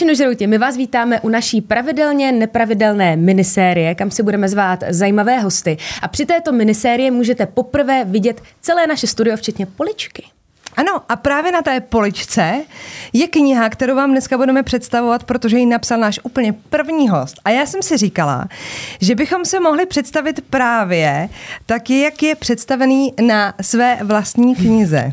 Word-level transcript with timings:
Zločinožrouti, 0.00 0.46
my 0.46 0.58
vás 0.58 0.76
vítáme 0.76 1.20
u 1.20 1.28
naší 1.28 1.60
pravidelně 1.60 2.32
nepravidelné 2.32 3.16
minisérie, 3.16 3.94
kam 3.94 4.10
si 4.10 4.22
budeme 4.22 4.48
zvát 4.48 4.84
zajímavé 4.88 5.38
hosty. 5.38 5.76
A 6.02 6.08
při 6.08 6.26
této 6.26 6.52
minisérie 6.52 7.10
můžete 7.10 7.46
poprvé 7.46 8.04
vidět 8.04 8.42
celé 8.60 8.86
naše 8.86 9.06
studio, 9.06 9.36
včetně 9.36 9.66
poličky. 9.66 10.24
Ano, 10.76 11.02
a 11.08 11.16
právě 11.16 11.52
na 11.52 11.62
té 11.62 11.80
poličce 11.80 12.62
je 13.12 13.28
kniha, 13.28 13.68
kterou 13.68 13.96
vám 13.96 14.10
dneska 14.10 14.36
budeme 14.36 14.62
představovat, 14.62 15.24
protože 15.24 15.58
ji 15.58 15.66
napsal 15.66 16.00
náš 16.00 16.20
úplně 16.22 16.52
první 16.52 17.08
host. 17.08 17.36
A 17.44 17.50
já 17.50 17.66
jsem 17.66 17.82
si 17.82 17.96
říkala, 17.96 18.48
že 19.00 19.14
bychom 19.14 19.44
se 19.44 19.60
mohli 19.60 19.86
představit 19.86 20.40
právě 20.50 21.28
tak, 21.66 21.90
jak 21.90 22.22
je 22.22 22.34
představený 22.34 23.14
na 23.26 23.54
své 23.60 23.98
vlastní 24.02 24.54
knize. 24.54 25.12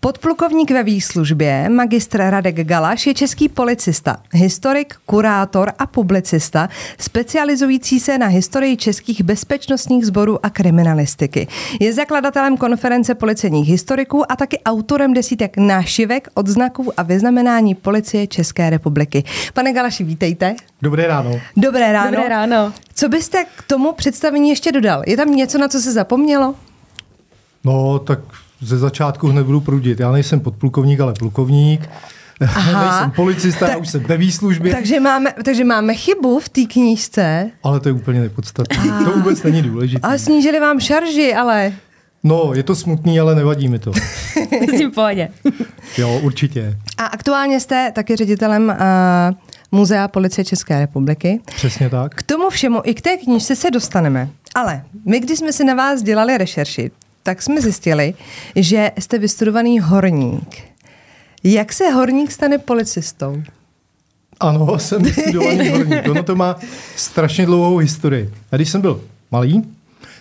Podplukovník 0.00 0.70
ve 0.70 0.82
výslužbě, 0.82 1.68
magistr 1.68 2.18
Radek 2.18 2.66
Galaš, 2.66 3.06
je 3.06 3.14
český 3.14 3.48
policista, 3.48 4.16
historik, 4.32 4.94
kurátor 5.06 5.72
a 5.78 5.86
publicista, 5.86 6.68
specializující 6.98 8.00
se 8.00 8.18
na 8.18 8.26
historii 8.26 8.76
českých 8.76 9.22
bezpečnostních 9.22 10.06
sborů 10.06 10.46
a 10.46 10.50
kriminalistiky. 10.50 11.48
Je 11.80 11.92
zakladatelem 11.92 12.56
konference 12.56 13.14
policejních 13.14 13.68
historiků 13.68 14.32
a 14.32 14.36
taky 14.36 14.58
autorem 14.58 15.14
desítek 15.14 15.56
nášivek, 15.56 16.28
odznaků 16.34 16.92
a 16.96 17.02
vyznamenání 17.02 17.74
policie 17.74 18.26
České 18.26 18.70
republiky. 18.70 19.24
Pane 19.54 19.72
Galaši, 19.72 20.04
vítejte. 20.04 20.54
Dobré 20.82 21.06
ráno. 21.06 21.40
Dobré 21.56 21.92
ráno. 21.92 22.10
Dobré 22.10 22.28
ráno. 22.28 22.72
Co 22.94 23.08
byste 23.08 23.44
k 23.56 23.62
tomu 23.62 23.92
představení 23.92 24.48
ještě 24.48 24.72
dodal? 24.72 25.02
Je 25.06 25.16
tam 25.16 25.30
něco, 25.30 25.58
na 25.58 25.68
co 25.68 25.80
se 25.80 25.92
zapomnělo? 25.92 26.54
No, 27.64 27.98
tak 27.98 28.18
ze 28.64 28.78
začátku 28.78 29.28
hned 29.28 29.46
budu 29.46 29.60
prudit. 29.60 30.00
Já 30.00 30.12
nejsem 30.12 30.40
podplukovník, 30.40 31.00
ale 31.00 31.12
plukovník. 31.12 31.90
Aha. 32.40 32.90
nejsem 32.90 33.10
policista, 33.10 33.66
Ta, 33.66 33.72
já 33.72 33.78
už 33.78 33.88
jsem 33.88 34.02
ve 34.02 34.16
výslužbě. 34.16 34.72
Takže 34.74 35.00
máme, 35.00 35.34
takže 35.44 35.64
máme 35.64 35.94
chybu 35.94 36.40
v 36.40 36.48
té 36.48 36.60
knížce. 36.64 37.50
Ale 37.62 37.80
to 37.80 37.88
je 37.88 37.92
úplně 37.92 38.20
nepodstatné. 38.20 39.04
To 39.04 39.12
vůbec 39.12 39.42
není 39.42 39.62
důležité. 39.62 40.06
Ale 40.06 40.18
snížili 40.18 40.60
vám 40.60 40.80
šarži, 40.80 41.34
ale... 41.34 41.72
No, 42.24 42.50
je 42.54 42.62
to 42.62 42.76
smutný, 42.76 43.20
ale 43.20 43.34
nevadí 43.34 43.68
mi 43.68 43.78
to. 43.78 43.92
S 44.74 44.78
tím 44.78 44.90
pohodě. 44.90 45.28
jo, 45.98 46.20
určitě. 46.22 46.78
A 46.98 47.06
aktuálně 47.06 47.60
jste 47.60 47.92
taky 47.94 48.16
ředitelem 48.16 48.68
uh, 48.68 49.36
Muzea 49.72 50.08
policie 50.08 50.44
České 50.44 50.78
republiky. 50.78 51.40
Přesně 51.44 51.90
tak. 51.90 52.14
K 52.14 52.22
tomu 52.22 52.50
všemu 52.50 52.80
i 52.84 52.94
k 52.94 53.00
té 53.00 53.16
knížce 53.16 53.56
se 53.56 53.70
dostaneme. 53.70 54.28
Ale 54.54 54.82
my, 55.04 55.20
když 55.20 55.38
jsme 55.38 55.52
si 55.52 55.64
na 55.64 55.74
vás 55.74 56.02
dělali 56.02 56.38
rešerši, 56.38 56.90
tak 57.26 57.42
jsme 57.42 57.60
zjistili, 57.60 58.14
že 58.56 58.90
jste 58.98 59.18
vystudovaný 59.18 59.80
horník. 59.80 60.62
Jak 61.44 61.72
se 61.72 61.90
horník 61.90 62.30
stane 62.30 62.58
policistou? 62.58 63.42
Ano, 64.40 64.78
jsem 64.78 65.02
vystudovaný 65.02 65.68
horník. 65.70 66.08
Ono 66.10 66.22
to 66.22 66.36
má 66.36 66.56
strašně 66.96 67.46
dlouhou 67.46 67.76
historii. 67.76 68.30
A 68.52 68.56
když 68.56 68.68
jsem 68.68 68.80
byl 68.80 69.00
malý, 69.30 69.62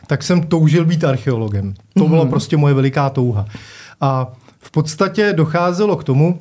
tak 0.07 0.23
jsem 0.23 0.41
toužil 0.41 0.85
být 0.85 1.03
archeologem. 1.03 1.73
To 1.97 2.07
byla 2.07 2.25
mm-hmm. 2.25 2.29
prostě 2.29 2.57
moje 2.57 2.73
veliká 2.73 3.09
touha. 3.09 3.45
A 4.01 4.33
v 4.59 4.71
podstatě 4.71 5.33
docházelo 5.33 5.95
k 5.95 6.03
tomu, 6.03 6.39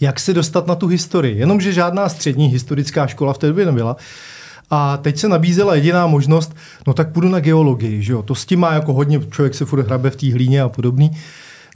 jak 0.00 0.20
se 0.20 0.34
dostat 0.34 0.66
na 0.66 0.74
tu 0.74 0.86
historii. 0.86 1.38
Jenomže 1.38 1.72
žádná 1.72 2.08
střední 2.08 2.46
historická 2.46 3.06
škola 3.06 3.32
v 3.32 3.38
té 3.38 3.46
době 3.46 3.66
nebyla. 3.66 3.96
A 4.70 4.96
teď 4.96 5.18
se 5.18 5.28
nabízela 5.28 5.74
jediná 5.74 6.06
možnost, 6.06 6.56
no 6.86 6.94
tak 6.94 7.12
půjdu 7.12 7.28
na 7.28 7.40
geologii, 7.40 8.02
že 8.02 8.12
jo? 8.12 8.22
To 8.22 8.34
s 8.34 8.46
tím 8.46 8.60
má 8.60 8.72
jako 8.72 8.92
hodně, 8.92 9.20
člověk 9.30 9.54
se 9.54 9.64
furt 9.64 9.86
hrabe 9.86 10.10
v 10.10 10.16
té 10.16 10.32
hlíně 10.32 10.62
a 10.62 10.68
podobný. 10.68 11.10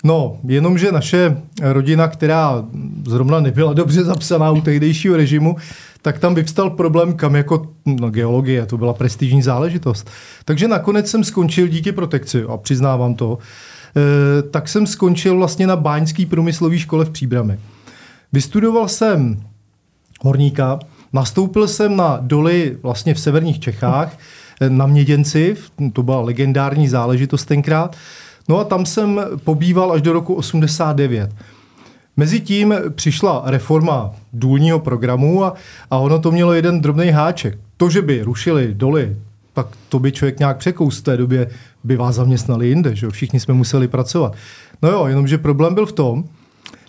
No, 0.05 0.39
jenomže 0.47 0.93
naše 0.93 1.43
rodina, 1.61 2.09
která 2.09 2.65
zrovna 3.07 3.41
nebyla 3.41 3.73
dobře 3.73 4.05
zapsaná 4.05 4.51
u 4.51 4.61
tehdejšího 4.61 5.17
režimu, 5.17 5.57
tak 6.03 6.19
tam 6.19 6.35
vyvstal 6.35 6.71
problém, 6.71 7.13
kam 7.13 7.37
jako 7.37 7.67
no, 7.87 8.11
geologie, 8.11 8.67
to 8.67 8.79
byla 8.79 8.95
prestižní 8.95 9.43
záležitost. 9.43 10.11
Takže 10.45 10.69
nakonec 10.69 11.11
jsem 11.11 11.25
skončil 11.25 11.69
díky 11.69 11.93
protekci, 11.93 12.43
a 12.43 12.57
přiznávám 12.57 13.15
to, 13.15 13.39
e, 13.97 14.43
tak 14.43 14.69
jsem 14.69 14.87
skončil 14.87 15.37
vlastně 15.37 15.67
na 15.67 15.77
Báňský 15.77 16.27
průmyslový 16.27 16.79
škole 16.79 17.05
v 17.05 17.11
Příbrami. 17.11 17.59
Vystudoval 18.33 18.89
jsem 18.89 19.43
horníka, 20.21 20.79
Nastoupil 21.13 21.69
jsem 21.69 21.97
na 21.97 22.19
doly 22.23 22.77
vlastně 22.83 23.15
v 23.15 23.21
severních 23.21 23.61
Čechách, 23.61 24.19
na 24.69 24.87
Měděnci, 24.87 25.57
to 25.93 26.03
byla 26.03 26.21
legendární 26.21 26.89
záležitost 26.89 27.45
tenkrát. 27.45 27.97
No 28.49 28.59
a 28.59 28.65
tam 28.65 28.87
jsem 28.87 29.21
pobýval 29.45 29.93
až 29.93 30.03
do 30.03 30.13
roku 30.13 30.35
89. 30.35 31.31
Mezitím 32.17 32.75
přišla 32.95 33.43
reforma 33.47 34.11
důlního 34.33 34.79
programu 34.79 35.45
a, 35.45 35.55
a 35.91 35.97
ono 35.97 36.19
to 36.19 36.31
mělo 36.31 36.53
jeden 36.53 36.81
drobný 36.81 37.11
háček. 37.11 37.59
To, 37.77 37.91
že 37.91 38.03
by 38.03 38.23
rušili 38.23 38.75
doly, 38.75 39.17
tak 39.55 39.67
to 39.89 39.99
by 39.99 40.13
člověk 40.13 40.39
nějak 40.39 40.57
překous 40.57 40.99
v 40.99 41.03
té 41.03 41.17
době, 41.17 41.51
by 41.85 41.97
vás 41.97 42.15
zaměstnali 42.15 42.69
jinde, 42.69 42.97
že 42.97 43.11
všichni 43.11 43.41
jsme 43.41 43.55
museli 43.55 43.89
pracovat. 43.89 44.35
No 44.83 44.91
jo, 44.91 45.07
jenomže 45.07 45.39
problém 45.39 45.75
byl 45.75 45.87
v 45.87 45.93
tom, 45.93 46.25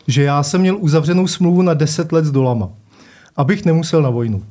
že 0.08 0.24
já 0.24 0.44
jsem 0.44 0.62
měl 0.62 0.78
uzavřenou 0.80 1.28
smlouvu 1.28 1.62
na 1.62 1.74
10 1.74 2.12
let 2.12 2.26
s 2.26 2.32
dolama 2.32 2.70
abych 3.40 3.66
nemusel 3.66 4.02
na 4.02 4.10
vojnu. 4.10 4.44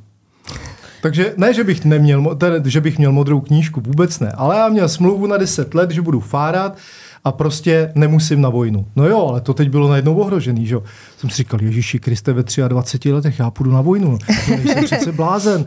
Takže 1.02 1.34
ne, 1.36 1.54
že 1.54 1.64
bych, 1.64 1.84
neměl, 1.84 2.34
ten, 2.34 2.62
že 2.64 2.80
bych 2.80 2.98
měl 2.98 3.12
modrou 3.12 3.40
knížku, 3.40 3.80
vůbec 3.80 4.20
ne, 4.20 4.32
ale 4.32 4.56
já 4.56 4.68
měl 4.68 4.88
smlouvu 4.88 5.26
na 5.26 5.36
10 5.36 5.74
let, 5.74 5.90
že 5.90 6.02
budu 6.02 6.20
fárat 6.20 6.76
a 7.24 7.32
prostě 7.32 7.92
nemusím 7.94 8.40
na 8.40 8.48
vojnu. 8.48 8.86
No 8.96 9.06
jo, 9.06 9.26
ale 9.26 9.40
to 9.40 9.54
teď 9.54 9.68
bylo 9.68 9.88
najednou 9.88 10.14
ohrožený, 10.14 10.66
že 10.66 10.76
Jsem 11.18 11.30
si 11.30 11.36
říkal, 11.36 11.62
Ježíši 11.62 11.98
Kriste, 11.98 12.32
ve 12.32 12.44
23 12.68 13.12
letech 13.12 13.38
já 13.38 13.50
půjdu 13.50 13.72
na 13.72 13.80
vojnu. 13.80 14.18
To 14.46 14.56
nejsem 14.56 14.84
přece 14.84 15.12
blázen. 15.12 15.64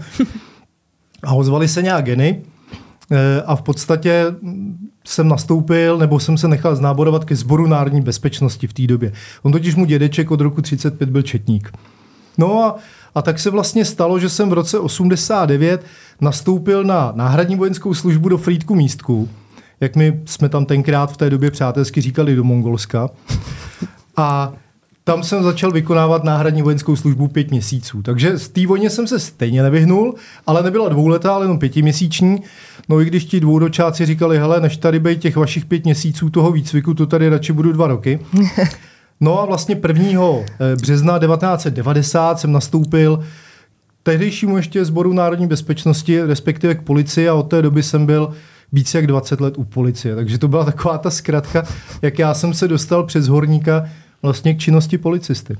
A 1.23 1.33
ozvali 1.33 1.67
se 1.67 1.81
nějak 1.81 2.05
geny 2.05 2.41
eh, 3.11 3.41
a 3.45 3.55
v 3.55 3.61
podstatě 3.61 4.25
jsem 5.07 5.27
nastoupil, 5.27 5.97
nebo 5.97 6.19
jsem 6.19 6.37
se 6.37 6.47
nechal 6.47 6.75
znáborovat 6.75 7.25
ke 7.25 7.35
sboru 7.35 7.67
národní 7.67 8.01
bezpečnosti 8.01 8.67
v 8.67 8.73
té 8.73 8.87
době. 8.87 9.11
On 9.43 9.51
totiž 9.51 9.75
mu 9.75 9.85
dědeček 9.85 10.31
od 10.31 10.41
roku 10.41 10.61
35 10.61 11.09
byl 11.09 11.21
četník. 11.21 11.71
No 12.37 12.63
a 12.63 12.75
a 13.15 13.21
tak 13.21 13.39
se 13.39 13.49
vlastně 13.49 13.85
stalo, 13.85 14.19
že 14.19 14.29
jsem 14.29 14.49
v 14.49 14.53
roce 14.53 14.79
89 14.79 15.85
nastoupil 16.21 16.83
na 16.83 17.11
náhradní 17.15 17.55
vojenskou 17.55 17.93
službu 17.93 18.29
do 18.29 18.37
Frýdku 18.37 18.75
místku, 18.75 19.29
jak 19.79 19.95
my 19.95 20.19
jsme 20.25 20.49
tam 20.49 20.65
tenkrát 20.65 21.11
v 21.11 21.17
té 21.17 21.29
době 21.29 21.51
přátelsky 21.51 22.01
říkali 22.01 22.35
do 22.35 22.43
Mongolska. 22.43 23.09
A 24.17 24.53
tam 25.03 25.23
jsem 25.23 25.43
začal 25.43 25.71
vykonávat 25.71 26.23
náhradní 26.23 26.61
vojenskou 26.61 26.95
službu 26.95 27.27
pět 27.27 27.51
měsíců. 27.51 28.01
Takže 28.01 28.37
z 28.37 28.49
té 28.49 28.67
vojně 28.67 28.89
jsem 28.89 29.07
se 29.07 29.19
stejně 29.19 29.63
nevyhnul, 29.63 30.15
ale 30.47 30.63
nebyla 30.63 30.89
dvouletá, 30.89 31.33
ale 31.33 31.43
jenom 31.43 31.59
pětiměsíční. 31.59 32.41
No 32.89 33.01
i 33.01 33.05
když 33.05 33.25
ti 33.25 33.39
dvouročáci 33.39 34.05
říkali, 34.05 34.37
hele, 34.37 34.59
než 34.59 34.77
tady 34.77 34.99
být 34.99 35.19
těch 35.19 35.35
vašich 35.35 35.65
pět 35.65 35.83
měsíců 35.83 36.29
toho 36.29 36.51
výcviku, 36.51 36.93
to 36.93 37.05
tady 37.05 37.29
radši 37.29 37.53
budu 37.53 37.71
dva 37.71 37.87
roky. 37.87 38.19
No 39.21 39.41
a 39.41 39.45
vlastně 39.45 39.75
1. 39.75 40.45
Eh, 40.59 40.75
března 40.75 41.19
1990 41.19 42.39
jsem 42.39 42.51
nastoupil 42.51 43.23
tehdejšímu 44.03 44.57
ještě 44.57 44.85
sboru 44.85 45.13
národní 45.13 45.47
bezpečnosti, 45.47 46.21
respektive 46.21 46.75
k 46.75 46.81
policii 46.81 47.29
a 47.29 47.33
od 47.33 47.43
té 47.43 47.61
doby 47.61 47.83
jsem 47.83 48.05
byl 48.05 48.33
více 48.71 48.97
jak 48.97 49.07
20 49.07 49.41
let 49.41 49.57
u 49.57 49.63
policie. 49.63 50.15
Takže 50.15 50.37
to 50.37 50.47
byla 50.47 50.65
taková 50.65 50.97
ta 50.97 51.09
zkratka, 51.09 51.63
jak 52.01 52.19
já 52.19 52.33
jsem 52.33 52.53
se 52.53 52.67
dostal 52.67 53.03
přes 53.03 53.27
horníka 53.27 53.89
vlastně 54.21 54.53
k 54.53 54.59
činnosti 54.59 54.97
policisty. 54.97 55.57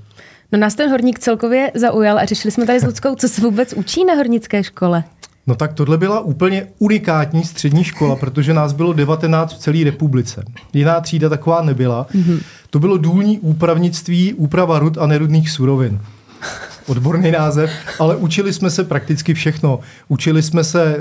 No 0.51 0.59
nás 0.59 0.75
ten 0.75 0.89
horník 0.89 1.19
celkově 1.19 1.71
zaujal 1.75 2.19
a 2.19 2.25
řešili 2.25 2.51
jsme 2.51 2.65
tady 2.65 2.79
s 2.79 2.83
Ludskou, 2.83 3.15
co 3.15 3.27
se 3.27 3.41
vůbec 3.41 3.73
učí 3.73 4.05
na 4.05 4.13
hornické 4.13 4.63
škole. 4.63 5.03
No 5.47 5.55
tak 5.55 5.73
tohle 5.73 5.97
byla 5.97 6.19
úplně 6.19 6.67
unikátní 6.79 7.43
střední 7.43 7.83
škola, 7.83 8.15
protože 8.15 8.53
nás 8.53 8.73
bylo 8.73 8.93
19 8.93 9.53
v 9.53 9.57
celé 9.57 9.83
republice. 9.83 10.43
Jiná 10.73 10.99
třída 10.99 11.29
taková 11.29 11.61
nebyla. 11.61 12.07
Mm-hmm. 12.15 12.39
To 12.69 12.79
bylo 12.79 12.97
důlní 12.97 13.39
úpravnictví, 13.39 14.33
úprava 14.33 14.79
rud 14.79 14.97
a 14.97 15.07
nerudných 15.07 15.51
surovin. 15.51 15.99
Odborný 16.91 17.31
název, 17.31 17.71
ale 17.99 18.15
učili 18.15 18.53
jsme 18.53 18.69
se 18.69 18.83
prakticky 18.83 19.33
všechno. 19.33 19.79
Učili 20.07 20.43
jsme 20.43 20.63
se, 20.63 20.95
eh, 20.95 20.99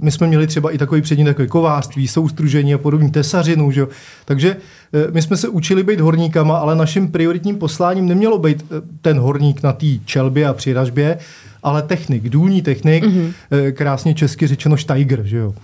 my 0.00 0.10
jsme 0.10 0.26
měli 0.26 0.46
třeba 0.46 0.70
i 0.70 0.78
takový 0.78 1.02
předmět 1.02 1.28
jako 1.28 1.46
kovářství, 1.46 2.08
soustružení 2.08 2.74
a 2.74 2.78
podobně, 2.78 3.10
tesařinu, 3.10 3.70
že? 3.70 3.86
takže 4.24 4.56
eh, 4.92 5.10
my 5.10 5.22
jsme 5.22 5.36
se 5.36 5.48
učili 5.48 5.82
být 5.82 6.00
horníkama, 6.00 6.58
ale 6.58 6.76
naším 6.76 7.08
prioritním 7.08 7.56
posláním 7.56 8.08
nemělo 8.08 8.38
být 8.38 8.64
eh, 8.64 8.82
ten 9.02 9.18
horník 9.18 9.62
na 9.62 9.72
té 9.72 9.86
čelbě 10.04 10.46
a 10.46 10.52
přiražbě, 10.52 11.18
ale 11.62 11.82
technik, 11.82 12.28
důlní 12.28 12.62
technik, 12.62 13.04
mm-hmm. 13.04 13.32
krásně 13.72 14.14
česky 14.14 14.46
řečeno 14.46 14.76
Steiger, 14.76 15.22
že 15.24 15.36
jo. 15.36 15.54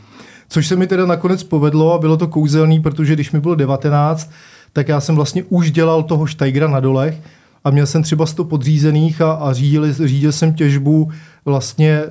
Což 0.48 0.66
se 0.66 0.76
mi 0.76 0.86
teda 0.86 1.06
nakonec 1.06 1.42
povedlo 1.42 1.92
a 1.92 1.98
bylo 1.98 2.16
to 2.16 2.28
kouzelný, 2.28 2.80
protože 2.80 3.14
když 3.14 3.32
mi 3.32 3.40
bylo 3.40 3.54
19, 3.54 4.30
tak 4.72 4.88
já 4.88 5.00
jsem 5.00 5.16
vlastně 5.16 5.44
už 5.48 5.70
dělal 5.70 6.02
toho 6.02 6.26
Steigera 6.26 6.68
na 6.68 6.80
dolech 6.80 7.16
a 7.66 7.70
měl 7.70 7.86
jsem 7.86 8.02
třeba 8.02 8.26
100 8.26 8.44
podřízených 8.44 9.20
a, 9.20 9.32
a 9.32 9.52
řídil, 9.52 9.92
řídil 9.92 10.32
jsem 10.32 10.54
těžbu 10.54 11.10
vlastně 11.44 12.02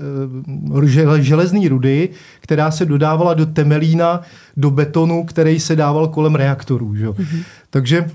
e, 1.19 1.21
železné 1.21 1.69
rudy, 1.69 2.09
která 2.39 2.71
se 2.71 2.85
dodávala 2.85 3.33
do 3.33 3.45
temelína, 3.45 4.21
do 4.57 4.71
betonu, 4.71 5.23
který 5.25 5.59
se 5.59 5.75
dával 5.75 6.07
kolem 6.07 6.35
reaktorů. 6.35 6.95
Že? 6.95 7.07
Mm-hmm. 7.07 7.43
Takže 7.69 8.09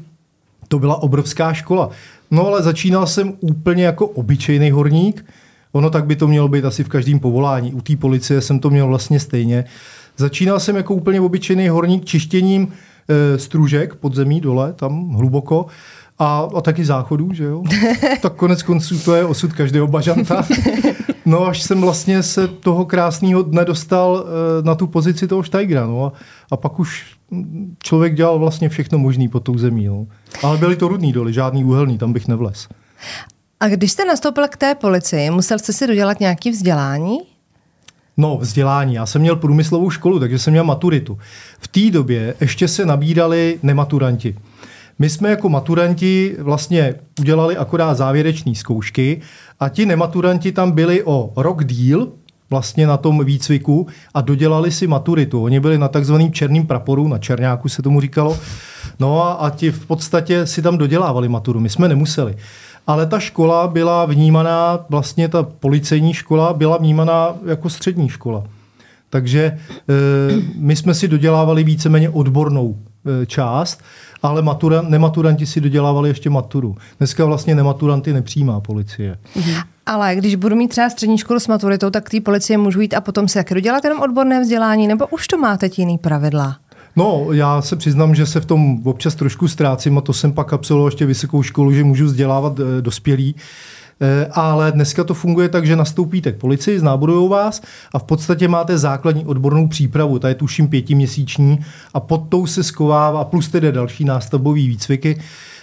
To 0.69 0.79
byla 0.79 1.03
obrovská 1.03 1.53
škola. 1.53 1.91
No 2.31 2.47
ale 2.47 2.63
začínal 2.63 3.07
jsem 3.07 3.33
úplně 3.41 3.85
jako 3.85 4.07
obyčejný 4.07 4.71
horník. 4.71 5.25
Ono 5.73 5.91
tak 5.91 6.07
by 6.07 6.17
to 6.17 6.29
mělo 6.29 6.49
být 6.49 6.65
asi 6.65 6.85
v 6.85 6.89
každém 6.89 7.19
povolání. 7.19 7.73
U 7.73 7.81
té 7.81 7.97
policie 7.97 8.41
jsem 8.41 8.59
to 8.59 8.71
měl 8.71 8.87
vlastně 8.87 9.21
stejně. 9.21 9.65
Začínal 10.17 10.61
jsem 10.61 10.77
jako 10.77 10.95
úplně 10.95 11.21
obyčejný 11.21 11.69
horník 11.69 12.05
čištěním 12.05 12.69
e, 13.11 13.39
stružek 13.39 13.95
pod 13.95 14.15
zemí 14.15 14.41
dole, 14.41 14.73
tam 14.73 15.09
hluboko. 15.09 15.67
A, 16.19 16.49
a 16.55 16.61
taky 16.61 16.85
záchodů, 16.85 17.33
že 17.33 17.45
jo? 17.45 17.63
tak 18.23 18.33
konec 18.35 18.63
konců 18.63 18.99
to 18.99 19.15
je 19.15 19.25
osud 19.25 19.53
každého 19.53 19.87
bažanta. 19.87 20.45
No 21.27 21.47
až 21.47 21.63
jsem 21.63 21.81
vlastně 21.81 22.23
se 22.23 22.49
toho 22.49 22.85
krásného 22.85 23.43
dne 23.43 23.65
dostal 23.65 24.25
e, 24.25 24.63
na 24.63 24.75
tu 24.75 24.87
pozici 24.87 25.29
toho 25.29 25.43
Steigra. 25.43 25.87
No 25.87 26.05
a, 26.07 26.13
a 26.51 26.57
pak 26.57 26.79
už 26.79 27.17
člověk 27.83 28.15
dělal 28.15 28.39
vlastně 28.39 28.69
všechno 28.69 28.99
možné 28.99 29.29
pod 29.29 29.41
tou 29.41 29.59
zemí. 29.59 29.87
No. 29.87 30.07
Ale 30.43 30.59
byly 30.59 30.77
to 30.77 30.89
rudný 30.89 31.13
doly, 31.13 31.33
žádný 31.33 31.65
úhelný, 31.65 31.99
tam 31.99 32.13
bych 32.13 32.29
nevlez. 32.29 32.69
A 33.61 33.69
když 33.69 33.93
jste 33.93 34.05
nastoupil 34.05 34.49
k 34.49 34.57
té 34.57 34.75
policii, 34.75 35.31
musel 35.31 35.59
jste 35.59 35.73
si 35.73 35.87
dodělat 35.87 36.21
nějaké 36.21 36.51
vzdělání? 36.51 37.19
No, 38.21 38.37
vzdělání. 38.37 38.95
Já 38.95 39.07
jsem 39.07 39.21
měl 39.21 39.37
průmyslovou 39.37 39.91
školu, 39.91 40.21
takže 40.21 40.39
jsem 40.39 40.51
měl 40.51 40.65
maturitu. 40.65 41.19
V 41.61 41.69
té 41.69 41.91
době 41.91 42.35
ještě 42.41 42.69
se 42.69 42.87
nabídali 42.87 43.59
nematuranti. 43.63 44.37
My 44.99 45.11
jsme 45.11 45.31
jako 45.31 45.49
maturanti 45.49 46.37
vlastně 46.39 46.95
udělali 47.21 47.57
akorát 47.57 47.95
závěrečné 47.95 48.55
zkoušky 48.55 49.21
a 49.61 49.69
ti 49.69 49.87
nematuranti 49.87 50.53
tam 50.53 50.73
byli 50.73 51.05
o 51.05 51.33
rok 51.37 51.65
díl, 51.65 52.13
vlastně 52.51 52.87
na 52.87 52.97
tom 52.97 53.25
výcviku 53.25 53.87
a 54.15 54.21
dodělali 54.21 54.73
si 54.73 54.87
maturitu. 54.87 55.43
Oni 55.43 55.61
byli 55.61 55.79
na 55.79 55.89
takzvaným 55.89 56.33
černým 56.33 56.67
praporu, 56.67 57.09
na 57.09 57.19
černáku 57.19 57.69
se 57.69 57.83
tomu 57.83 58.01
říkalo. 58.01 58.39
No 58.99 59.25
a, 59.25 59.33
a 59.33 59.51
ti 59.51 59.71
v 59.71 59.87
podstatě 59.87 60.47
si 60.47 60.63
tam 60.63 60.79
dodělávali 60.79 61.29
maturu. 61.29 61.61
My 61.61 61.69
jsme 61.69 61.89
nemuseli. 61.89 62.37
Ale 62.87 63.07
ta 63.07 63.19
škola 63.19 63.69
byla 63.69 64.05
vnímaná, 64.05 64.79
vlastně 64.89 65.29
ta 65.29 65.43
policejní 65.43 66.15
škola 66.15 66.53
byla 66.53 66.77
vnímaná 66.77 67.35
jako 67.47 67.71
střední 67.71 68.09
škola. 68.09 68.45
Takže 69.11 69.43
e, 69.45 69.59
my 70.55 70.77
jsme 70.77 70.95
si 70.95 71.09
dodělávali 71.09 71.65
víceméně 71.65 72.11
odbornou 72.11 72.77
e, 73.23 73.27
část, 73.27 73.83
ale 74.23 74.43
matura, 74.43 74.83
nematuranti 74.83 75.47
si 75.47 75.61
dodělávali 75.61 76.09
ještě 76.09 76.31
maturu. 76.31 76.77
Dneska 76.99 77.25
vlastně 77.25 77.55
nematuranty 77.55 78.13
nepřijímá 78.13 78.61
policie. 78.61 79.19
Ale 79.87 80.17
když 80.17 80.35
budu 80.35 80.57
mít 80.57 80.69
třeba 80.69 80.91
střední 80.91 81.19
školu 81.19 81.41
s 81.41 81.49
maturitou, 81.49 81.91
tak 81.91 82.11
té 82.11 82.21
policie 82.21 82.59
můžu 82.59 82.81
jít 82.81 82.95
a 82.95 83.01
potom 83.01 83.29
si 83.29 83.39
jak 83.39 83.55
dodělat 83.55 83.85
jenom 83.85 84.01
odborné 84.01 84.41
vzdělání, 84.41 84.89
nebo 84.89 85.07
už 85.07 85.27
to 85.27 85.39
máte 85.39 85.71
jiný 85.77 85.99
pravidla? 85.99 86.57
No, 86.97 87.27
já 87.33 87.63
se 87.63 87.77
přiznám, 87.77 88.15
že 88.15 88.27
se 88.27 88.41
v 88.41 88.47
tom 88.47 88.87
občas 88.87 89.15
trošku 89.15 89.49
ztrácím 89.49 89.99
a 89.99 90.01
to 90.01 90.13
jsem 90.13 90.33
pak 90.33 90.53
absolvoval 90.53 90.89
ještě 90.89 91.07
vysokou 91.07 91.43
školu, 91.43 91.73
že 91.73 91.85
můžu 91.85 92.05
vzdělávat 92.05 92.61
e, 92.61 92.83
dospělí. 92.83 93.35
E, 94.01 94.27
ale 94.33 94.73
dneska 94.73 95.05
to 95.05 95.15
funguje 95.15 95.49
tak, 95.49 95.67
že 95.67 95.77
nastoupíte 95.77 96.33
k 96.33 96.37
policii, 96.37 96.79
znáborují 96.79 97.31
vás 97.31 97.63
a 97.95 97.99
v 97.99 98.03
podstatě 98.03 98.49
máte 98.49 98.79
základní 98.79 99.27
odbornou 99.27 99.69
přípravu, 99.69 100.19
ta 100.19 100.29
je 100.29 100.35
tuším 100.35 100.69
pětiměsíční 100.69 101.59
a 101.95 102.01
pod 102.01 102.23
tou 102.29 102.47
se 102.47 102.63
skovává, 102.63 103.25
plus 103.25 103.49
tedy 103.49 103.73
další 103.73 104.05
nástavbové 104.05 104.55
výcviky 104.55 105.21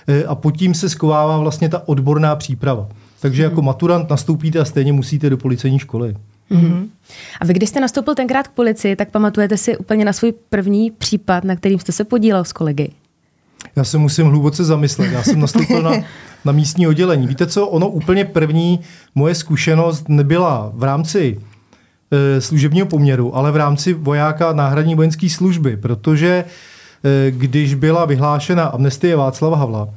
e, 0.08 0.24
a 0.24 0.36
pod 0.36 0.58
tím 0.58 0.74
se 0.74 0.90
skovává 0.90 1.38
vlastně 1.38 1.70
ta 1.70 1.88
odborná 1.88 2.36
příprava. 2.36 2.88
Takže 3.20 3.44
jako 3.44 3.62
maturant 3.62 4.10
nastoupíte 4.10 4.60
a 4.60 4.66
stejně 4.66 4.94
musíte 4.94 5.30
do 5.30 5.38
policejní 5.38 5.80
školy. 5.80 6.16
Mm-hmm. 6.52 6.88
A 7.42 7.46
vy, 7.46 7.54
když 7.54 7.70
jste 7.70 7.80
nastoupil 7.80 8.16
tenkrát 8.16 8.48
k 8.48 8.52
policii, 8.52 8.96
tak 8.96 9.12
pamatujete 9.12 9.58
si 9.58 9.78
úplně 9.78 10.06
na 10.06 10.14
svůj 10.14 10.34
první 10.50 10.92
případ, 10.92 11.44
na 11.44 11.56
kterým 11.56 11.80
jste 11.80 11.92
se 11.92 12.04
podílel 12.04 12.44
s 12.44 12.54
kolegy? 12.54 12.92
Já 13.76 13.84
se 13.84 13.98
musím 13.98 14.26
hluboce 14.28 14.64
zamyslet. 14.64 15.12
Já 15.12 15.24
jsem 15.24 15.40
nastoupil 15.40 15.82
na, 15.82 15.92
na 16.46 16.52
místní 16.52 16.88
oddělení. 16.88 17.28
Víte 17.28 17.48
co, 17.48 17.68
ono 17.68 17.90
úplně 17.90 18.26
první 18.26 18.80
moje 19.16 19.36
zkušenost 19.36 20.10
nebyla 20.10 20.72
v 20.74 20.84
rámci 20.84 21.40
e, 22.12 22.42
služebního 22.42 22.88
poměru, 22.88 23.36
ale 23.36 23.52
v 23.52 23.56
rámci 23.56 23.94
vojáka 23.94 24.54
náhradní 24.54 24.96
vojenské 24.96 25.30
služby, 25.30 25.78
protože 25.78 26.28
e, 26.28 27.32
když 27.32 27.74
byla 27.74 28.06
vyhlášena 28.06 28.64
amnestie 28.64 29.16
Václava 29.16 29.58
Havla, 29.58 29.90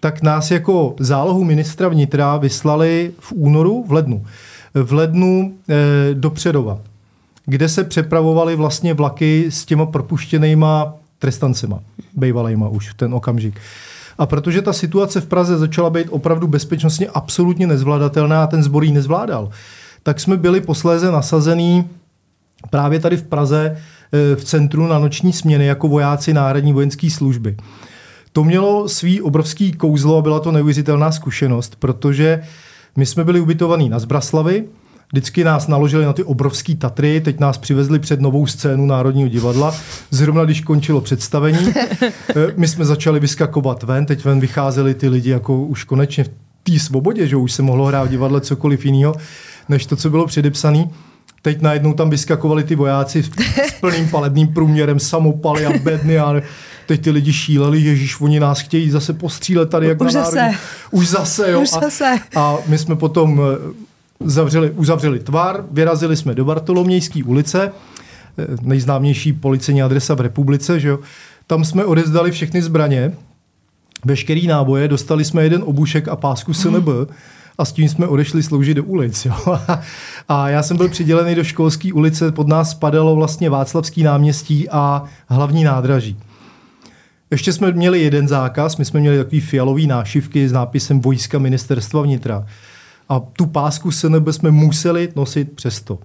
tak 0.00 0.22
nás 0.22 0.50
jako 0.50 0.94
zálohu 0.98 1.44
ministra 1.44 1.88
vnitra 1.88 2.36
vyslali 2.36 3.12
v 3.20 3.32
únoru, 3.32 3.84
v 3.88 3.92
lednu 3.92 4.24
v 4.84 4.92
lednu 4.92 5.54
e, 5.68 6.14
do 6.14 6.30
Předova, 6.30 6.78
kde 7.46 7.68
se 7.68 7.84
přepravovaly 7.84 8.56
vlastně 8.56 8.94
vlaky 8.94 9.46
s 9.48 9.64
těma 9.64 9.86
propuštěnýma 9.86 10.94
trestancema, 11.18 11.80
bejvalejma 12.14 12.68
už 12.68 12.90
v 12.90 12.94
ten 12.94 13.14
okamžik. 13.14 13.60
A 14.18 14.26
protože 14.26 14.62
ta 14.62 14.72
situace 14.72 15.20
v 15.20 15.26
Praze 15.26 15.58
začala 15.58 15.90
být 15.90 16.08
opravdu 16.10 16.46
bezpečnostně 16.46 17.06
absolutně 17.06 17.66
nezvladatelná 17.66 18.44
a 18.44 18.46
ten 18.46 18.62
zbor 18.62 18.84
ji 18.84 18.92
nezvládal, 18.92 19.50
tak 20.02 20.20
jsme 20.20 20.36
byli 20.36 20.60
posléze 20.60 21.12
nasazený 21.12 21.84
právě 22.70 23.00
tady 23.00 23.16
v 23.16 23.22
Praze 23.22 23.76
e, 24.12 24.36
v 24.36 24.44
centru 24.44 24.86
na 24.86 24.98
noční 24.98 25.32
směny 25.32 25.66
jako 25.66 25.88
vojáci 25.88 26.34
náhradní 26.34 26.72
vojenské 26.72 27.10
služby. 27.10 27.56
To 28.32 28.44
mělo 28.44 28.88
svý 28.88 29.22
obrovský 29.22 29.72
kouzlo 29.72 30.18
a 30.18 30.22
byla 30.22 30.40
to 30.40 30.52
neuvěřitelná 30.52 31.12
zkušenost, 31.12 31.76
protože 31.78 32.42
my 32.96 33.06
jsme 33.06 33.24
byli 33.24 33.40
ubytovaní 33.40 33.88
na 33.88 33.98
Zbraslavy, 33.98 34.64
Vždycky 35.12 35.44
nás 35.44 35.68
naložili 35.68 36.04
na 36.04 36.12
ty 36.12 36.24
obrovské 36.24 36.74
Tatry, 36.74 37.20
teď 37.20 37.40
nás 37.40 37.58
přivezli 37.58 37.98
před 37.98 38.20
novou 38.20 38.46
scénu 38.46 38.86
Národního 38.86 39.28
divadla. 39.28 39.74
Zrovna 40.10 40.44
když 40.44 40.60
končilo 40.60 41.00
představení, 41.00 41.58
eh, 42.02 42.12
my 42.56 42.68
jsme 42.68 42.84
začali 42.84 43.20
vyskakovat 43.20 43.82
ven, 43.82 44.06
teď 44.06 44.24
ven 44.24 44.40
vycházeli 44.40 44.94
ty 44.94 45.08
lidi 45.08 45.30
jako 45.30 45.62
už 45.62 45.84
konečně 45.84 46.24
v 46.24 46.30
té 46.62 46.78
svobodě, 46.78 47.26
že 47.26 47.36
už 47.36 47.52
se 47.52 47.62
mohlo 47.62 47.84
hrát 47.84 48.04
v 48.04 48.10
divadle 48.10 48.40
cokoliv 48.40 48.84
jiného, 48.84 49.14
než 49.68 49.86
to, 49.86 49.96
co 49.96 50.10
bylo 50.10 50.26
předepsané. 50.26 50.88
Teď 51.42 51.60
najednou 51.60 51.92
tam 51.92 52.10
vyskakovali 52.10 52.64
ty 52.64 52.74
vojáci 52.74 53.22
s 53.22 53.30
plným 53.80 54.08
palebným 54.08 54.48
průměrem, 54.48 54.98
samopaly 54.98 55.66
a 55.66 55.78
bedny 55.78 56.18
a 56.18 56.42
teď 56.86 57.00
ty 57.04 57.10
lidi 57.10 57.32
šíleli, 57.32 57.80
ježíš, 57.80 58.20
oni 58.20 58.40
nás 58.40 58.60
chtějí 58.60 58.90
zase 58.90 59.12
postřílet 59.12 59.70
tady 59.70 59.86
jako 59.86 60.04
Už 60.04 60.14
na 60.14 60.22
zase. 60.24 60.36
národní. 60.36 60.58
Už 60.90 61.08
zase, 61.08 61.50
jo. 61.50 61.60
Už 61.60 61.70
zase. 61.70 62.18
A, 62.36 62.40
a 62.40 62.58
my 62.66 62.78
jsme 62.78 62.96
potom 62.96 63.40
eh, 63.40 63.74
zavřeli, 64.24 64.70
uzavřeli 64.70 65.18
tvar, 65.18 65.64
vyrazili 65.70 66.16
jsme 66.16 66.34
do 66.34 66.44
Bartolomějské 66.44 67.24
ulice, 67.24 67.72
eh, 68.38 68.44
nejznámější 68.62 69.32
policejní 69.32 69.82
adresa 69.82 70.14
v 70.14 70.20
republice, 70.20 70.80
že 70.80 70.88
jo. 70.88 70.98
Tam 71.46 71.64
jsme 71.64 71.84
odezdali 71.84 72.30
všechny 72.30 72.62
zbraně, 72.62 73.12
veškerý 74.04 74.46
náboje, 74.46 74.88
dostali 74.88 75.24
jsme 75.24 75.42
jeden 75.42 75.62
obušek 75.66 76.08
a 76.08 76.16
pásku 76.16 76.54
SNB 76.54 76.88
a 77.58 77.64
s 77.64 77.72
tím 77.72 77.88
jsme 77.88 78.06
odešli 78.06 78.42
sloužit 78.42 78.76
do 78.76 78.84
ulic. 78.84 79.24
Jo. 79.24 79.58
A 80.28 80.48
já 80.48 80.62
jsem 80.62 80.76
byl 80.76 80.88
přidělený 80.88 81.34
do 81.34 81.44
školské 81.44 81.92
ulice, 81.92 82.32
pod 82.32 82.48
nás 82.48 82.70
spadalo 82.70 83.16
vlastně 83.16 83.50
Václavský 83.50 84.02
náměstí 84.02 84.68
a 84.68 85.04
hlavní 85.28 85.64
nádraží. 85.64 86.18
Ještě 87.30 87.52
jsme 87.52 87.72
měli 87.72 88.02
jeden 88.02 88.28
zákaz, 88.28 88.76
my 88.76 88.84
jsme 88.84 89.00
měli 89.00 89.18
takový 89.18 89.40
fialový 89.40 89.86
nášivky 89.86 90.48
s 90.48 90.52
nápisem 90.52 91.00
Vojska 91.00 91.38
ministerstva 91.38 92.02
vnitra. 92.02 92.46
A 93.08 93.20
tu 93.20 93.46
pásku 93.46 93.90
SNB 93.90 94.28
jsme 94.30 94.50
museli 94.50 95.08
nosit 95.16 95.52
přesto. 95.52 95.98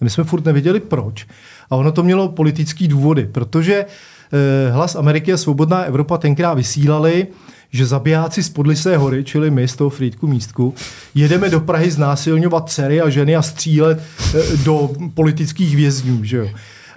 My 0.00 0.10
jsme 0.10 0.24
furt 0.24 0.44
nevěděli 0.44 0.80
proč. 0.80 1.26
A 1.70 1.76
ono 1.76 1.92
to 1.92 2.02
mělo 2.02 2.28
politický 2.28 2.88
důvody, 2.88 3.28
protože 3.32 3.74
eh, 3.84 4.70
Hlas 4.70 4.96
Ameriky 4.96 5.32
a 5.32 5.36
Svobodná 5.36 5.82
Evropa 5.82 6.18
tenkrát 6.18 6.54
vysílali, 6.54 7.26
že 7.70 7.86
zabijáci 7.86 8.42
z 8.42 8.48
Podlisé 8.48 8.96
hory, 8.96 9.24
čili 9.24 9.50
my 9.50 9.68
z 9.68 9.76
toho 9.76 9.90
Frýdku 9.90 10.26
místku, 10.26 10.74
jedeme 11.14 11.50
do 11.50 11.60
Prahy 11.60 11.90
znásilňovat 11.90 12.70
dcery 12.70 13.00
a 13.00 13.08
ženy 13.08 13.36
a 13.36 13.42
střílet 13.42 14.02
eh, 14.34 14.56
do 14.56 14.90
politických 15.14 15.76
vězňů. 15.76 16.24
Že 16.24 16.36
jo? 16.36 16.48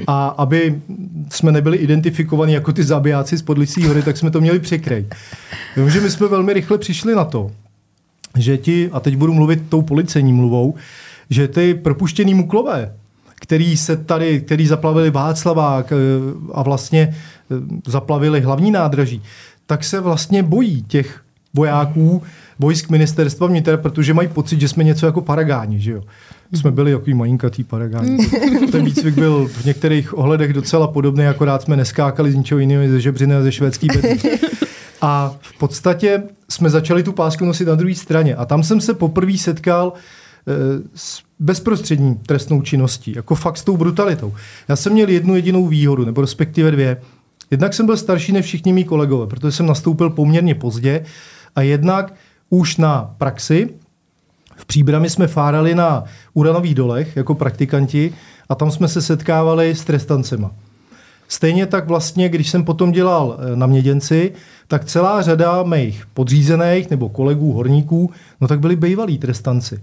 A 0.07 0.27
aby 0.27 0.81
jsme 1.29 1.51
nebyli 1.51 1.77
identifikovaní 1.77 2.53
jako 2.53 2.73
ty 2.73 2.83
zabijáci 2.83 3.37
z 3.37 3.41
Podlisí 3.41 3.85
hory, 3.85 4.01
tak 4.01 4.17
jsme 4.17 4.31
to 4.31 4.41
měli 4.41 4.59
překrejt. 4.59 5.15
Jenomže 5.75 6.01
my 6.01 6.09
jsme 6.09 6.27
velmi 6.27 6.53
rychle 6.53 6.77
přišli 6.77 7.15
na 7.15 7.25
to, 7.25 7.51
že 8.37 8.57
ti, 8.57 8.89
a 8.91 8.99
teď 8.99 9.17
budu 9.17 9.33
mluvit 9.33 9.63
tou 9.69 9.81
policejní 9.81 10.33
mluvou, 10.33 10.75
že 11.29 11.47
ty 11.47 11.73
propuštěný 11.73 12.33
muklové, 12.33 12.93
který 13.35 13.77
se 13.77 13.97
tady, 13.97 14.41
který 14.41 14.67
zaplavili 14.67 15.09
Václavák 15.09 15.91
eh, 15.91 15.95
a 16.53 16.63
vlastně 16.63 17.15
eh, 17.15 17.55
zaplavili 17.87 18.41
hlavní 18.41 18.71
nádraží, 18.71 19.21
tak 19.65 19.83
se 19.83 19.99
vlastně 19.99 20.43
bojí 20.43 20.83
těch 20.83 21.21
vojáků 21.53 22.23
vojsk 22.59 22.89
ministerstva 22.89 23.47
vnitra, 23.47 23.77
protože 23.77 24.13
mají 24.13 24.27
pocit, 24.27 24.61
že 24.61 24.67
jsme 24.67 24.83
něco 24.83 25.05
jako 25.05 25.21
paragáni, 25.21 25.79
že 25.79 25.91
jo. 25.91 26.03
Jsme 26.53 26.71
byli 26.71 26.91
takový 26.91 27.13
malinkatý 27.13 27.63
paragáni. 27.63 28.17
Ten 28.71 28.85
výcvik 28.85 29.15
byl 29.15 29.47
v 29.47 29.65
některých 29.65 30.17
ohledech 30.17 30.53
docela 30.53 30.87
podobný, 30.87 31.27
akorát 31.27 31.61
jsme 31.61 31.77
neskákali 31.77 32.31
z 32.31 32.35
ničeho 32.35 32.59
jiného, 32.59 32.91
ze 32.91 33.01
žebřiny 33.01 33.35
a 33.35 33.41
ze 33.41 33.51
švédský 33.51 33.87
bedny. 33.87 34.19
A 35.01 35.35
v 35.41 35.57
podstatě 35.57 36.23
jsme 36.49 36.69
začali 36.69 37.03
tu 37.03 37.11
pásku 37.11 37.45
nosit 37.45 37.67
na 37.67 37.75
druhé 37.75 37.95
straně. 37.95 38.35
A 38.35 38.45
tam 38.45 38.63
jsem 38.63 38.81
se 38.81 38.93
poprvé 38.93 39.37
setkal 39.37 39.93
eh, 39.93 40.53
s 40.95 41.21
bezprostřední 41.39 42.15
trestnou 42.15 42.61
činností, 42.61 43.13
jako 43.15 43.35
fakt 43.35 43.57
s 43.57 43.63
tou 43.63 43.77
brutalitou. 43.77 44.33
Já 44.67 44.75
jsem 44.75 44.93
měl 44.93 45.09
jednu 45.09 45.35
jedinou 45.35 45.67
výhodu, 45.67 46.05
nebo 46.05 46.21
respektive 46.21 46.71
dvě. 46.71 47.01
Jednak 47.51 47.73
jsem 47.73 47.85
byl 47.85 47.97
starší 47.97 48.31
než 48.31 48.45
všichni 48.45 48.73
mý 48.73 48.83
kolegové, 48.83 49.27
protože 49.27 49.51
jsem 49.51 49.65
nastoupil 49.65 50.09
poměrně 50.09 50.55
pozdě 50.55 51.03
a 51.55 51.61
jednak 51.61 52.13
už 52.49 52.77
na 52.77 53.15
praxi 53.17 53.69
v 54.61 54.65
Příbrami 54.65 55.09
jsme 55.09 55.27
fárali 55.27 55.75
na 55.75 56.03
uranových 56.33 56.75
dolech 56.75 57.15
jako 57.15 57.35
praktikanti 57.35 58.13
a 58.49 58.55
tam 58.55 58.71
jsme 58.71 58.87
se 58.87 59.01
setkávali 59.01 59.75
s 59.75 59.83
trestancema. 59.83 60.51
Stejně 61.27 61.65
tak 61.65 61.87
vlastně, 61.87 62.29
když 62.29 62.49
jsem 62.49 62.63
potom 62.63 62.91
dělal 62.91 63.37
eh, 63.39 63.55
na 63.55 63.67
měděnci, 63.67 64.31
tak 64.67 64.85
celá 64.85 65.21
řada 65.21 65.63
mých 65.63 66.05
podřízených 66.13 66.89
nebo 66.89 67.09
kolegů, 67.09 67.53
horníků, 67.53 68.11
no 68.41 68.47
tak 68.47 68.59
byli 68.59 68.75
bývalí 68.75 69.17
trestanci. 69.17 69.81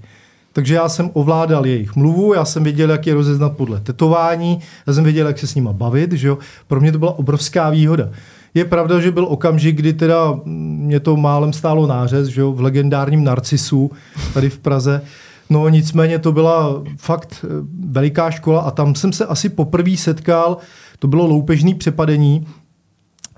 Takže 0.58 0.74
já 0.74 0.88
jsem 0.88 1.10
ovládal 1.12 1.66
jejich 1.66 1.96
mluvu, 1.96 2.34
já 2.34 2.44
jsem 2.44 2.64
věděl, 2.64 2.90
jak 2.90 3.06
je 3.06 3.14
rozeznat 3.14 3.56
podle 3.56 3.80
tetování, 3.80 4.58
já 4.86 4.92
jsem 4.92 5.04
věděl, 5.04 5.26
jak 5.26 5.38
se 5.38 5.46
s 5.46 5.54
nima 5.54 5.72
bavit, 5.72 6.12
že 6.12 6.28
jo. 6.28 6.38
Pro 6.66 6.80
mě 6.80 6.92
to 6.92 6.98
byla 6.98 7.18
obrovská 7.18 7.70
výhoda. 7.70 8.08
Je 8.54 8.64
pravda, 8.64 9.00
že 9.00 9.10
byl 9.10 9.24
okamžik, 9.24 9.76
kdy 9.76 9.92
teda 9.92 10.40
mě 10.44 11.00
to 11.00 11.16
málem 11.16 11.52
stálo 11.52 11.86
nářez, 11.86 12.28
že 12.28 12.40
jo, 12.40 12.52
v 12.52 12.60
legendárním 12.60 13.24
Narcisu 13.24 13.90
tady 14.34 14.50
v 14.50 14.58
Praze. 14.58 15.02
No 15.50 15.68
nicméně 15.68 16.18
to 16.18 16.32
byla 16.32 16.82
fakt 16.96 17.44
eh, 17.44 17.48
veliká 17.88 18.30
škola 18.30 18.60
a 18.60 18.70
tam 18.70 18.94
jsem 18.94 19.12
se 19.12 19.26
asi 19.26 19.48
poprvé 19.48 19.96
setkal, 19.96 20.56
to 20.98 21.08
bylo 21.08 21.26
loupežný 21.26 21.74
přepadení, 21.74 22.46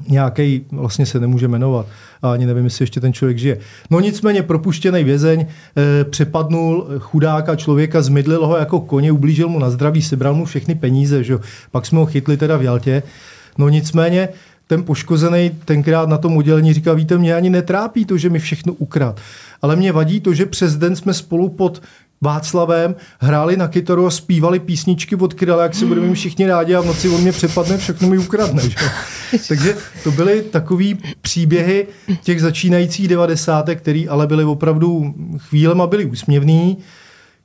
nějaký 0.08 0.64
vlastně 0.70 1.06
se 1.06 1.20
nemůže 1.20 1.48
jmenovat 1.48 1.86
a 2.22 2.32
ani 2.32 2.46
nevím, 2.46 2.64
jestli 2.64 2.82
ještě 2.82 3.00
ten 3.00 3.12
člověk 3.12 3.38
žije. 3.38 3.58
No 3.90 4.00
nicméně 4.00 4.42
propuštěný 4.42 5.04
vězeň 5.04 5.40
e, 5.40 6.04
přepadnul 6.04 6.86
chudáka 6.98 7.56
člověka, 7.56 8.02
zmydlil 8.02 8.46
ho 8.46 8.56
jako 8.56 8.80
koně, 8.80 9.12
ublížil 9.12 9.48
mu 9.48 9.58
na 9.58 9.70
zdraví, 9.70 10.02
sebral 10.02 10.34
mu 10.34 10.44
všechny 10.44 10.74
peníze, 10.74 11.24
že? 11.24 11.38
pak 11.70 11.86
jsme 11.86 11.98
ho 11.98 12.06
chytli 12.06 12.36
teda 12.36 12.56
v 12.56 12.62
Jaltě. 12.62 13.02
No 13.58 13.68
nicméně 13.68 14.28
ten 14.66 14.82
poškozený 14.82 15.50
tenkrát 15.64 16.08
na 16.08 16.18
tom 16.18 16.36
udělení 16.36 16.72
říkal, 16.72 16.96
víte, 16.96 17.18
mě 17.18 17.34
ani 17.34 17.50
netrápí 17.50 18.04
to, 18.04 18.16
že 18.16 18.30
mi 18.30 18.38
všechno 18.38 18.72
ukrad, 18.72 19.20
ale 19.62 19.76
mě 19.76 19.92
vadí 19.92 20.20
to, 20.20 20.34
že 20.34 20.46
přes 20.46 20.76
den 20.76 20.96
jsme 20.96 21.14
spolu 21.14 21.48
pod 21.48 21.82
Václavem 22.22 22.94
hráli 23.20 23.56
na 23.56 23.68
kytaru 23.68 24.06
a 24.06 24.10
zpívali 24.10 24.58
písničky 24.58 25.16
od 25.16 25.34
Kryle, 25.34 25.62
jak 25.62 25.74
se 25.74 25.86
budeme 25.86 26.06
mít 26.06 26.14
všichni 26.14 26.46
rádi 26.46 26.74
a 26.74 26.80
v 26.80 26.86
noci 26.86 27.08
on 27.08 27.20
mě 27.20 27.32
přepadne, 27.32 27.78
všechno 27.78 28.08
mi 28.08 28.18
ukradne. 28.18 28.62
Že? 28.62 28.76
Takže 29.48 29.76
to 30.04 30.10
byly 30.10 30.42
takové 30.42 30.84
příběhy 31.20 31.86
těch 32.22 32.40
začínajících 32.40 33.08
devadesátek, 33.08 33.78
které 33.78 34.04
ale 34.08 34.26
byly 34.26 34.44
opravdu 34.44 35.14
chvílema 35.38 35.86
byly 35.86 36.04
úsměvný, 36.04 36.78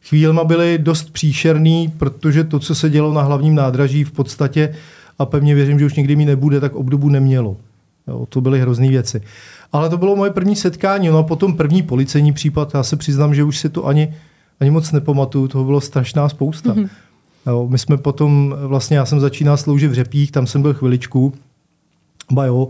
chvílema 0.10 0.44
byly 0.44 0.77
dost 0.77 1.13
příšerný, 1.13 1.94
protože 1.98 2.44
to, 2.44 2.60
co 2.60 2.75
se 2.75 2.89
dělo 2.89 3.13
na 3.13 3.22
hlavním 3.22 3.55
nádraží 3.55 4.03
v 4.03 4.12
podstatě, 4.12 4.75
a 5.20 5.25
pevně 5.25 5.55
věřím, 5.55 5.79
že 5.79 5.86
už 5.86 5.94
nikdy 5.94 6.15
mi 6.15 6.25
nebude, 6.25 6.60
tak 6.60 6.75
obdobu 6.75 7.10
nemělo. 7.10 7.58
Jo, 8.08 8.25
to 8.29 8.41
byly 8.41 8.62
hrozné 8.62 8.89
věci. 8.89 9.22
Ale 9.72 9.89
to 9.89 9.98
bylo 9.98 10.15
moje 10.15 10.32
první 10.32 10.55
setkání, 10.55 11.08
no 11.08 11.17
a 11.17 11.24
potom 11.24 11.58
první 11.58 11.84
policejní 11.84 12.34
případ, 12.34 12.72
já 12.74 12.84
se 12.84 12.96
přiznám, 12.96 13.36
že 13.36 13.44
už 13.44 13.58
si 13.58 13.70
to 13.70 13.86
ani 13.88 14.13
ani 14.59 14.71
moc 14.71 14.91
nepamatuju, 14.91 15.47
toho 15.47 15.63
bylo 15.63 15.81
strašná 15.81 16.29
spousta. 16.29 16.74
Mm-hmm. 16.74 16.89
Jo, 17.47 17.67
my 17.69 17.77
jsme 17.77 17.97
potom, 17.97 18.55
vlastně 18.59 18.97
já 18.97 19.05
jsem 19.05 19.19
začínal 19.19 19.57
sloužit 19.57 19.91
v 19.91 19.93
Řepích, 19.93 20.31
tam 20.31 20.47
jsem 20.47 20.62
byl 20.62 20.74
chviličku, 20.74 21.33
ba 22.31 22.45
jo, 22.45 22.67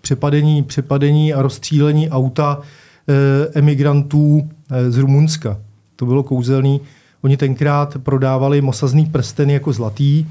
přepadení, 0.00 0.62
přepadení 0.62 1.34
a 1.34 1.42
rozstřílení 1.42 2.10
auta 2.10 2.60
e, 3.08 3.58
emigrantů 3.58 4.48
e, 4.70 4.90
z 4.90 4.98
Rumunska. 4.98 5.58
To 5.96 6.06
bylo 6.06 6.22
kouzelný. 6.22 6.80
Oni 7.22 7.36
tenkrát 7.36 7.98
prodávali 7.98 8.60
mosazný 8.60 9.06
prsteny 9.06 9.52
jako 9.52 9.72
zlatý 9.72 10.26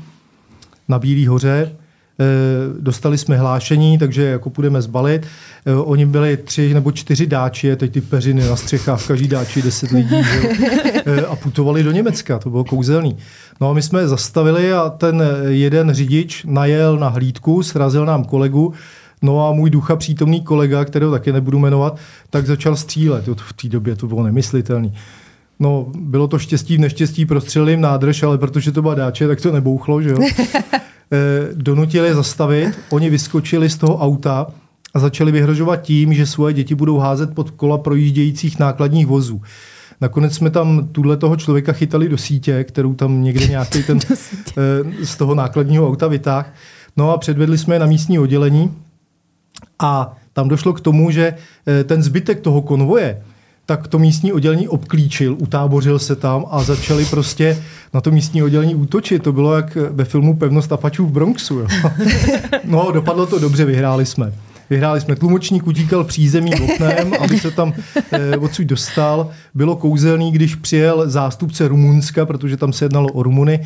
na 0.88 1.00
Bílý 1.00 1.28
hoře 1.28 1.76
dostali 2.80 3.18
jsme 3.18 3.38
hlášení, 3.38 3.98
takže 3.98 4.24
jako 4.24 4.50
půjdeme 4.50 4.82
zbalit. 4.82 5.28
Eh, 5.66 5.74
oni 5.74 6.06
byli 6.06 6.38
tři 6.38 6.74
nebo 6.74 6.92
čtyři 6.92 7.28
dáči, 7.28 7.76
teď 7.76 7.94
ty 7.94 8.02
peřiny 8.02 8.44
na 8.50 8.56
střechách, 8.56 9.00
v 9.00 9.08
každý 9.08 9.28
dáči 9.28 9.62
deset 9.62 9.92
lidí, 9.92 10.24
že? 10.24 10.50
Eh, 11.06 11.26
a 11.26 11.36
putovali 11.36 11.84
do 11.84 11.92
Německa, 11.92 12.40
to 12.40 12.50
bylo 12.50 12.64
kouzelný. 12.64 13.18
No 13.62 13.70
a 13.70 13.74
my 13.74 13.82
jsme 13.82 14.08
zastavili 14.08 14.74
a 14.74 14.90
ten 14.90 15.24
jeden 15.48 15.94
řidič 15.94 16.44
najel 16.48 16.98
na 16.98 17.08
hlídku, 17.08 17.64
srazil 17.64 18.06
nám 18.06 18.24
kolegu, 18.24 18.74
No 19.22 19.48
a 19.48 19.52
můj 19.52 19.70
ducha 19.70 19.96
přítomný 19.96 20.42
kolega, 20.42 20.86
kterého 20.86 21.12
taky 21.12 21.34
nebudu 21.34 21.60
jmenovat, 21.60 21.98
tak 22.30 22.46
začal 22.46 22.76
střílet. 22.76 23.28
V 23.28 23.54
té 23.54 23.68
době 23.68 23.96
to 23.96 24.08
bylo 24.08 24.24
nemyslitelné. 24.24 24.92
No, 25.60 25.86
bylo 26.00 26.28
to 26.28 26.40
štěstí 26.40 26.78
v 26.78 26.80
neštěstí, 26.80 27.26
prostřelili 27.26 27.78
nádrž, 27.78 28.24
ale 28.24 28.38
protože 28.38 28.72
to 28.72 28.82
byla 28.82 28.96
dáče, 28.96 29.28
tak 29.28 29.42
to 29.42 29.52
nebouchlo, 29.52 30.02
že 30.02 30.10
jo? 30.10 30.18
Eh, 31.12 31.50
donutili 31.54 32.14
zastavit, 32.14 32.80
oni 32.90 33.10
vyskočili 33.10 33.70
z 33.70 33.78
toho 33.78 33.98
auta 33.98 34.48
a 34.94 35.00
začali 35.00 35.32
vyhrožovat 35.32 35.82
tím, 35.82 36.14
že 36.14 36.26
svoje 36.26 36.54
děti 36.54 36.76
budou 36.76 36.98
házet 36.98 37.36
pod 37.36 37.52
kola 37.52 37.78
projíždějících 37.78 38.60
nákladních 38.60 39.08
vozů. 39.08 39.42
Nakonec 40.02 40.36
jsme 40.36 40.50
tam 40.50 40.88
tuhle 40.92 41.18
toho 41.18 41.36
člověka 41.36 41.74
chytali 41.74 42.10
do 42.10 42.18
sítě, 42.18 42.64
kterou 42.64 42.94
tam 42.94 43.24
někde 43.24 43.48
nějaký 43.48 43.84
ten 43.84 44.00
eh, 44.10 45.06
z 45.06 45.16
toho 45.16 45.36
nákladního 45.36 45.88
auta 45.88 46.08
vytáh. 46.08 46.54
No 46.98 47.12
a 47.12 47.18
předvedli 47.18 47.58
jsme 47.58 47.76
je 47.76 47.80
na 47.80 47.86
místní 47.86 48.20
oddělení 48.20 48.74
a 49.80 50.18
tam 50.34 50.48
došlo 50.48 50.74
k 50.74 50.82
tomu, 50.82 51.12
že 51.12 51.34
eh, 51.68 51.84
ten 51.84 52.04
zbytek 52.04 52.42
toho 52.42 52.62
konvoje 52.62 53.22
tak 53.68 53.88
to 53.88 54.00
místní 54.00 54.34
oddělení 54.34 54.68
obklíčil, 54.68 55.36
utábořil 55.40 56.00
se 56.00 56.16
tam 56.16 56.46
a 56.52 56.64
začali 56.64 57.06
prostě 57.06 57.64
na 57.94 58.02
to 58.02 58.12
místní 58.12 58.44
oddělení 58.44 58.76
útočit. 58.76 59.24
To 59.24 59.34
bylo 59.34 59.56
jak 59.56 59.76
ve 59.76 60.06
filmu 60.06 60.36
Pevnost 60.36 60.72
Apačů 60.72 61.06
v 61.06 61.12
Bronxu. 61.12 61.60
Jo. 61.60 61.68
No, 62.64 62.92
dopadlo 62.92 63.26
to 63.26 63.40
dobře, 63.40 63.66
vyhráli 63.66 64.06
jsme. 64.06 64.34
Vyhráli 64.70 65.02
jsme 65.02 65.16
tlumočník, 65.16 65.68
utíkal 65.68 66.04
přízemním 66.04 66.70
oknem, 66.70 67.14
aby 67.20 67.40
se 67.40 67.52
tam 67.52 67.74
eh, 68.12 68.38
odsud 68.38 68.66
dostal. 68.66 69.30
Bylo 69.54 69.76
kouzelný, 69.76 70.32
když 70.32 70.56
přijel 70.56 71.10
zástupce 71.10 71.68
Rumunska, 71.68 72.26
protože 72.26 72.58
tam 72.58 72.74
se 72.74 72.86
jednalo 72.86 73.08
o 73.08 73.24
Rumuny, 73.24 73.60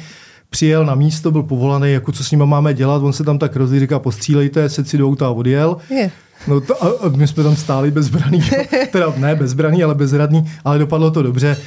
přijel 0.51 0.85
na 0.85 0.95
místo, 0.95 1.31
byl 1.31 1.43
povolaný, 1.43 1.93
jako 1.93 2.11
co 2.11 2.23
s 2.23 2.31
nimi 2.31 2.45
máme 2.45 2.73
dělat, 2.73 3.03
on 3.03 3.13
se 3.13 3.23
tam 3.23 3.37
tak 3.37 3.55
rozlí, 3.55 3.79
říká, 3.79 3.99
postřílejte, 3.99 4.69
se 4.69 4.85
si 4.85 4.97
do 4.97 5.07
auta 5.07 5.27
a 5.27 5.29
odjel. 5.29 5.77
Je. 5.89 6.11
No 6.47 6.61
to, 6.61 6.83
a, 6.83 6.87
a 6.87 7.09
my 7.15 7.27
jsme 7.27 7.43
tam 7.43 7.55
stáli 7.55 7.91
bezbraný, 7.91 8.43
teda 8.91 9.13
ne 9.17 9.35
bezbraný, 9.35 9.83
ale 9.83 9.95
bezradný, 9.95 10.51
ale 10.65 10.79
dopadlo 10.79 11.11
to 11.11 11.23
dobře. 11.23 11.57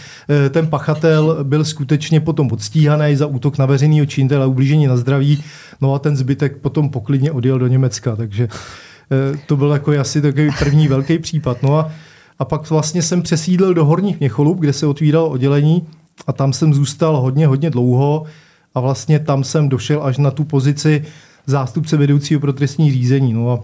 E, 0.47 0.50
ten 0.50 0.67
pachatel 0.67 1.38
byl 1.43 1.64
skutečně 1.64 2.21
potom 2.21 2.49
podstíhaný 2.49 3.17
za 3.17 3.26
útok 3.26 3.59
na 3.59 3.67
veřejný 3.67 4.07
činitele 4.07 4.45
a 4.45 4.49
ublížení 4.49 4.87
na 4.87 4.97
zdraví, 4.97 5.45
no 5.81 5.95
a 5.95 5.99
ten 5.99 6.17
zbytek 6.17 6.57
potom 6.57 6.91
poklidně 6.91 7.33
odjel 7.33 7.59
do 7.59 7.67
Německa, 7.67 8.17
takže 8.17 8.45
e, 8.45 9.37
to 9.47 9.57
byl 9.57 9.71
jako 9.71 10.00
asi 10.00 10.23
takový 10.23 10.50
první 10.59 10.88
velký 10.88 11.19
případ. 11.19 11.62
No 11.62 11.79
a, 11.79 11.91
a 12.38 12.45
pak 12.45 12.71
vlastně 12.71 13.03
jsem 13.03 13.23
přesídlil 13.23 13.75
do 13.75 13.85
Horních 13.85 14.21
Měcholub, 14.21 14.59
kde 14.59 14.73
se 14.73 14.87
otvíralo 14.87 15.29
oddělení 15.29 15.87
a 16.26 16.33
tam 16.33 16.53
jsem 16.53 16.75
zůstal 16.75 17.17
hodně, 17.21 17.47
hodně 17.47 17.71
dlouho 17.71 18.26
a 18.75 18.81
vlastně 18.81 19.19
tam 19.19 19.45
jsem 19.45 19.69
došel 19.69 20.02
až 20.02 20.19
na 20.19 20.31
tu 20.31 20.45
pozici 20.45 21.04
zástupce 21.47 21.97
vedoucího 21.97 22.40
pro 22.40 22.52
trestní 22.52 22.93
řízení. 22.93 23.33
No 23.33 23.50
a 23.50 23.61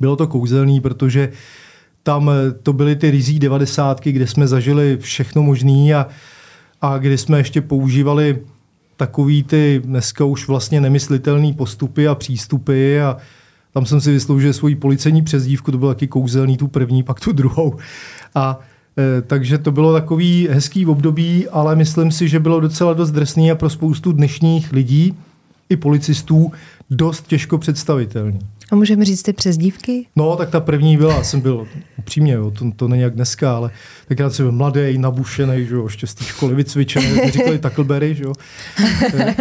bylo 0.00 0.16
to 0.16 0.26
kouzelný, 0.26 0.80
protože 0.80 1.32
tam 2.02 2.30
eh, 2.30 2.52
to 2.52 2.72
byly 2.72 2.96
ty 2.96 3.10
rizí 3.10 3.38
devadesátky, 3.38 4.12
kde 4.12 4.26
jsme 4.26 4.46
zažili 4.46 4.96
všechno 5.00 5.42
možné 5.42 5.94
a, 5.94 6.06
a 6.80 6.98
kdy 6.98 7.18
jsme 7.18 7.38
ještě 7.38 7.60
používali 7.60 8.38
takový 8.96 9.42
ty 9.42 9.82
dneska 9.84 10.24
už 10.24 10.48
vlastně 10.48 10.80
nemyslitelné 10.80 11.52
postupy 11.52 12.08
a 12.08 12.14
přístupy 12.14 13.00
a 13.00 13.16
tam 13.72 13.86
jsem 13.86 14.00
si 14.00 14.12
vysloužil 14.12 14.52
svoji 14.52 14.76
policejní 14.76 15.22
přezdívku, 15.22 15.72
to 15.72 15.78
bylo 15.78 15.94
taky 15.94 16.06
kouzelný, 16.06 16.56
tu 16.56 16.68
první, 16.68 17.02
pak 17.02 17.20
tu 17.20 17.32
druhou. 17.32 17.76
A 18.34 18.60
takže 19.26 19.58
to 19.58 19.72
bylo 19.72 19.92
takový 19.92 20.48
hezký 20.50 20.86
období, 20.86 21.48
ale 21.48 21.76
myslím 21.76 22.10
si, 22.10 22.28
že 22.28 22.40
bylo 22.40 22.60
docela 22.60 22.92
dost 22.92 23.10
drsný 23.10 23.50
a 23.50 23.54
pro 23.54 23.70
spoustu 23.70 24.12
dnešních 24.12 24.72
lidí 24.72 25.14
i 25.68 25.76
policistů 25.76 26.52
dost 26.90 27.26
těžko 27.26 27.58
představitelný. 27.58 28.38
A 28.72 28.76
můžeme 28.76 29.04
říct 29.04 29.22
ty 29.22 29.32
přezdívky? 29.32 30.06
No, 30.16 30.36
tak 30.36 30.50
ta 30.50 30.60
první 30.60 30.96
byla, 30.96 31.24
jsem 31.24 31.40
byl 31.40 31.66
upřímně, 31.98 32.32
jo, 32.32 32.50
to, 32.50 32.70
to 32.76 32.88
není 32.88 33.02
jak 33.02 33.14
dneska, 33.14 33.56
ale 33.56 33.70
tenkrát 34.08 34.34
jsem 34.34 34.44
byl 34.46 34.52
mladý, 34.52 34.98
nabušený, 34.98 35.66
že 35.66 35.74
jo, 35.74 35.84
ještě 35.84 36.06
z 36.06 36.14
té 36.14 36.24
školy 36.24 36.54
vycvičený, 36.54 37.30
říkali 37.30 37.58
Tackleberry, 37.58 38.14
že 38.14 38.24
jo, 38.24 38.32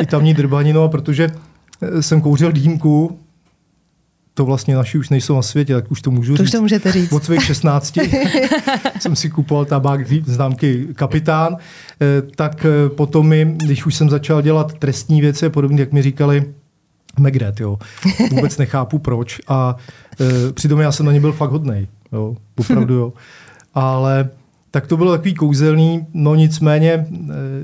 i 0.01 0.05
tamní 0.05 0.33
drbanino, 0.33 0.89
protože 0.89 1.29
eh, 1.81 2.01
jsem 2.01 2.21
kouřil 2.21 2.51
dýmku, 2.51 3.19
to 4.41 4.45
vlastně 4.45 4.75
naši 4.75 4.97
už 4.97 5.09
nejsou 5.09 5.35
na 5.35 5.41
světě, 5.41 5.73
tak 5.73 5.91
už 5.91 6.01
to 6.01 6.11
můžu 6.11 6.35
to 6.35 6.43
říct. 6.43 6.51
to 6.51 6.61
můžete 6.61 6.91
říct. 6.91 7.11
Od 7.11 7.23
svých 7.23 7.43
16 7.43 7.97
jsem 8.99 9.15
si 9.15 9.29
kupoval 9.29 9.65
tabák 9.65 10.07
známky 10.25 10.87
Kapitán, 10.95 11.57
eh, 12.01 12.21
tak 12.35 12.65
eh, 12.65 12.89
potom 12.89 13.27
mi, 13.27 13.55
když 13.57 13.85
už 13.85 13.95
jsem 13.95 14.09
začal 14.09 14.41
dělat 14.41 14.73
trestní 14.73 15.21
věci, 15.21 15.49
podobně 15.49 15.79
jak 15.79 15.91
mi 15.91 16.01
říkali, 16.01 16.45
Megret, 17.19 17.59
jo. 17.59 17.77
Vůbec 18.31 18.57
nechápu 18.57 18.99
proč. 18.99 19.41
A 19.47 19.75
e, 20.21 20.53
přitom 20.53 20.79
já 20.79 20.91
jsem 20.91 21.05
na 21.05 21.11
ně 21.11 21.19
byl 21.19 21.31
fakt 21.31 21.51
hodnej, 21.51 21.87
jo. 22.11 22.35
Opravdu, 22.59 22.93
jo. 22.93 23.13
Ale 23.73 24.29
tak 24.71 24.87
to 24.87 24.97
bylo 24.97 25.11
takový 25.11 25.33
kouzelný, 25.33 26.05
no 26.13 26.35
nicméně, 26.35 26.91
e, 26.91 27.05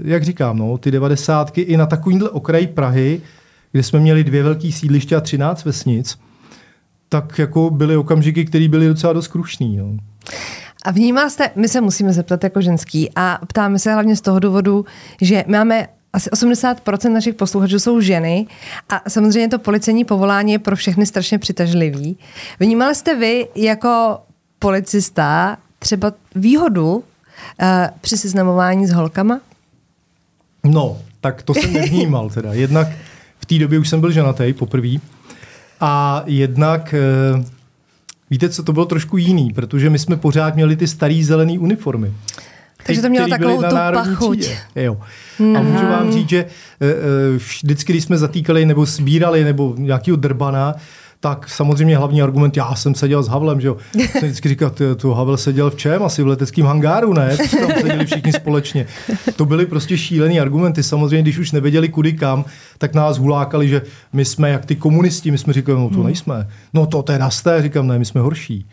jak 0.03 0.24
říkám, 0.24 0.57
no, 0.57 0.77
ty 0.77 0.91
devadesátky 0.91 1.62
i 1.62 1.77
na 1.77 1.86
takovýmhle 1.86 2.29
okraji 2.29 2.67
Prahy, 2.67 3.22
kde 3.72 3.84
jsme 3.84 4.00
měli 4.00 4.24
dvě 4.24 4.43
velké 4.43 4.72
sídliště 4.72 5.15
a 5.15 5.22
třináct 5.22 5.65
vesnic, 5.65 6.17
tak 7.09 7.39
jako 7.39 7.69
byly 7.69 7.97
okamžiky, 7.97 8.45
které 8.45 8.67
byly 8.67 8.87
docela 8.87 9.13
dost 9.13 9.27
krušný. 9.27 9.77
No. 9.77 9.97
A 10.85 10.91
vnímal 10.91 11.29
jste, 11.29 11.51
my 11.55 11.67
se 11.67 11.81
musíme 11.81 12.13
zeptat 12.13 12.43
jako 12.43 12.61
ženský 12.61 13.09
a 13.15 13.39
ptáme 13.47 13.79
se 13.79 13.93
hlavně 13.93 14.15
z 14.15 14.21
toho 14.21 14.39
důvodu, 14.39 14.85
že 15.21 15.43
máme 15.47 15.87
asi 16.13 16.29
80% 16.29 17.11
našich 17.11 17.35
posluchačů 17.35 17.79
jsou 17.79 18.01
ženy 18.01 18.47
a 18.89 19.09
samozřejmě 19.09 19.49
to 19.49 19.59
policejní 19.59 20.05
povolání 20.05 20.51
je 20.51 20.59
pro 20.59 20.75
všechny 20.75 21.05
strašně 21.05 21.39
přitažlivý. 21.39 22.17
Vnímali 22.59 22.95
jste 22.95 23.15
vy 23.15 23.47
jako 23.55 24.19
policista 24.59 25.57
třeba 25.79 26.11
výhodu 26.35 26.95
uh, 26.95 27.03
při 28.01 28.17
seznamování 28.17 28.87
s 28.87 28.91
holkama? 28.91 29.39
No, 30.63 30.97
tak 31.21 31.43
to 31.43 31.53
jsem 31.53 31.73
nevnímal 31.73 32.29
teda. 32.29 32.53
Jednak 32.53 32.87
v 33.39 33.45
té 33.45 33.59
době 33.59 33.79
už 33.79 33.89
jsem 33.89 34.01
byl 34.01 34.11
ženatý 34.11 34.53
poprvé 34.53 34.89
a 35.79 36.24
jednak 36.25 36.96
uh, 37.38 37.43
víte 38.29 38.50
co, 38.50 38.63
to 38.63 38.74
bylo 38.74 38.86
trošku 38.86 39.17
jiný, 39.17 39.53
protože 39.53 39.89
my 39.89 40.00
jsme 40.00 40.17
pořád 40.17 40.55
měli 40.55 40.75
ty 40.75 40.88
starý 40.88 41.24
zelený 41.24 41.60
uniformy. 41.60 42.13
Takže 42.86 43.01
to 43.01 43.10
mělo 43.10 43.27
takovou 43.27 43.63
tu 43.63 43.75
pachuť. 43.93 44.50
Jo. 44.75 44.98
A 45.39 45.62
můžu 45.62 45.86
vám 45.88 46.12
říct, 46.12 46.29
že 46.29 46.46
uh, 46.46 47.38
vždycky, 47.38 47.93
když 47.93 48.03
jsme 48.03 48.17
zatýkali 48.17 48.65
nebo 48.65 48.86
sbírali 48.86 49.43
nebo 49.43 49.75
nějakého 49.77 50.17
drbana, 50.17 50.75
tak 51.29 51.50
samozřejmě 51.50 51.98
hlavní 51.98 52.22
argument, 52.22 52.57
já 52.57 52.75
jsem 52.75 52.96
seděl 52.96 53.24
s 53.24 53.27
Havlem, 53.27 53.62
že 53.62 53.67
jo. 53.67 53.77
Jsem 54.12 54.22
vždycky 54.22 54.50
říkal, 54.50 54.69
ty, 54.69 54.84
tu 54.96 55.13
Havel 55.13 55.38
seděl 55.38 55.69
v 55.69 55.75
čem? 55.75 56.03
Asi 56.03 56.24
v 56.24 56.27
leteckém 56.27 56.65
hangáru, 56.65 57.13
ne? 57.13 57.38
Tam 57.38 57.72
seděli 57.81 58.05
všichni 58.05 58.34
společně. 58.34 58.86
To 59.36 59.46
byly 59.46 59.65
prostě 59.65 59.98
šílený 59.98 60.39
argumenty. 60.39 60.84
Samozřejmě, 60.84 61.22
když 61.22 61.38
už 61.38 61.51
nevěděli 61.51 61.89
kudy 61.89 62.13
kam, 62.13 62.46
tak 62.77 62.93
nás 62.93 63.17
hulákali, 63.17 63.67
že 63.67 63.81
my 64.13 64.25
jsme 64.25 64.50
jak 64.50 64.65
ty 64.65 64.75
komunisti. 64.75 65.31
My 65.31 65.38
jsme 65.38 65.53
říkali, 65.53 65.79
no 65.79 65.89
to 65.89 66.03
nejsme. 66.03 66.48
No 66.74 66.86
to 66.86 67.03
teda 67.03 67.29
jste. 67.29 67.62
Říkám, 67.62 67.88
ne, 67.88 68.00
my 68.00 68.05
jsme 68.05 68.22
horší. 68.22 68.65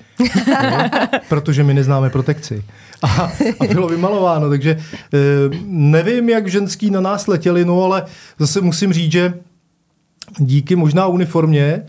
No, 0.71 0.91
protože 1.29 1.65
my 1.65 1.75
neznáme 1.75 2.11
protekci. 2.11 2.65
A, 3.03 3.33
a 3.61 3.65
bylo 3.73 3.89
vymalováno, 3.89 4.49
takže 4.49 4.71
e, 4.71 4.79
nevím, 5.67 6.29
jak 6.29 6.49
ženský 6.49 6.91
na 6.91 7.01
nás 7.01 7.27
letěli, 7.27 7.65
no 7.65 7.83
ale 7.85 8.05
zase 8.39 8.61
musím 8.61 8.93
říct, 8.93 9.13
že 9.13 9.35
díky 10.39 10.77
možná 10.77 11.07
uniformě, 11.07 11.83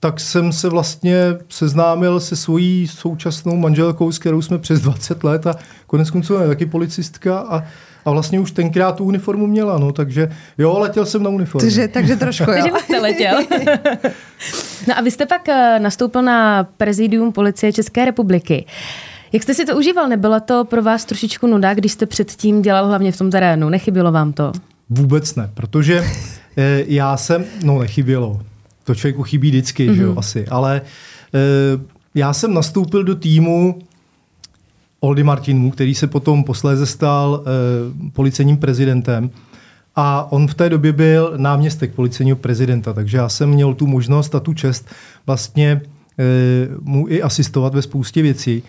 tak 0.00 0.20
jsem 0.20 0.52
se 0.52 0.68
vlastně 0.68 1.24
seznámil 1.48 2.20
se 2.20 2.36
svojí 2.36 2.88
současnou 2.88 3.56
manželkou, 3.56 4.12
s 4.12 4.18
kterou 4.18 4.42
jsme 4.42 4.58
přes 4.58 4.80
20 4.80 5.24
let 5.24 5.46
a 5.46 5.54
konec 5.86 6.10
konců 6.10 6.34
je 6.34 6.48
taky 6.48 6.66
policistka 6.66 7.38
a, 7.38 7.64
a 8.04 8.10
vlastně 8.10 8.40
už 8.40 8.50
tenkrát 8.50 8.96
tu 8.96 9.04
uniformu 9.04 9.46
měla, 9.46 9.78
no, 9.78 9.92
takže 9.92 10.30
jo, 10.58 10.78
letěl 10.78 11.06
jsem 11.06 11.22
na 11.22 11.30
uniformu. 11.30 11.60
Takže, 11.60 11.88
takže 11.88 12.16
trošku, 12.16 12.50
jo. 12.50 12.56
takže 12.62 12.84
jste 12.84 13.00
letěl. 13.00 13.40
no 14.88 14.98
a 14.98 15.00
vy 15.00 15.10
jste 15.10 15.26
pak 15.26 15.48
eh, 15.48 15.78
nastoupil 15.78 16.22
na 16.22 16.64
prezidium 16.64 17.32
policie 17.32 17.72
České 17.72 18.04
republiky. 18.04 18.64
Jak 19.32 19.42
jste 19.42 19.54
si 19.54 19.64
to 19.64 19.76
užíval? 19.76 20.08
Nebyla 20.08 20.40
to 20.40 20.64
pro 20.64 20.82
vás 20.82 21.04
trošičku 21.04 21.46
nuda, 21.46 21.74
když 21.74 21.92
jste 21.92 22.06
předtím 22.06 22.62
dělal 22.62 22.86
hlavně 22.86 23.12
v 23.12 23.18
tom 23.18 23.30
terénu? 23.30 23.68
Nechybilo 23.68 24.12
vám 24.12 24.32
to? 24.32 24.52
Vůbec 24.90 25.34
ne, 25.34 25.50
protože 25.54 26.04
eh, 26.56 26.84
já 26.86 27.16
jsem, 27.16 27.44
no 27.64 27.78
nechybělo, 27.78 28.40
to 28.90 28.94
člověku 28.94 29.22
chybí 29.22 29.48
vždycky, 29.48 29.88
mm-hmm. 29.88 29.94
že 29.94 30.02
jo, 30.02 30.10
mhm. 30.10 30.18
asi. 30.18 30.46
Ale 30.48 30.82
e, 31.34 31.40
já 32.14 32.32
jsem 32.32 32.54
nastoupil 32.54 33.04
do 33.04 33.14
týmu 33.14 33.78
Oldy 35.00 35.22
Martinů, 35.22 35.70
který 35.70 35.94
se 35.94 36.06
potom 36.06 36.44
posléze 36.44 36.86
stal 36.86 37.44
e, 37.44 38.10
policejním 38.10 38.56
prezidentem. 38.56 39.30
A 39.96 40.32
on 40.32 40.48
v 40.48 40.54
té 40.54 40.68
době 40.68 40.92
byl 40.92 41.34
náměstek 41.36 41.94
policejního 41.94 42.36
prezidenta, 42.36 42.92
takže 42.92 43.16
já 43.16 43.28
jsem 43.28 43.50
měl 43.50 43.74
tu 43.74 43.86
možnost 43.86 44.34
a 44.34 44.40
tu 44.40 44.54
čest 44.54 44.88
vlastně 45.26 45.70
e, 45.70 45.82
mu 46.80 47.08
i 47.08 47.22
asistovat 47.22 47.74
ve 47.74 47.82
spoustě 47.82 48.22
věcí. 48.22 48.62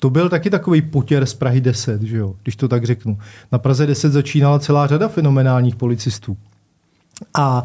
To 0.00 0.10
byl 0.10 0.28
taky 0.28 0.50
takový 0.50 0.82
potěr 0.82 1.26
z 1.26 1.34
Prahy 1.34 1.60
10, 1.60 2.02
že 2.02 2.16
jo, 2.16 2.34
když 2.42 2.56
to 2.56 2.68
tak 2.68 2.84
řeknu. 2.84 3.18
Na 3.52 3.58
Praze 3.58 3.86
10 3.86 4.12
začínala 4.12 4.58
celá 4.58 4.86
řada 4.86 5.08
fenomenálních 5.08 5.76
policistů. 5.76 6.36
A 7.34 7.64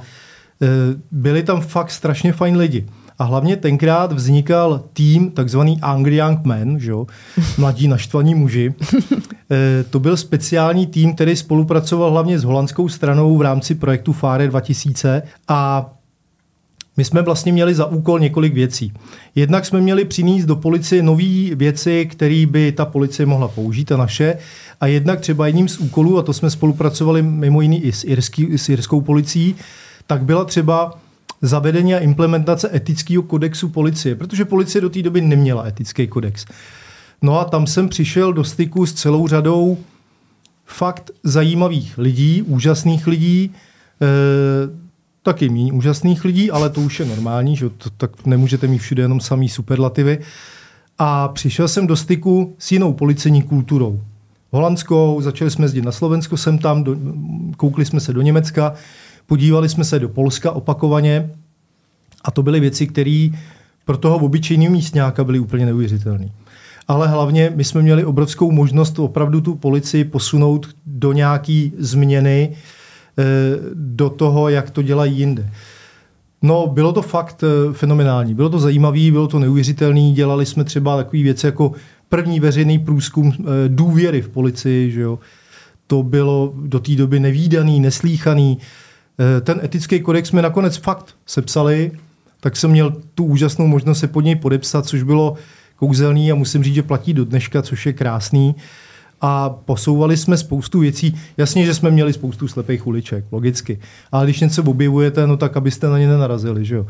byli 1.12 1.44
tam 1.44 1.62
fakt 1.62 1.92
strašně 1.92 2.34
fajn 2.34 2.58
lidi. 2.58 2.86
A 3.20 3.24
hlavně 3.24 3.58
tenkrát 3.58 4.12
vznikal 4.12 4.84
tým, 4.94 5.32
takzvaný 5.32 5.80
Angry 5.82 6.16
Young 6.16 6.46
Men, 6.46 6.80
že? 6.80 6.94
mladí 7.58 7.88
naštvaní 7.88 8.36
muži. 8.36 8.74
E, 9.52 9.84
to 9.84 10.00
byl 10.00 10.18
speciální 10.18 10.88
tým, 10.88 11.16
který 11.16 11.36
spolupracoval 11.36 12.12
hlavně 12.12 12.40
s 12.40 12.44
holandskou 12.44 12.90
stranou 12.90 13.38
v 13.38 13.42
rámci 13.42 13.76
projektu 13.76 14.14
FARE 14.14 14.48
2000 14.48 15.22
a 15.48 15.92
my 16.98 17.06
jsme 17.06 17.22
vlastně 17.22 17.52
měli 17.52 17.76
za 17.76 17.86
úkol 17.86 18.20
několik 18.20 18.54
věcí. 18.54 18.94
Jednak 19.36 19.66
jsme 19.66 19.82
měli 19.82 20.06
přinést 20.06 20.46
do 20.46 20.56
policie 20.56 21.04
nové 21.04 21.56
věci, 21.56 22.06
které 22.06 22.46
by 22.46 22.72
ta 22.72 22.86
policie 22.86 23.26
mohla 23.26 23.48
použít, 23.48 23.92
a 23.92 23.98
naše. 23.98 24.38
A 24.82 24.88
jednak 24.88 25.20
třeba 25.20 25.48
jedním 25.48 25.68
z 25.68 25.78
úkolů, 25.78 26.18
a 26.18 26.22
to 26.22 26.34
jsme 26.34 26.50
spolupracovali 26.50 27.22
mimo 27.22 27.62
jiný 27.62 27.84
i 27.84 27.92
s, 27.92 28.04
irský, 28.04 28.58
s 28.58 28.70
irskou 28.70 29.02
policií, 29.02 29.56
tak 30.08 30.24
byla 30.24 30.46
třeba 30.46 31.00
zavedení 31.42 31.96
a 31.96 32.00
implementace 32.00 32.76
etického 32.76 33.24
kodexu 33.24 33.70
policie, 33.70 34.16
protože 34.16 34.46
policie 34.46 34.82
do 34.82 34.90
té 34.90 35.02
doby 35.02 35.22
neměla 35.22 35.68
etický 35.68 36.08
kodex. 36.08 36.46
No 37.22 37.40
a 37.40 37.46
tam 37.46 37.68
jsem 37.68 37.90
přišel 37.90 38.34
do 38.34 38.44
styku 38.44 38.86
s 38.86 38.94
celou 38.94 39.28
řadou 39.28 39.78
fakt 40.66 41.12
zajímavých 41.24 41.98
lidí, 41.98 42.42
úžasných 42.42 43.08
lidí, 43.08 43.52
e, 44.02 44.08
taky 45.24 45.50
méně 45.50 45.74
úžasných 45.74 46.26
lidí, 46.26 46.52
ale 46.52 46.70
to 46.70 46.82
už 46.82 47.00
je 47.00 47.06
normální, 47.06 47.56
že 47.56 47.70
to, 47.70 47.90
tak 47.90 48.26
nemůžete 48.26 48.68
mít 48.68 48.78
všude 48.78 49.04
jenom 49.04 49.20
samý 49.20 49.50
superlativy. 49.50 50.20
A 50.98 51.28
přišel 51.28 51.68
jsem 51.68 51.88
do 51.88 51.96
styku 51.96 52.56
s 52.60 52.72
jinou 52.72 52.94
policejní 52.94 53.42
kulturou. 53.42 54.02
Holandskou, 54.52 55.22
začali 55.22 55.52
jsme 55.52 55.66
jezdit 55.66 55.86
na 55.86 55.92
Slovensko, 55.92 56.38
jsem 56.38 56.58
tam, 56.58 56.84
do, 56.84 56.96
koukli 57.58 57.86
jsme 57.86 58.00
se 58.00 58.14
do 58.14 58.22
Německa, 58.22 58.74
Podívali 59.26 59.70
jsme 59.70 59.84
se 59.84 60.00
do 60.00 60.10
Polska 60.10 60.52
opakovaně 60.52 61.30
a 62.24 62.32
to 62.32 62.44
byly 62.44 62.60
věci, 62.60 62.88
které 62.88 63.30
pro 63.86 63.98
toho 63.98 64.18
obyčejného 64.18 64.72
místňáka 64.72 65.24
byly 65.24 65.40
úplně 65.40 65.66
neuvěřitelné. 65.66 66.30
Ale 66.88 67.08
hlavně 67.08 67.54
my 67.56 67.64
jsme 67.64 67.82
měli 67.82 68.06
obrovskou 68.06 68.52
možnost 68.52 69.00
opravdu 69.00 69.42
tu 69.42 69.56
policii 69.56 70.04
posunout 70.04 70.68
do 70.86 71.14
nějaké 71.14 71.70
změny, 71.78 72.50
eh, 73.18 73.24
do 73.74 74.10
toho, 74.10 74.50
jak 74.50 74.70
to 74.70 74.82
dělají 74.82 75.18
jinde. 75.18 75.50
No, 76.42 76.68
bylo 76.68 76.94
to 76.94 77.02
fakt 77.02 77.44
eh, 77.44 77.74
fenomenální. 77.74 78.34
Bylo 78.34 78.50
to 78.50 78.60
zajímavé, 78.60 79.12
bylo 79.12 79.28
to 79.28 79.40
neuvěřitelné. 79.40 80.12
Dělali 80.12 80.46
jsme 80.46 80.64
třeba 80.64 80.98
takové 80.98 81.24
věci 81.24 81.46
jako 81.46 81.72
první 82.10 82.40
veřejný 82.40 82.80
průzkum 82.80 83.34
eh, 83.40 83.44
důvěry 83.68 84.22
v 84.22 84.30
policii. 84.30 84.92
Že 84.92 85.02
jo? 85.02 85.20
To 85.88 86.04
bylo 86.04 86.54
do 86.56 86.80
té 86.80 86.96
doby 86.96 87.20
nevýdaný, 87.20 87.80
neslíchaný. 87.80 88.58
Eh, 89.20 89.42
ten 89.42 89.60
etický 89.64 90.00
kodex 90.00 90.30
jsme 90.30 90.42
nakonec 90.42 90.78
fakt 90.78 91.16
sepsali, 91.26 91.92
tak 92.40 92.56
jsem 92.56 92.72
měl 92.72 92.94
tu 93.16 93.26
úžasnou 93.26 93.68
možnost 93.68 94.00
se 94.00 94.08
pod 94.08 94.22
něj 94.22 94.36
podepsat, 94.36 94.86
což 94.86 95.04
bylo 95.04 95.36
kouzelný 95.76 96.32
a 96.32 96.36
musím 96.36 96.64
říct, 96.64 96.76
že 96.76 96.84
platí 96.84 97.14
do 97.14 97.26
dneška, 97.26 97.62
což 97.62 97.86
je 97.86 97.94
krásný. 97.94 98.56
A 99.22 99.50
posouvali 99.50 100.18
jsme 100.18 100.38
spoustu 100.38 100.80
věcí. 100.80 101.16
Jasně, 101.38 101.66
že 101.66 101.74
jsme 101.74 101.92
měli 101.92 102.14
spoustu 102.14 102.48
slepých 102.48 102.88
uliček, 102.88 103.26
logicky. 103.32 103.80
Ale 104.12 104.26
když 104.26 104.40
něco 104.40 104.64
objevujete, 104.64 105.28
no 105.28 105.38
tak 105.38 105.58
abyste 105.58 105.88
na 105.88 106.00
ně 106.00 106.08
nenarazili, 106.08 106.66
že 106.66 106.76
jo. 106.76 106.86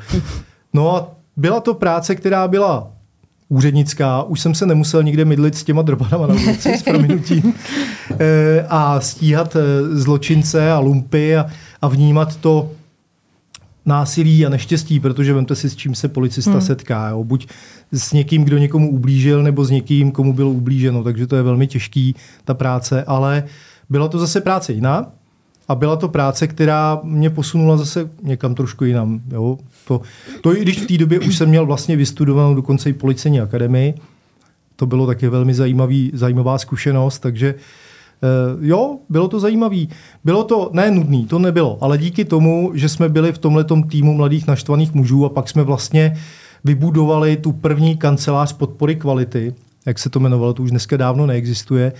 No 0.74 0.96
a 0.96 1.12
byla 1.38 1.60
to 1.60 1.74
práce, 1.74 2.16
která 2.16 2.48
byla 2.48 2.92
úřednická, 3.54 4.24
už 4.24 4.39
jsem 4.39 4.56
se 4.56 4.66
nemusel 4.66 5.04
nikde 5.04 5.26
mydlit 5.26 5.56
s 5.56 5.63
těma 5.63 5.82
drbanama 5.82 6.28
na 6.28 6.34
ulici 6.34 6.78
s 6.78 6.84
prominutím 6.84 7.54
eh, 8.20 8.66
a 8.70 9.00
stíhat 9.00 9.56
eh, 9.56 9.60
zločince 9.96 10.72
a 10.72 10.80
lumpy 10.80 11.38
a, 11.38 11.46
a 11.82 11.88
vnímat 11.88 12.36
to 12.36 12.72
násilí 13.86 14.46
a 14.46 14.50
neštěstí, 14.50 15.00
protože 15.00 15.34
vemte 15.34 15.56
si, 15.56 15.70
s 15.70 15.76
čím 15.76 15.96
se 15.96 16.08
policista 16.08 16.52
hmm. 16.52 16.62
setká. 16.62 17.10
Jo? 17.10 17.24
Buď 17.24 17.48
s 17.92 18.13
někým, 18.13 18.44
kdo 18.44 18.58
někomu 18.58 18.92
ublížil, 18.92 19.44
nebo 19.44 19.66
s 19.66 19.70
někým, 19.70 20.12
komu 20.12 20.34
bylo 20.34 20.50
ublíženo. 20.50 21.04
Takže 21.04 21.28
to 21.28 21.36
je 21.36 21.42
velmi 21.42 21.68
těžký, 21.68 22.16
ta 22.46 22.54
práce. 22.54 23.04
Ale 23.04 23.44
byla 23.89 24.08
to 24.08 24.20
zase 24.20 24.42
práce 24.42 24.74
jiná 24.74 25.12
a 25.67 25.76
byla 25.76 25.95
to 25.95 26.10
práce, 26.10 26.47
která 26.47 26.99
mě 27.04 27.30
posunula 27.30 27.78
zase 27.78 28.10
někam 28.23 28.56
trošku 28.56 28.86
jinam. 28.86 29.21
Jo? 29.32 29.58
To, 29.88 30.02
to 30.41 30.58
i 30.58 30.62
když 30.62 30.82
v 30.82 30.88
té 30.88 30.97
době 30.97 31.19
už 31.19 31.38
jsem 31.38 31.49
měl 31.49 31.65
vlastně 31.65 31.95
vystudovanou 31.95 32.56
dokonce 32.56 32.89
i 32.89 32.93
policejní 32.93 33.41
akademii, 33.41 33.93
to 34.76 34.86
bylo 34.86 35.08
taky 35.08 35.30
velmi 35.30 35.54
zajímavý, 35.54 36.12
zajímavá 36.13 36.58
zkušenost, 36.58 37.19
takže 37.19 37.56
Uh, 38.56 38.65
jo, 38.65 38.97
bylo 39.10 39.28
to 39.28 39.39
zajímavé. 39.39 39.78
Bylo 40.23 40.43
to 40.43 40.69
ne 40.73 40.91
nudný, 40.91 41.26
to 41.26 41.39
nebylo, 41.39 41.78
ale 41.82 41.97
díky 41.97 42.26
tomu, 42.26 42.71
že 42.73 42.89
jsme 42.89 43.10
byli 43.10 43.32
v 43.32 43.38
tomhletom 43.38 43.84
týmu 43.84 44.13
mladých 44.13 44.47
naštvaných 44.47 44.93
mužů 44.93 45.26
a 45.26 45.30
pak 45.30 45.49
jsme 45.49 45.63
vlastně 45.63 46.17
vybudovali 46.63 47.38
tu 47.38 47.52
první 47.52 47.97
kancelář 47.97 48.54
podpory 48.54 48.95
kvality, 48.95 49.54
jak 49.86 49.99
se 49.99 50.10
to 50.10 50.19
jmenovalo, 50.19 50.54
to 50.54 50.63
už 50.63 50.69
dneska 50.69 50.97
dávno 50.97 51.26
neexistuje, 51.26 51.93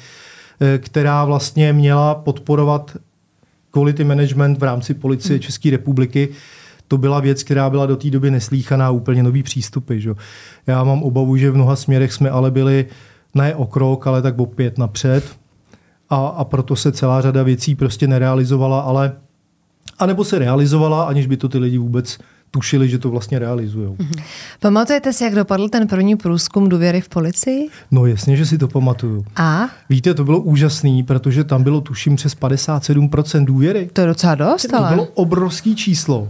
eh, 0.62 0.78
která 0.78 1.26
vlastně 1.26 1.74
měla 1.74 2.16
podporovat 2.16 2.98
quality 3.74 4.04
management 4.04 4.60
v 4.60 4.64
rámci 4.64 4.94
policie 4.94 5.40
České 5.40 5.72
republiky 5.72 6.30
to 6.88 6.98
byla 6.98 7.20
věc, 7.20 7.44
která 7.44 7.70
byla 7.70 7.86
do 7.86 7.96
té 7.96 8.10
doby 8.10 8.32
neslíchaná, 8.32 8.92
úplně 8.92 9.24
nový 9.24 9.44
přístupy. 9.44 10.00
Že? 10.00 10.14
Já 10.68 10.84
mám 10.84 11.04
obavu, 11.04 11.38
že 11.38 11.52
v 11.52 11.56
mnoha 11.56 11.76
směrech 11.76 12.14
jsme 12.14 12.30
ale 12.30 12.52
byli 12.52 12.86
ne 13.36 13.56
o 13.56 13.66
krok, 13.66 14.08
ale 14.08 14.22
tak 14.22 14.40
opět 14.40 14.78
napřed. 14.78 15.24
A, 16.10 16.28
a 16.28 16.44
proto 16.44 16.76
se 16.76 16.92
celá 16.92 17.22
řada 17.22 17.44
věcí 17.44 17.76
prostě 17.76 18.08
nerealizovala, 18.08 18.80
ale 18.80 19.12
a 20.00 20.06
nebo 20.06 20.24
se 20.24 20.40
realizovala, 20.40 21.04
aniž 21.04 21.28
by 21.28 21.38
to 21.38 21.50
ty 21.50 21.58
lidi 21.58 21.78
vůbec 21.78 22.20
tušili, 22.54 22.90
že 22.90 22.98
to 22.98 23.10
vlastně 23.10 23.40
realizují. 23.40 23.88
Mm-hmm. 23.88 24.24
Pamatujete 24.60 25.14
si, 25.14 25.24
jak 25.24 25.36
dopadl 25.36 25.70
ten 25.70 25.88
první 25.88 26.16
průzkum 26.16 26.70
důvěry 26.70 27.02
v 27.02 27.10
policii? 27.10 27.70
No 27.92 28.06
jasně, 28.06 28.38
že 28.38 28.46
si 28.46 28.58
to 28.58 28.68
pamatuju. 28.68 29.26
A? 29.36 29.70
Víte, 29.90 30.14
to 30.14 30.24
bylo 30.24 30.40
úžasný, 30.40 31.04
protože 31.04 31.44
tam 31.44 31.64
bylo 31.64 31.82
tuším 31.82 32.16
přes 32.16 32.38
57% 32.38 33.46
důvěry. 33.46 33.90
To 33.94 34.02
je 34.02 34.08
docela 34.08 34.36
dost, 34.36 34.74
ale? 34.74 34.90
To 34.90 34.96
bylo 34.96 35.08
obrovský 35.14 35.76
číslo. 35.76 36.30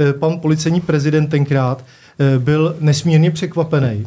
Eh, 0.00 0.12
pan 0.12 0.38
policejní 0.38 0.80
prezident 0.80 1.26
tenkrát 1.26 1.84
eh, 2.18 2.38
byl 2.38 2.76
nesmírně 2.80 3.30
překvapený. 3.30 4.06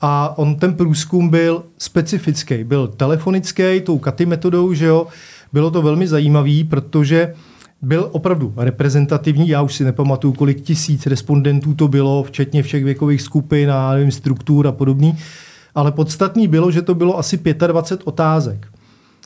A 0.00 0.38
on 0.38 0.56
ten 0.56 0.74
průzkum 0.74 1.28
byl 1.28 1.64
specifický, 1.78 2.64
byl 2.64 2.88
telefonický, 2.88 3.80
tou 3.80 3.98
katy 3.98 4.26
metodou, 4.26 4.74
že 4.74 4.86
jo. 4.86 5.06
Bylo 5.52 5.70
to 5.70 5.82
velmi 5.82 6.08
zajímavý, 6.08 6.64
protože 6.64 7.34
byl 7.82 8.08
opravdu 8.12 8.52
reprezentativní. 8.56 9.48
Já 9.48 9.62
už 9.62 9.74
si 9.74 9.84
nepamatuju, 9.84 10.32
kolik 10.32 10.60
tisíc 10.60 11.06
respondentů 11.06 11.74
to 11.74 11.88
bylo, 11.88 12.22
včetně 12.22 12.62
všech 12.62 12.84
věkových 12.84 13.22
skupin 13.22 13.70
a 13.70 13.92
nevím, 13.92 14.10
struktur 14.10 14.66
a 14.66 14.72
podobný. 14.72 15.18
Ale 15.74 15.92
podstatný 15.92 16.48
bylo, 16.48 16.70
že 16.70 16.82
to 16.82 16.94
bylo 16.94 17.18
asi 17.18 17.40
25 17.66 18.06
otázek. 18.06 18.66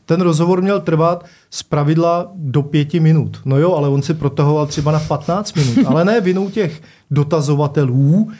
Ten 0.06 0.20
rozhovor 0.20 0.62
měl 0.62 0.80
trvat 0.80 1.24
z 1.50 1.62
pravidla 1.62 2.32
do 2.34 2.62
pěti 2.62 3.00
minut. 3.00 3.40
No 3.44 3.58
jo, 3.58 3.74
ale 3.74 3.88
on 3.88 4.02
se 4.02 4.14
protahoval 4.14 4.66
třeba 4.66 4.92
na 4.92 5.00
15 5.00 5.54
minut. 5.54 5.78
Ale 5.86 6.04
ne 6.04 6.20
vinou 6.20 6.50
těch 6.50 6.82
dotazovatelů, 7.10 8.30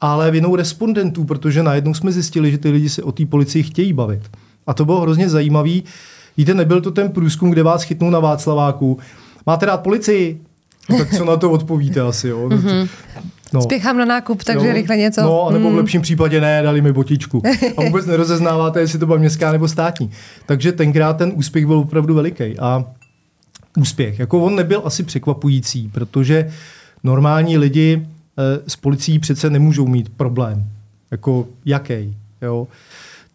ale 0.00 0.30
vinou 0.30 0.56
respondentů, 0.56 1.24
protože 1.24 1.62
najednou 1.62 1.94
jsme 1.94 2.12
zjistili, 2.12 2.50
že 2.50 2.58
ty 2.58 2.70
lidi 2.70 2.88
se 2.88 3.02
o 3.02 3.12
té 3.12 3.26
policii 3.26 3.62
chtějí 3.62 3.92
bavit. 3.92 4.20
A 4.66 4.74
to 4.74 4.84
bylo 4.84 5.00
hrozně 5.00 5.28
zajímavý. 5.28 5.84
Víte, 6.36 6.54
nebyl 6.54 6.80
to 6.80 6.90
ten 6.90 7.10
průzkum, 7.10 7.50
kde 7.50 7.62
vás 7.62 7.82
chytnou 7.82 8.10
na 8.10 8.20
Václaváku. 8.20 8.98
Máte 9.46 9.66
rád 9.66 9.76
policii? 9.76 10.40
No, 10.88 10.98
tak 10.98 11.14
co 11.16 11.24
na 11.24 11.36
to 11.36 11.50
odpovíte 11.50 12.00
asi, 12.00 12.28
jo? 12.28 12.48
Mm-hmm. 12.48 12.88
No. 13.52 13.62
Spěchám 13.62 13.96
na 13.96 14.04
nákup, 14.04 14.44
takže 14.44 14.66
jo. 14.66 14.74
rychle 14.74 14.96
něco. 14.96 15.22
No, 15.22 15.50
nebo 15.50 15.68
v 15.68 15.72
mm. 15.72 15.78
lepším 15.78 16.02
případě 16.02 16.40
ne, 16.40 16.62
dali 16.62 16.80
mi 16.80 16.92
botičku. 16.92 17.42
A 17.76 17.82
vůbec 17.82 18.06
nerozeznáváte, 18.06 18.80
jestli 18.80 18.98
to 18.98 19.06
byla 19.06 19.18
městská 19.18 19.52
nebo 19.52 19.68
státní. 19.68 20.10
Takže 20.46 20.72
tenkrát 20.72 21.16
ten 21.16 21.32
úspěch 21.34 21.66
byl 21.66 21.78
opravdu 21.78 22.14
veliký. 22.14 22.58
A 22.58 22.84
úspěch, 23.78 24.18
jako 24.18 24.40
on 24.40 24.56
nebyl 24.56 24.82
asi 24.84 25.02
překvapující, 25.02 25.88
protože 25.88 26.52
normální 27.04 27.58
lidi 27.58 28.06
Eh, 28.38 28.62
s 28.66 28.76
policií 28.76 29.18
přece 29.18 29.50
nemůžou 29.50 29.86
mít 29.86 30.08
problém. 30.08 30.64
Jako 31.10 31.48
jaký? 31.64 32.16
Jo? 32.42 32.68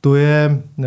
To 0.02 0.16
je, 0.16 0.62
eh, 0.80 0.84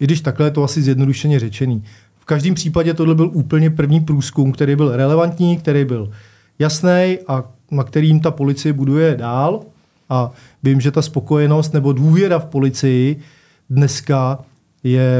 i 0.00 0.04
když 0.04 0.20
takhle 0.20 0.46
je 0.46 0.50
to 0.50 0.64
asi 0.64 0.82
zjednodušeně 0.82 1.40
řečený. 1.40 1.84
V 2.30 2.32
každém 2.32 2.54
případě 2.54 2.94
tohle 2.94 3.14
byl 3.14 3.30
úplně 3.34 3.70
první 3.70 4.00
průzkum, 4.00 4.52
který 4.52 4.76
byl 4.76 4.96
relevantní, 4.96 5.58
který 5.58 5.84
byl 5.84 6.10
jasný 6.58 7.18
a 7.28 7.44
na 7.70 7.84
kterým 7.84 8.20
ta 8.20 8.30
policie 8.30 8.72
buduje 8.72 9.16
dál. 9.16 9.60
A 10.08 10.30
vím, 10.62 10.80
že 10.80 10.90
ta 10.90 11.02
spokojenost 11.02 11.74
nebo 11.74 11.92
důvěra 11.92 12.38
v 12.38 12.44
policii 12.44 13.20
dneska 13.70 14.38
je 14.82 15.10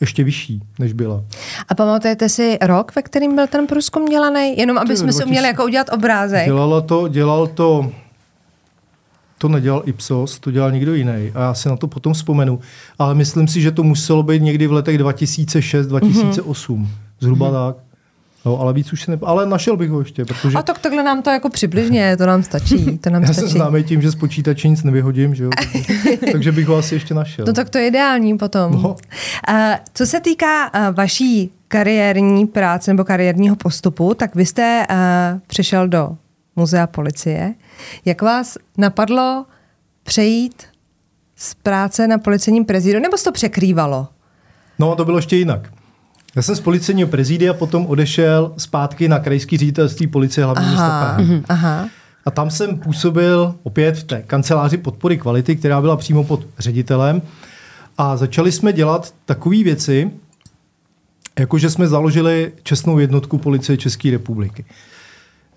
ještě 0.00 0.24
vyšší, 0.24 0.62
než 0.78 0.92
byla. 0.92 1.24
A 1.68 1.74
pamatujete 1.74 2.28
si 2.28 2.58
rok, 2.62 2.92
ve 2.96 3.02
kterým 3.02 3.34
byl 3.34 3.46
ten 3.46 3.66
průzkum 3.66 4.04
dělaný? 4.04 4.58
Jenom 4.58 4.78
aby 4.78 4.96
jsme 4.96 5.12
si 5.12 5.24
uměli 5.24 5.46
jako 5.46 5.64
udělat 5.64 5.90
obrázek. 5.92 6.44
Dělalo 6.44 6.80
to, 6.80 7.08
dělal 7.08 7.46
to, 7.46 7.92
to 9.38 9.48
nedělal 9.48 9.82
Ipsos, 9.86 10.38
to 10.38 10.50
dělal 10.50 10.72
někdo 10.72 10.94
jiný. 10.94 11.32
A 11.34 11.40
já 11.40 11.54
si 11.54 11.68
na 11.68 11.76
to 11.76 11.86
potom 11.86 12.12
vzpomenu. 12.12 12.60
Ale 12.98 13.14
myslím 13.14 13.48
si, 13.48 13.60
že 13.60 13.70
to 13.70 13.82
muselo 13.82 14.22
být 14.22 14.42
někdy 14.42 14.66
v 14.66 14.72
letech 14.72 14.98
2006-2008. 14.98 16.42
Mm-hmm. 16.42 16.86
Zhruba 17.20 17.48
mm-hmm. 17.48 17.66
tak. 17.66 17.76
No, 18.46 18.60
ale 18.60 18.72
víc 18.72 18.92
už 18.92 19.02
se 19.02 19.10
ne... 19.10 19.18
Ale 19.22 19.46
našel 19.46 19.76
bych 19.76 19.90
ho 19.90 19.98
ještě, 19.98 20.24
protože... 20.24 20.58
A 20.58 20.62
tak 20.62 20.78
takhle 20.78 21.02
nám 21.02 21.22
to 21.22 21.30
jako 21.30 21.50
přibližně, 21.50 22.16
to 22.16 22.26
nám 22.26 22.42
stačí. 22.42 22.98
To 22.98 23.10
nám 23.10 23.22
Já 23.22 23.32
stačí. 23.32 23.40
jsem 23.40 23.48
známý 23.48 23.84
tím, 23.84 24.02
že 24.02 24.10
z 24.10 24.14
počítače 24.14 24.68
nic 24.68 24.82
nevyhodím, 24.82 25.34
že 25.34 25.44
jo? 25.44 25.50
takže 26.32 26.52
bych 26.52 26.66
ho 26.66 26.76
asi 26.76 26.94
ještě 26.94 27.14
našel. 27.14 27.46
No 27.46 27.52
tak 27.52 27.70
to 27.70 27.78
je 27.78 27.86
ideální 27.86 28.38
potom. 28.38 28.72
No. 28.72 28.88
Uh, 28.88 28.96
co 29.94 30.06
se 30.06 30.20
týká 30.20 30.74
uh, 30.74 30.94
vaší 30.94 31.50
kariérní 31.68 32.46
práce 32.46 32.90
nebo 32.90 33.04
kariérního 33.04 33.56
postupu, 33.56 34.14
tak 34.14 34.34
vy 34.34 34.46
jste 34.46 34.86
uh, 34.90 34.96
přišel 35.46 35.88
do 35.88 36.16
muzea 36.56 36.86
policie. 36.86 37.54
Jak 38.04 38.22
vás 38.22 38.58
napadlo 38.78 39.46
přejít 40.02 40.62
z 41.36 41.54
práce 41.54 42.08
na 42.08 42.18
policejním 42.18 42.64
prezidu, 42.64 43.00
nebo 43.00 43.16
se 43.16 43.24
to 43.24 43.32
překrývalo? 43.32 44.08
No, 44.78 44.96
to 44.96 45.04
bylo 45.04 45.18
ještě 45.18 45.36
jinak. 45.36 45.72
Já 46.36 46.42
jsem 46.42 46.56
z 46.56 46.60
policejního 46.60 47.08
prezidia 47.08 47.54
potom 47.54 47.86
odešel 47.86 48.54
zpátky 48.56 49.08
na 49.08 49.18
krajský 49.18 49.56
ředitelství 49.56 50.06
policie 50.06 50.44
hlavního 50.44 50.70
města 50.70 51.14
Prahy. 51.14 51.24
Mhm, 51.24 51.44
aha. 51.48 51.88
A 52.24 52.30
tam 52.30 52.50
jsem 52.50 52.78
působil 52.78 53.54
opět 53.62 53.98
v 53.98 54.04
té 54.04 54.22
kanceláři 54.22 54.76
podpory 54.76 55.18
kvality, 55.18 55.56
která 55.56 55.80
byla 55.80 55.96
přímo 55.96 56.24
pod 56.24 56.46
ředitelem. 56.58 57.22
A 57.98 58.16
začali 58.16 58.52
jsme 58.52 58.72
dělat 58.72 59.14
takové 59.24 59.62
věci, 59.62 60.10
jako 61.38 61.58
že 61.58 61.70
jsme 61.70 61.88
založili 61.88 62.52
čestnou 62.62 62.98
jednotku 62.98 63.38
policie 63.38 63.76
České 63.76 64.10
republiky. 64.10 64.64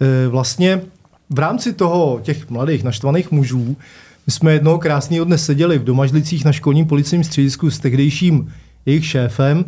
E, 0.01 0.27
vlastně 0.27 0.81
v 1.29 1.39
rámci 1.39 1.73
toho 1.73 2.19
těch 2.23 2.49
mladých 2.49 2.83
naštvaných 2.83 3.31
mužů 3.31 3.77
my 4.27 4.33
jsme 4.33 4.53
jednoho 4.53 4.79
krásného 4.79 5.25
dne 5.25 5.37
seděli 5.37 5.79
v 5.79 5.83
Domažlicích 5.83 6.45
na 6.45 6.51
školním 6.51 6.85
policejním 6.85 7.23
středisku 7.23 7.71
s 7.71 7.79
tehdejším 7.79 8.53
jejich 8.85 9.05
šéfem 9.05 9.65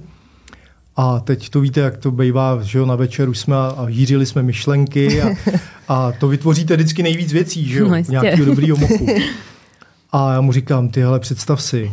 a 0.95 1.19
teď 1.19 1.49
to 1.49 1.61
víte, 1.61 1.79
jak 1.79 1.97
to 1.97 2.11
bývá, 2.11 2.59
že 2.63 2.77
jo, 2.77 2.85
na 2.85 2.95
večer 2.95 3.29
už 3.29 3.39
jsme 3.39 3.55
a, 3.55 3.75
a 3.77 3.85
hýřili 3.85 4.25
jsme 4.25 4.43
myšlenky 4.43 5.21
a, 5.21 5.29
a 5.87 6.11
to 6.11 6.27
vytvoříte 6.27 6.75
vždycky 6.75 7.03
nejvíc 7.03 7.33
věcí, 7.33 7.69
že 7.69 7.79
jo, 7.79 7.87
no, 7.87 7.95
nějakého 8.09 8.45
dobrýho 8.45 8.77
moku. 8.77 9.07
A 10.11 10.33
já 10.33 10.41
mu 10.41 10.51
říkám, 10.51 10.89
ty 10.89 11.01
hele, 11.01 11.19
představ 11.19 11.61
si, 11.61 11.91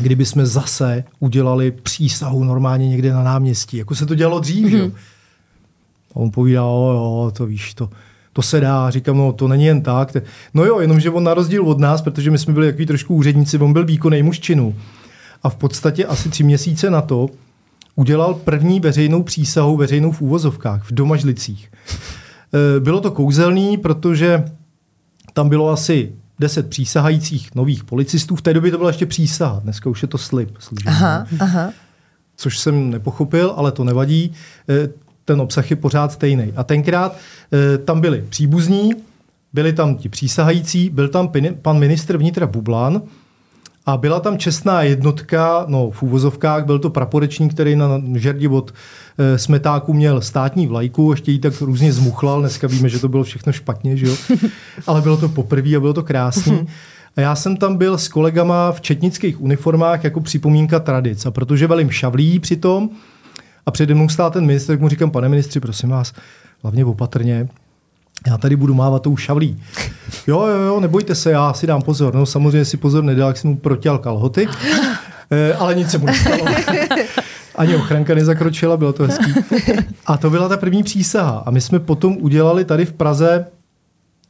kdyby 0.00 0.24
jsme 0.24 0.46
zase 0.46 1.04
udělali 1.18 1.70
přísahu 1.70 2.44
normálně 2.44 2.88
někde 2.88 3.12
na 3.12 3.22
náměstí, 3.22 3.76
jako 3.76 3.94
se 3.94 4.06
to 4.06 4.14
dělalo 4.14 4.38
dřív, 4.38 4.66
mm-hmm. 4.66 4.70
že 4.70 4.78
jo. 4.78 4.84
Mhm. 4.84 4.94
A 6.14 6.16
on 6.16 6.30
povídá, 6.30 6.60
jo, 6.60 6.92
jo, 6.94 7.32
to 7.36 7.46
víš, 7.46 7.74
to, 7.74 7.90
to 8.36 8.42
se 8.42 8.60
dá. 8.60 8.90
Říkám, 8.90 9.16
no 9.16 9.32
to 9.32 9.48
není 9.48 9.64
jen 9.64 9.82
tak. 9.82 10.16
No 10.54 10.64
jo, 10.64 10.80
jenomže 10.80 11.10
on 11.10 11.24
na 11.24 11.34
rozdíl 11.34 11.62
od 11.68 11.78
nás, 11.78 12.02
protože 12.02 12.30
my 12.30 12.38
jsme 12.38 12.54
byli 12.54 12.66
jaký 12.66 12.86
trošku 12.86 13.14
úředníci, 13.14 13.58
on 13.58 13.72
byl 13.72 13.84
výkonný 13.84 14.22
muž 14.22 14.40
činu. 14.40 14.74
A 15.42 15.48
v 15.48 15.56
podstatě 15.56 16.06
asi 16.06 16.28
tři 16.28 16.42
měsíce 16.42 16.90
na 16.90 17.00
to 17.00 17.28
udělal 17.94 18.34
první 18.34 18.80
veřejnou 18.80 19.22
přísahu, 19.22 19.76
veřejnou 19.76 20.12
v 20.12 20.20
úvozovkách, 20.20 20.84
v 20.84 20.92
Domažlicích. 20.92 21.70
E, 22.76 22.80
bylo 22.80 23.00
to 23.00 23.10
kouzelný, 23.10 23.76
protože 23.76 24.44
tam 25.32 25.48
bylo 25.48 25.70
asi 25.70 26.12
deset 26.38 26.68
přísahajících 26.68 27.54
nových 27.54 27.84
policistů. 27.84 28.36
V 28.36 28.42
té 28.42 28.54
době 28.54 28.70
to 28.70 28.78
byla 28.78 28.90
ještě 28.90 29.06
přísaha, 29.06 29.60
dneska 29.64 29.90
už 29.90 30.02
je 30.02 30.08
to 30.08 30.18
slib. 30.18 30.50
Aha, 30.86 31.26
aha. 31.40 31.70
Což 32.36 32.58
jsem 32.58 32.90
nepochopil, 32.90 33.54
ale 33.56 33.72
to 33.72 33.84
nevadí. 33.84 34.32
Ten 35.26 35.40
obsah 35.40 35.70
je 35.70 35.76
pořád 35.76 36.12
stejný. 36.12 36.52
A 36.56 36.64
tenkrát 36.64 37.16
e, 37.52 37.78
tam 37.78 38.00
byli 38.00 38.24
příbuzní, 38.28 38.92
byli 39.52 39.72
tam 39.72 39.94
ti 39.94 40.08
přísahající, 40.08 40.90
byl 40.90 41.08
tam 41.08 41.30
pan 41.62 41.78
ministr 41.78 42.16
vnitra 42.16 42.46
Bublan, 42.46 43.02
a 43.88 43.96
byla 43.96 44.20
tam 44.20 44.38
čestná 44.38 44.82
jednotka, 44.82 45.64
no 45.68 45.90
v 45.90 46.02
úvozovkách 46.02 46.64
byl 46.64 46.78
to 46.78 46.90
praporečník, 46.90 47.54
který 47.54 47.76
na 47.76 48.02
žerdi 48.14 48.48
od 48.48 48.74
e, 49.18 49.38
smetáku 49.38 49.92
měl 49.92 50.20
státní 50.20 50.66
vlajku, 50.66 51.10
ještě 51.10 51.32
ji 51.32 51.38
tak 51.38 51.60
různě 51.60 51.92
zmuchlal, 51.92 52.40
dneska 52.40 52.66
víme, 52.66 52.88
že 52.88 52.98
to 52.98 53.08
bylo 53.08 53.24
všechno 53.24 53.52
špatně, 53.52 53.96
že 53.96 54.06
jo? 54.06 54.16
ale 54.86 55.00
bylo 55.02 55.16
to 55.16 55.28
poprvé 55.28 55.76
a 55.76 55.80
bylo 55.80 55.92
to 55.92 56.02
krásný. 56.02 56.66
A 57.16 57.20
já 57.20 57.34
jsem 57.34 57.56
tam 57.56 57.76
byl 57.76 57.98
s 57.98 58.08
kolegama 58.08 58.72
v 58.72 58.80
četnických 58.80 59.40
uniformách 59.40 60.04
jako 60.04 60.20
připomínka 60.20 60.80
tradic. 60.80 61.26
A 61.26 61.30
protože 61.30 61.66
velím 61.66 61.90
šavlí 61.90 62.38
přitom 62.38 62.90
a 63.66 63.70
přede 63.70 63.94
mnou 63.94 64.08
stál 64.08 64.30
ten 64.30 64.46
ministr, 64.46 64.72
tak 64.72 64.80
mu 64.80 64.88
říkám, 64.88 65.10
pane 65.10 65.28
ministři, 65.28 65.60
prosím 65.60 65.88
vás, 65.88 66.12
hlavně 66.62 66.84
opatrně, 66.84 67.48
já 68.26 68.38
tady 68.38 68.56
budu 68.56 68.74
mávat 68.74 69.02
tou 69.02 69.16
šavlí. 69.16 69.62
Jo, 70.26 70.46
jo, 70.46 70.60
jo, 70.60 70.80
nebojte 70.80 71.14
se, 71.14 71.30
já 71.30 71.52
si 71.52 71.66
dám 71.66 71.82
pozor. 71.82 72.14
No 72.14 72.26
samozřejmě 72.26 72.64
si 72.64 72.76
pozor 72.76 73.04
nedal, 73.04 73.28
jak 73.28 73.36
jsem 73.36 73.50
mu 73.50 73.56
protěl 73.56 73.98
kalhoty, 73.98 74.48
e, 75.30 75.54
ale 75.54 75.74
nic 75.74 75.90
se 75.90 75.98
mu 75.98 76.06
nestalo. 76.06 76.44
Ani 77.56 77.76
ochranka 77.76 78.14
nezakročila, 78.14 78.76
bylo 78.76 78.92
to 78.92 79.02
hezký. 79.02 79.34
A 80.06 80.16
to 80.16 80.30
byla 80.30 80.48
ta 80.48 80.56
první 80.56 80.82
přísaha. 80.82 81.42
A 81.46 81.50
my 81.50 81.60
jsme 81.60 81.78
potom 81.78 82.16
udělali 82.20 82.64
tady 82.64 82.86
v 82.86 82.92
Praze 82.92 83.46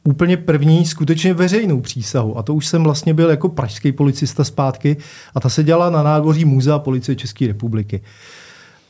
úplně 0.03 0.37
první 0.37 0.85
skutečně 0.85 1.33
veřejnou 1.33 1.81
přísahu. 1.81 2.37
A 2.37 2.43
to 2.43 2.53
už 2.53 2.67
jsem 2.67 2.83
vlastně 2.83 3.13
byl 3.13 3.29
jako 3.29 3.49
pražský 3.49 3.91
policista 3.91 4.43
zpátky. 4.43 4.97
A 5.35 5.39
ta 5.39 5.49
se 5.49 5.63
dělala 5.63 5.89
na 5.89 6.03
nádvoří 6.03 6.45
Muzea 6.45 6.79
policie 6.79 7.15
České 7.15 7.47
republiky. 7.47 8.01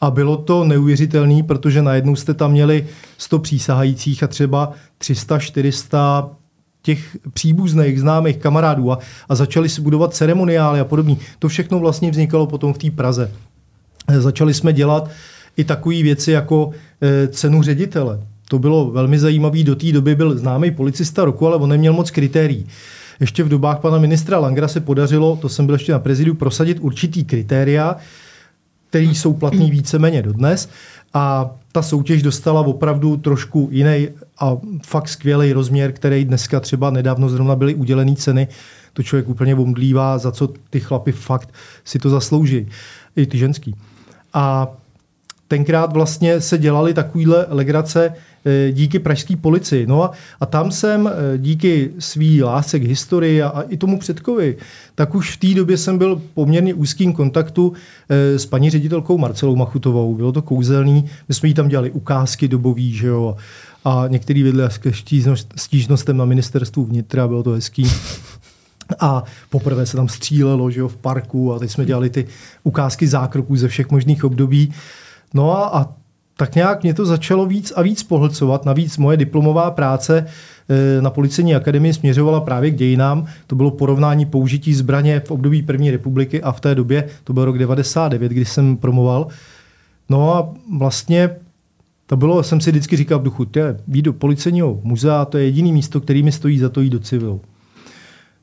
A 0.01 0.11
bylo 0.11 0.37
to 0.37 0.63
neuvěřitelné, 0.63 1.43
protože 1.43 1.81
najednou 1.81 2.15
jste 2.15 2.33
tam 2.33 2.51
měli 2.51 2.87
100 3.17 3.39
přísahajících 3.39 4.23
a 4.23 4.27
třeba 4.27 4.71
300, 4.97 5.39
400 5.39 6.29
těch 6.81 7.17
příbuzných, 7.33 7.99
známých 7.99 8.37
kamarádů 8.37 8.91
a, 8.91 8.99
a 9.29 9.35
začali 9.35 9.69
si 9.69 9.81
budovat 9.81 10.15
ceremoniály 10.15 10.79
a 10.79 10.85
podobně. 10.85 11.17
To 11.39 11.47
všechno 11.47 11.79
vlastně 11.79 12.11
vznikalo 12.11 12.47
potom 12.47 12.73
v 12.73 12.77
té 12.77 12.91
Praze. 12.91 13.31
E, 14.07 14.21
začali 14.21 14.53
jsme 14.53 14.73
dělat 14.73 15.09
i 15.57 15.63
takové 15.63 16.03
věci 16.03 16.31
jako 16.31 16.71
e, 17.01 17.27
cenu 17.27 17.63
ředitele. 17.63 18.19
To 18.49 18.59
bylo 18.59 18.91
velmi 18.91 19.19
zajímavé. 19.19 19.63
Do 19.63 19.75
té 19.75 19.91
doby 19.91 20.15
byl 20.15 20.37
známý 20.37 20.71
policista 20.71 21.25
roku, 21.25 21.47
ale 21.47 21.55
on 21.57 21.69
neměl 21.69 21.93
moc 21.93 22.11
kritérií. 22.11 22.65
Ještě 23.19 23.43
v 23.43 23.49
dobách 23.49 23.79
pana 23.79 23.97
ministra 23.97 24.39
Langra 24.39 24.67
se 24.67 24.79
podařilo, 24.79 25.35
to 25.41 25.49
jsem 25.49 25.65
byl 25.65 25.75
ještě 25.75 25.91
na 25.91 25.99
prezidiu, 25.99 26.35
prosadit 26.35 26.77
určitý 26.81 27.23
kritéria, 27.23 27.95
které 28.89 29.05
jsou 29.05 29.33
platný 29.33 29.71
víceméně 29.71 30.21
dodnes. 30.21 30.69
A 31.13 31.49
ta 31.71 31.81
soutěž 31.81 32.21
dostala 32.21 32.61
opravdu 32.61 33.17
trošku 33.17 33.69
jiný 33.71 34.07
a 34.39 34.57
fakt 34.85 35.09
skvělý 35.09 35.53
rozměr, 35.53 35.91
který 35.91 36.25
dneska 36.25 36.59
třeba 36.59 36.89
nedávno 36.89 37.29
zrovna 37.29 37.55
byly 37.55 37.75
udělené 37.75 38.15
ceny. 38.15 38.47
To 38.93 39.03
člověk 39.03 39.29
úplně 39.29 39.55
omdlívá, 39.55 40.17
za 40.17 40.31
co 40.31 40.47
ty 40.69 40.79
chlapy 40.79 41.11
fakt 41.11 41.53
si 41.85 41.99
to 41.99 42.09
zaslouží. 42.09 42.67
I 43.15 43.25
ty 43.25 43.37
ženský. 43.37 43.75
A 44.33 44.67
tenkrát 45.47 45.93
vlastně 45.93 46.41
se 46.41 46.57
dělaly 46.57 46.93
takovýhle 46.93 47.45
legrace 47.49 48.13
díky 48.71 48.99
pražské 48.99 49.35
policii. 49.35 49.87
No 49.87 50.03
a, 50.03 50.11
a 50.39 50.45
tam 50.45 50.71
jsem 50.71 51.07
eh, 51.07 51.37
díky 51.37 51.91
svý 51.99 52.43
lásce 52.43 52.79
k 52.79 52.83
historii 52.83 53.41
a, 53.41 53.47
a 53.47 53.61
i 53.61 53.77
tomu 53.77 53.99
předkovi, 53.99 54.57
tak 54.95 55.15
už 55.15 55.35
v 55.35 55.37
té 55.37 55.47
době 55.47 55.77
jsem 55.77 55.97
byl 55.97 56.21
poměrně 56.33 56.73
úzkým 56.73 57.13
kontaktu 57.13 57.73
eh, 58.09 58.39
s 58.39 58.45
paní 58.45 58.69
ředitelkou 58.69 59.17
Marcelou 59.17 59.55
Machutovou. 59.55 60.15
Bylo 60.15 60.31
to 60.31 60.41
kouzelný, 60.41 61.05
my 61.27 61.35
jsme 61.35 61.49
jí 61.49 61.53
tam 61.53 61.67
dělali 61.67 61.91
ukázky 61.91 62.47
dobový, 62.47 62.93
že 62.93 63.07
jo, 63.07 63.35
a 63.85 64.05
některý 64.07 64.43
vedli 64.43 64.63
ke 64.79 64.91
stížnostem 65.55 66.17
na 66.17 66.25
ministerstvu 66.25 66.85
vnitra, 66.85 67.27
bylo 67.27 67.43
to 67.43 67.51
hezký. 67.51 67.87
A 68.99 69.23
poprvé 69.49 69.85
se 69.85 69.97
tam 69.97 70.09
střílelo 70.09 70.71
že 70.71 70.79
jo, 70.79 70.87
v 70.87 70.97
parku 70.97 71.53
a 71.53 71.59
teď 71.59 71.71
jsme 71.71 71.85
dělali 71.85 72.09
ty 72.09 72.27
ukázky 72.63 73.07
zákroků 73.07 73.55
ze 73.55 73.67
všech 73.67 73.91
možných 73.91 74.23
období. 74.23 74.73
No 75.33 75.57
a, 75.57 75.81
a 75.81 75.89
tak 76.37 76.55
nějak 76.55 76.83
mě 76.83 76.93
to 76.93 77.05
začalo 77.05 77.45
víc 77.45 77.73
a 77.75 77.81
víc 77.81 78.03
pohlcovat. 78.03 78.65
Navíc 78.65 78.97
moje 78.97 79.17
diplomová 79.17 79.71
práce 79.71 80.25
e, 80.69 81.01
na 81.01 81.09
policejní 81.09 81.55
akademii 81.55 81.93
směřovala 81.93 82.41
právě 82.41 82.71
k 82.71 82.75
dějinám. 82.75 83.25
To 83.47 83.55
bylo 83.55 83.71
porovnání 83.71 84.25
použití 84.25 84.73
zbraně 84.73 85.19
v 85.19 85.31
období 85.31 85.61
první 85.61 85.91
republiky 85.91 86.41
a 86.41 86.51
v 86.51 86.59
té 86.59 86.75
době, 86.75 87.07
to 87.23 87.33
byl 87.33 87.45
rok 87.45 87.57
99, 87.57 88.31
kdy 88.31 88.45
jsem 88.45 88.77
promoval. 88.77 89.27
No 90.09 90.35
a 90.35 90.49
vlastně 90.77 91.29
to 92.05 92.17
bylo, 92.17 92.43
jsem 92.43 92.61
si 92.61 92.71
vždycky 92.71 92.97
říkal 92.97 93.19
v 93.19 93.23
duchu, 93.23 93.45
tě, 93.45 93.77
jít 93.87 94.01
do 94.01 94.13
policejního 94.13 94.79
muzea, 94.83 95.25
to 95.25 95.37
je 95.37 95.45
jediný 95.45 95.71
místo, 95.71 96.01
který 96.01 96.23
mi 96.23 96.31
stojí 96.31 96.59
za 96.59 96.69
to 96.69 96.81
jít 96.81 96.89
do 96.89 96.99
civilu. 96.99 97.41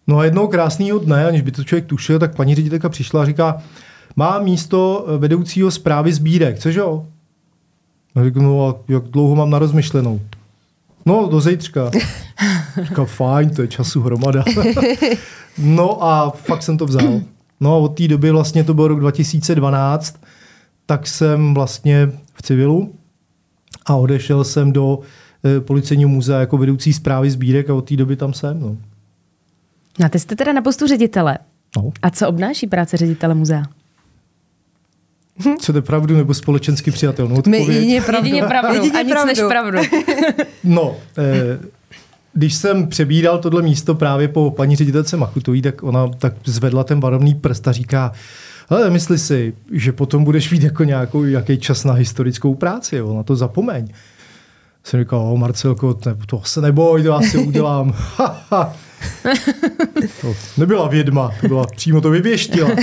No 0.07 0.19
a 0.19 0.25
jednoho 0.25 0.49
krásného 0.49 0.99
dne, 0.99 1.27
aniž 1.27 1.43
by 1.43 1.51
to 1.51 1.65
člověk 1.65 1.87
tušil, 1.87 2.19
tak 2.19 2.37
paní 2.37 2.55
ředitelka 2.55 2.89
přišla 2.89 3.23
a 3.23 3.27
říká, 3.27 3.63
má 4.17 4.39
místo 4.39 5.07
vedoucího 5.19 5.71
zprávy 5.71 6.13
sbírek, 6.13 6.59
což 6.59 6.75
jo? 6.75 7.07
A 8.15 8.25
říkám, 8.25 8.43
no 8.43 8.69
a 8.69 8.75
jak 8.89 9.05
dlouho 9.05 9.37
mám 9.37 9.51
na 9.51 9.59
rozmyšlenou? 9.59 10.21
No, 11.07 11.29
do 11.31 11.41
zítřka. 11.41 11.91
Říkám, 12.83 13.07
fajn, 13.07 13.51
to 13.51 13.63
je 13.63 13.69
času 13.69 14.01
hromada. 14.01 14.45
no 15.59 16.05
a 16.05 16.31
fakt 16.31 16.63
jsem 16.63 16.79
to 16.79 16.87
vzal. 16.87 17.21
No 17.61 17.75
a 17.75 17.77
od 17.77 17.89
té 17.89 18.09
doby, 18.09 18.31
vlastně 18.31 18.65
to 18.65 18.75
byl 18.75 18.89
rok 18.89 19.01
2012, 19.01 20.21
tak 20.87 21.07
jsem 21.07 21.55
vlastně 21.55 22.13
v 22.35 22.43
civilu 22.43 22.95
a 23.87 23.97
odešel 23.97 24.45
jsem 24.45 24.73
do 24.73 24.99
e, 25.45 25.61
policejního 25.61 26.11
muzea 26.11 26.41
jako 26.41 26.59
vedoucí 26.59 26.93
zprávy 26.93 27.31
sbírek 27.31 27.71
a 27.71 27.75
od 27.75 27.89
té 27.89 27.97
doby 27.97 28.17
tam 28.17 28.33
jsem. 28.33 28.61
No. 28.61 28.77
No 29.99 30.07
a 30.07 30.09
ty 30.09 30.19
jste 30.19 30.37
teda 30.37 30.53
na 30.53 30.63
postu 30.63 30.87
ředitele. 30.87 31.39
No. 31.77 31.93
A 32.03 32.11
co 32.11 32.29
obnáší 32.29 32.67
práce 32.67 32.97
ředitele 32.97 33.35
muzea? 33.35 33.63
Co 35.61 35.73
to 35.73 35.79
je 35.79 35.83
pravdu 35.83 36.17
nebo 36.17 36.35
společensky 36.35 36.91
přijatelnou 36.91 37.37
odpověď? 37.37 37.69
My 37.69 37.75
jedině 37.75 38.01
pravdu. 38.01 38.27
Jedině 38.27 38.43
pravdu 38.43 38.75
Jedině 38.75 38.99
a 38.99 39.03
nic 39.03 39.13
pravdu. 39.13 39.27
než 39.27 39.39
pravdu. 39.49 39.79
No, 40.65 40.97
eh, 41.19 41.59
když 42.33 42.55
jsem 42.55 42.89
přebíral 42.89 43.39
tohle 43.39 43.63
místo 43.63 43.95
právě 43.95 44.29
po 44.29 44.51
paní 44.51 44.77
ředitelce 44.77 45.17
Machutový, 45.17 45.63
tak 45.63 45.83
ona 45.83 46.09
tak 46.09 46.35
zvedla 46.45 46.85
ten 46.85 47.01
varovný 47.01 47.35
prst 47.35 47.69
a 47.69 47.73
říká, 47.73 48.13
ale 48.69 48.91
myslí 48.91 49.19
si, 49.19 49.55
že 49.73 49.93
potom 49.93 50.25
budeš 50.25 50.51
mít 50.51 50.63
jako 50.63 50.85
nějakou, 50.85 51.25
jaký 51.25 51.59
čas 51.59 51.85
na 51.85 51.93
historickou 51.93 52.55
práci, 52.55 52.97
jo, 52.97 53.17
na 53.17 53.23
to 53.23 53.37
zapomeň. 53.37 53.89
Jsem 54.85 55.01
říkal, 55.01 55.21
o 55.21 55.37
Marcelko, 55.37 55.95
to, 55.95 56.17
to 56.27 56.43
se 56.45 56.61
neboj, 56.61 57.03
to 57.03 57.09
já 57.09 57.21
si 57.21 57.39
udělám. 57.39 57.95
to 60.21 60.35
nebyla 60.57 60.89
vědma, 60.89 61.35
to 61.41 61.49
byla 61.49 61.67
přímo 61.67 62.01
to 62.01 62.11
vyvěštila. 62.11 62.71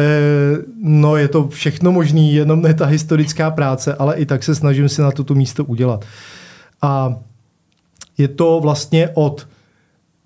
Eh, 0.00 0.56
no 0.82 1.16
je 1.16 1.28
to 1.28 1.48
všechno 1.48 1.92
možný, 1.92 2.34
jenom 2.34 2.62
ne 2.62 2.74
ta 2.74 2.86
historická 2.86 3.50
práce, 3.50 3.94
ale 3.94 4.16
i 4.16 4.26
tak 4.26 4.44
se 4.44 4.54
snažím 4.54 4.88
si 4.88 5.02
na 5.02 5.10
toto 5.10 5.34
místo 5.34 5.64
udělat. 5.64 6.04
A 6.82 7.16
je 8.18 8.28
to 8.28 8.60
vlastně 8.62 9.10
od 9.14 9.48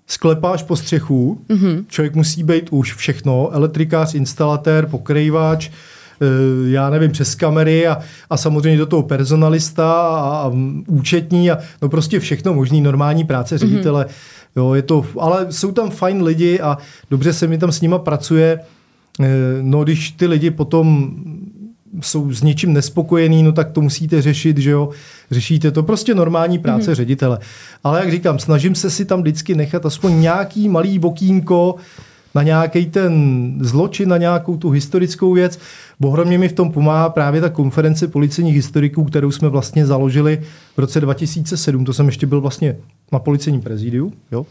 sklepáš 0.07 0.63
po 0.63 0.75
střechu, 0.75 1.41
mm-hmm. 1.49 1.85
člověk 1.87 2.15
musí 2.15 2.43
být 2.43 2.69
už 2.69 2.93
všechno, 2.93 3.49
elektrikář, 3.51 4.13
instalatér, 4.13 4.85
pokrývač, 4.85 5.69
eh, 5.69 5.73
já 6.65 6.89
nevím, 6.89 7.11
přes 7.11 7.35
kamery 7.35 7.87
a, 7.87 7.97
a 8.29 8.37
samozřejmě 8.37 8.77
do 8.77 8.85
toho 8.85 9.03
personalista 9.03 9.91
a, 9.91 10.43
a 10.45 10.51
účetní 10.87 11.51
a 11.51 11.57
no 11.81 11.89
prostě 11.89 12.19
všechno 12.19 12.53
možný, 12.53 12.81
normální 12.81 13.23
práce 13.23 13.57
ředitele. 13.57 14.05
Mm-hmm. 14.05 14.43
Jo, 14.55 14.73
je 14.73 14.81
to, 14.81 15.05
ale 15.19 15.47
jsou 15.49 15.71
tam 15.71 15.89
fajn 15.91 16.23
lidi 16.23 16.59
a 16.59 16.77
dobře 17.09 17.33
se 17.33 17.47
mi 17.47 17.57
tam 17.57 17.71
s 17.71 17.81
nima 17.81 17.99
pracuje. 17.99 18.59
Eh, 19.21 19.25
No, 19.61 19.83
když 19.83 20.11
ty 20.11 20.27
lidi 20.27 20.51
potom 20.51 21.11
jsou 22.01 22.33
s 22.33 22.43
něčím 22.43 22.73
nespokojení, 22.73 23.43
no 23.43 23.51
tak 23.51 23.71
to 23.71 23.81
musíte 23.81 24.21
řešit, 24.21 24.57
že 24.57 24.71
jo. 24.71 24.89
Řešíte 25.31 25.71
to 25.71 25.83
prostě 25.83 26.15
normální 26.15 26.59
práce 26.59 26.91
mm-hmm. 26.91 26.95
ředitele. 26.95 27.39
Ale 27.83 27.99
jak 27.99 28.11
říkám, 28.11 28.39
snažím 28.39 28.75
se 28.75 28.89
si 28.89 29.05
tam 29.05 29.21
vždycky 29.21 29.55
nechat 29.55 29.85
aspoň 29.85 30.21
nějaký 30.21 30.69
malý 30.69 30.99
bokínko 30.99 31.75
na 32.35 32.43
nějaký 32.43 32.85
ten 32.85 33.53
zločin, 33.61 34.09
na 34.09 34.17
nějakou 34.17 34.57
tu 34.57 34.69
historickou 34.69 35.33
věc. 35.33 35.59
Ohromně 36.01 36.37
mi 36.37 36.49
v 36.49 36.53
tom 36.53 36.71
pomáhá 36.71 37.09
právě 37.09 37.41
ta 37.41 37.49
konference 37.49 38.07
policejních 38.07 38.55
historiků, 38.55 39.03
kterou 39.03 39.31
jsme 39.31 39.49
vlastně 39.49 39.85
založili 39.85 40.41
v 40.75 40.79
roce 40.79 41.01
2007. 41.01 41.85
To 41.85 41.93
jsem 41.93 42.05
ještě 42.05 42.25
byl 42.25 42.41
vlastně 42.41 42.75
na 43.11 43.19
policejním 43.19 43.61
prezidiu, 43.61 44.13
jo. 44.31 44.45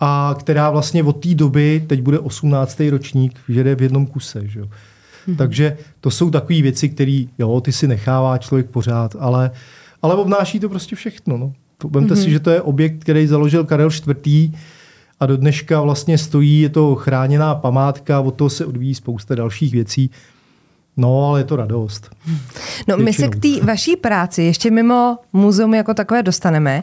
A 0.00 0.34
která 0.38 0.70
vlastně 0.70 1.02
od 1.02 1.12
té 1.12 1.34
doby, 1.34 1.84
teď 1.86 2.02
bude 2.02 2.18
18. 2.18 2.82
ročník, 2.90 3.38
že 3.48 3.64
jde 3.64 3.74
v 3.74 3.82
jednom 3.82 4.06
kuse, 4.06 4.48
že 4.48 4.60
jo. 4.60 4.66
Mm-hmm. 4.66 5.36
Takže 5.36 5.76
to 6.00 6.10
jsou 6.10 6.30
takové 6.30 6.62
věci, 6.62 6.88
které, 6.88 7.24
jo, 7.38 7.60
ty 7.60 7.72
si 7.72 7.88
nechává 7.88 8.38
člověk 8.38 8.66
pořád, 8.66 9.16
ale, 9.18 9.50
ale 10.02 10.14
obnáší 10.14 10.60
to 10.60 10.68
prostě 10.68 10.96
všechno. 10.96 11.36
No. 11.36 11.52
Vemte 11.90 12.14
mm-hmm. 12.14 12.22
si, 12.22 12.30
že 12.30 12.40
to 12.40 12.50
je 12.50 12.62
objekt, 12.62 12.98
který 12.98 13.26
založil 13.26 13.64
Karel 13.64 13.88
IV. 14.08 14.52
A 15.22 15.26
do 15.26 15.36
dneška 15.36 15.80
vlastně 15.80 16.18
stojí, 16.18 16.60
je 16.60 16.68
to 16.68 16.94
chráněná 16.94 17.54
památka, 17.54 18.20
od 18.20 18.30
toho 18.34 18.50
se 18.50 18.66
odvíjí 18.66 18.94
spousta 18.94 19.34
dalších 19.34 19.72
věcí. 19.72 20.10
No, 20.96 21.28
ale 21.28 21.40
je 21.40 21.44
to 21.44 21.56
radost. 21.56 22.10
No, 22.88 22.96
my 22.96 23.12
se 23.12 23.28
k 23.28 23.36
té 23.36 23.66
vaší 23.66 23.96
práci 23.96 24.42
ještě 24.42 24.70
mimo 24.70 25.18
muzeum 25.32 25.74
jako 25.74 25.94
takové 25.94 26.22
dostaneme, 26.22 26.82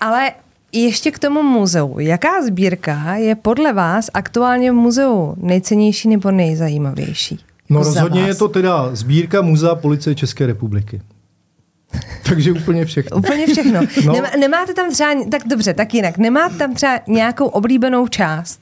ale 0.00 0.32
ještě 0.72 1.10
k 1.10 1.18
tomu 1.18 1.42
muzeu. 1.42 1.98
Jaká 1.98 2.46
sbírka 2.46 3.14
je 3.14 3.34
podle 3.34 3.72
vás 3.72 4.10
aktuálně 4.14 4.72
v 4.72 4.74
muzeu 4.74 5.34
nejcennější 5.36 6.08
nebo 6.08 6.30
nejzajímavější? 6.30 7.38
No 7.68 7.84
Za 7.84 7.90
rozhodně 7.90 8.20
vás. 8.20 8.28
je 8.28 8.34
to 8.34 8.48
teda 8.48 8.94
sbírka 8.96 9.42
Muzea 9.42 9.74
policie 9.74 10.14
České 10.14 10.46
republiky. 10.46 11.00
Takže 12.22 12.52
úplně 12.52 12.84
všechno. 12.84 13.16
Úplně 13.16 13.46
všechno. 13.46 13.80
No. 14.04 14.12
Nemá, 14.12 14.28
nemáte 14.40 14.74
tam 14.74 14.90
třeba, 14.92 15.10
tak 15.30 15.42
dobře, 15.46 15.74
tak 15.74 15.94
jinak, 15.94 16.18
nemáte 16.18 16.54
tam 16.54 16.74
třeba 16.74 17.00
nějakou 17.06 17.46
oblíbenou 17.46 18.08
část? 18.08 18.60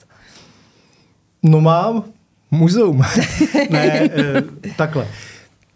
No 1.42 1.60
mám 1.60 2.04
muzeum. 2.50 3.02
ne, 3.70 4.00
e, 4.02 4.42
takhle. 4.76 5.06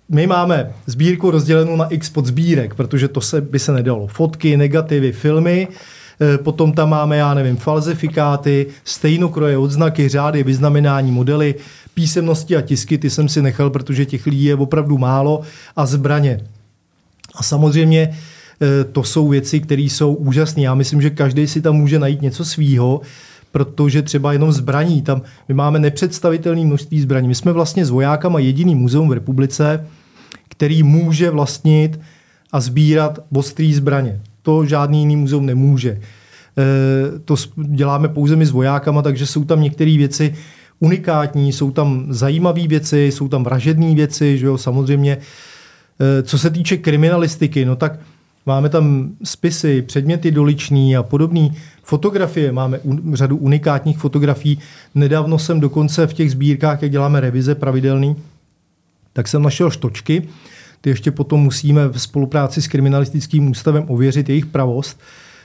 My 0.09 0.27
máme 0.27 0.73
sbírku 0.87 1.31
rozdělenou 1.31 1.77
na 1.77 1.85
x 1.89 2.11
podsbírek, 2.11 2.75
protože 2.75 3.09
to 3.09 3.21
se, 3.21 3.41
by 3.41 3.59
se 3.59 3.73
nedalo. 3.73 4.07
Fotky, 4.07 4.57
negativy, 4.57 5.13
filmy, 5.13 5.69
e, 6.21 6.39
potom 6.39 6.73
tam 6.73 6.91
máme, 6.91 7.17
já 7.17 7.35
nevím, 7.35 7.57
falzifikáty, 7.57 8.67
stejnokroje, 8.85 9.59
odznaky, 9.59 10.09
řády, 10.09 10.43
vyznamenání, 10.43 11.13
modely, 11.13 11.55
písemnosti 11.95 12.57
a 12.57 12.61
tisky, 12.61 12.99
ty 12.99 13.11
jsem 13.11 13.29
si 13.29 13.43
nechal, 13.43 13.71
protože 13.71 14.07
těch 14.07 14.27
lidí 14.27 14.45
je 14.45 14.55
opravdu 14.55 14.99
málo, 14.99 15.41
a 15.77 15.87
zbraně. 15.87 16.41
A 17.35 17.43
samozřejmě 17.43 18.01
e, 18.01 18.85
to 18.85 19.05
jsou 19.05 19.29
věci, 19.29 19.61
které 19.61 19.83
jsou 19.83 20.15
úžasné. 20.15 20.63
Já 20.63 20.75
myslím, 20.75 21.03
že 21.03 21.11
každý 21.11 21.47
si 21.47 21.61
tam 21.61 21.77
může 21.77 21.99
najít 21.99 22.23
něco 22.23 22.45
svýho, 22.45 23.01
protože 23.53 24.03
třeba 24.03 24.33
jenom 24.33 24.53
zbraní, 24.53 25.03
tam 25.03 25.23
my 25.49 25.55
máme 25.55 25.79
nepředstavitelné 25.79 26.65
množství 26.65 27.01
zbraní. 27.01 27.29
My 27.29 27.35
jsme 27.35 27.53
vlastně 27.53 27.87
s 27.87 27.91
vojákama 27.91 28.39
jediný 28.39 28.75
muzeum 28.75 29.09
v 29.09 29.13
republice, 29.13 29.87
který 30.49 30.83
může 30.83 31.31
vlastnit 31.31 32.01
a 32.53 32.61
sbírat 32.61 33.19
ostrý 33.35 33.75
zbraně. 33.75 34.21
To 34.43 34.67
žádný 34.67 34.99
jiný 34.99 35.17
muzeum 35.17 35.47
nemůže. 35.47 35.91
E, 35.91 35.99
to 37.25 37.35
děláme 37.57 38.09
pouze 38.09 38.37
my 38.37 38.47
s 38.47 38.51
vojákama, 38.51 39.03
takže 39.03 39.27
jsou 39.27 39.45
tam 39.45 39.63
některé 39.63 39.97
věci 39.97 40.35
unikátní, 40.81 41.53
jsou 41.53 41.71
tam 41.71 42.07
zajímavé 42.09 42.67
věci, 42.67 43.07
jsou 43.13 43.29
tam 43.29 43.45
vražedné 43.45 43.95
věci, 43.95 44.39
že 44.39 44.47
jo, 44.47 44.59
samozřejmě. 44.59 45.19
E, 46.01 46.23
co 46.23 46.39
se 46.39 46.51
týče 46.51 46.77
kriminalistiky, 46.77 47.65
no 47.65 47.77
tak 47.77 48.01
máme 48.47 48.69
tam 48.69 49.11
spisy, 49.25 49.83
předměty 49.83 50.31
doliční 50.31 50.97
a 50.97 51.03
podobné 51.03 51.49
fotografie, 51.83 52.53
máme 52.53 52.79
un, 52.79 53.17
řadu 53.17 53.37
unikátních 53.37 53.99
fotografií. 53.99 54.59
Nedávno 54.95 55.39
jsem 55.39 55.61
dokonce 55.61 56.07
v 56.07 56.13
těch 56.15 56.31
sbírkách, 56.31 56.83
jak 56.83 56.91
děláme 56.91 57.21
revize 57.21 57.55
pravidelný, 57.55 58.17
tak 59.13 59.29
jsem 59.29 59.43
našel 59.43 59.71
štočky, 59.71 60.29
ty 60.81 60.91
ještě 60.91 61.11
potom 61.11 61.41
musíme 61.41 61.89
v 61.89 61.99
spolupráci 61.99 62.63
s 62.63 62.69
kriminalistickým 62.69 63.51
ústavem 63.51 63.85
ověřit 63.89 64.29
jejich 64.29 64.47
pravost. 64.47 65.01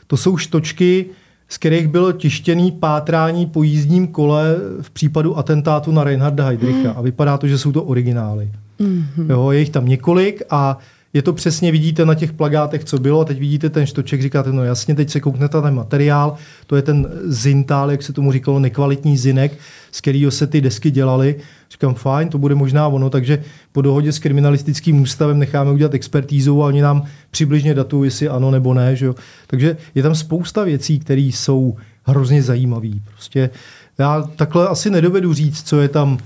To 0.07 0.17
jsou 0.17 0.37
štočky, 0.37 1.05
z 1.49 1.57
kterých 1.57 1.87
bylo 1.87 2.11
tištěný 2.11 2.71
pátrání 2.71 3.45
po 3.45 3.63
jízdním 3.63 4.07
kole 4.07 4.55
v 4.81 4.89
případu 4.89 5.37
atentátu 5.37 5.91
na 5.91 6.03
Reinharda 6.03 6.45
Heydricha. 6.45 6.91
Mm. 6.91 6.97
A 6.97 7.01
vypadá 7.01 7.37
to, 7.37 7.47
že 7.47 7.57
jsou 7.57 7.71
to 7.71 7.83
originály. 7.83 8.51
Mm-hmm. 8.79 9.29
Jo, 9.29 9.51
je 9.51 9.59
jich 9.59 9.69
tam 9.69 9.87
několik 9.87 10.41
a 10.49 10.77
je 11.15 11.21
to 11.21 11.33
přesně, 11.33 11.71
vidíte 11.71 12.05
na 12.05 12.15
těch 12.15 12.33
plagátech, 12.33 12.83
co 12.83 12.97
bylo, 12.97 13.21
a 13.21 13.25
teď 13.25 13.39
vidíte 13.39 13.69
ten 13.69 13.85
štoček, 13.85 14.21
říkáte, 14.21 14.51
no 14.51 14.63
jasně, 14.63 14.95
teď 14.95 15.09
se 15.09 15.19
kouknete 15.19 15.57
na 15.57 15.63
ten 15.63 15.75
materiál, 15.75 16.35
to 16.67 16.75
je 16.75 16.81
ten 16.81 17.07
zintál, 17.23 17.91
jak 17.91 18.03
se 18.03 18.13
tomu 18.13 18.31
říkalo, 18.31 18.59
nekvalitní 18.59 19.17
zinek, 19.17 19.57
z 19.91 20.01
kterého 20.01 20.31
se 20.31 20.47
ty 20.47 20.61
desky 20.61 20.91
dělaly. 20.91 21.35
Říkám, 21.71 21.93
fajn, 21.93 22.29
to 22.29 22.37
bude 22.37 22.55
možná 22.55 22.87
ono, 22.87 23.09
takže 23.09 23.43
po 23.71 23.81
dohodě 23.81 24.11
s 24.11 24.19
kriminalistickým 24.19 25.01
ústavem 25.01 25.39
necháme 25.39 25.71
udělat 25.71 25.93
expertízu 25.93 26.63
a 26.63 26.67
oni 26.67 26.81
nám 26.81 27.03
přibližně 27.31 27.73
datují, 27.73 28.07
jestli 28.07 28.27
ano 28.27 28.51
nebo 28.51 28.73
ne. 28.73 28.95
Že 28.95 29.05
jo? 29.05 29.15
Takže 29.47 29.77
je 29.95 30.03
tam 30.03 30.15
spousta 30.15 30.63
věcí, 30.63 30.99
které 30.99 31.21
jsou 31.21 31.75
hrozně 32.03 32.43
zajímavé. 32.43 32.91
Prostě 33.13 33.49
já 33.97 34.21
takhle 34.35 34.67
asi 34.67 34.89
nedovedu 34.89 35.33
říct, 35.33 35.63
co 35.63 35.81
je 35.81 35.87
tam 35.87 36.17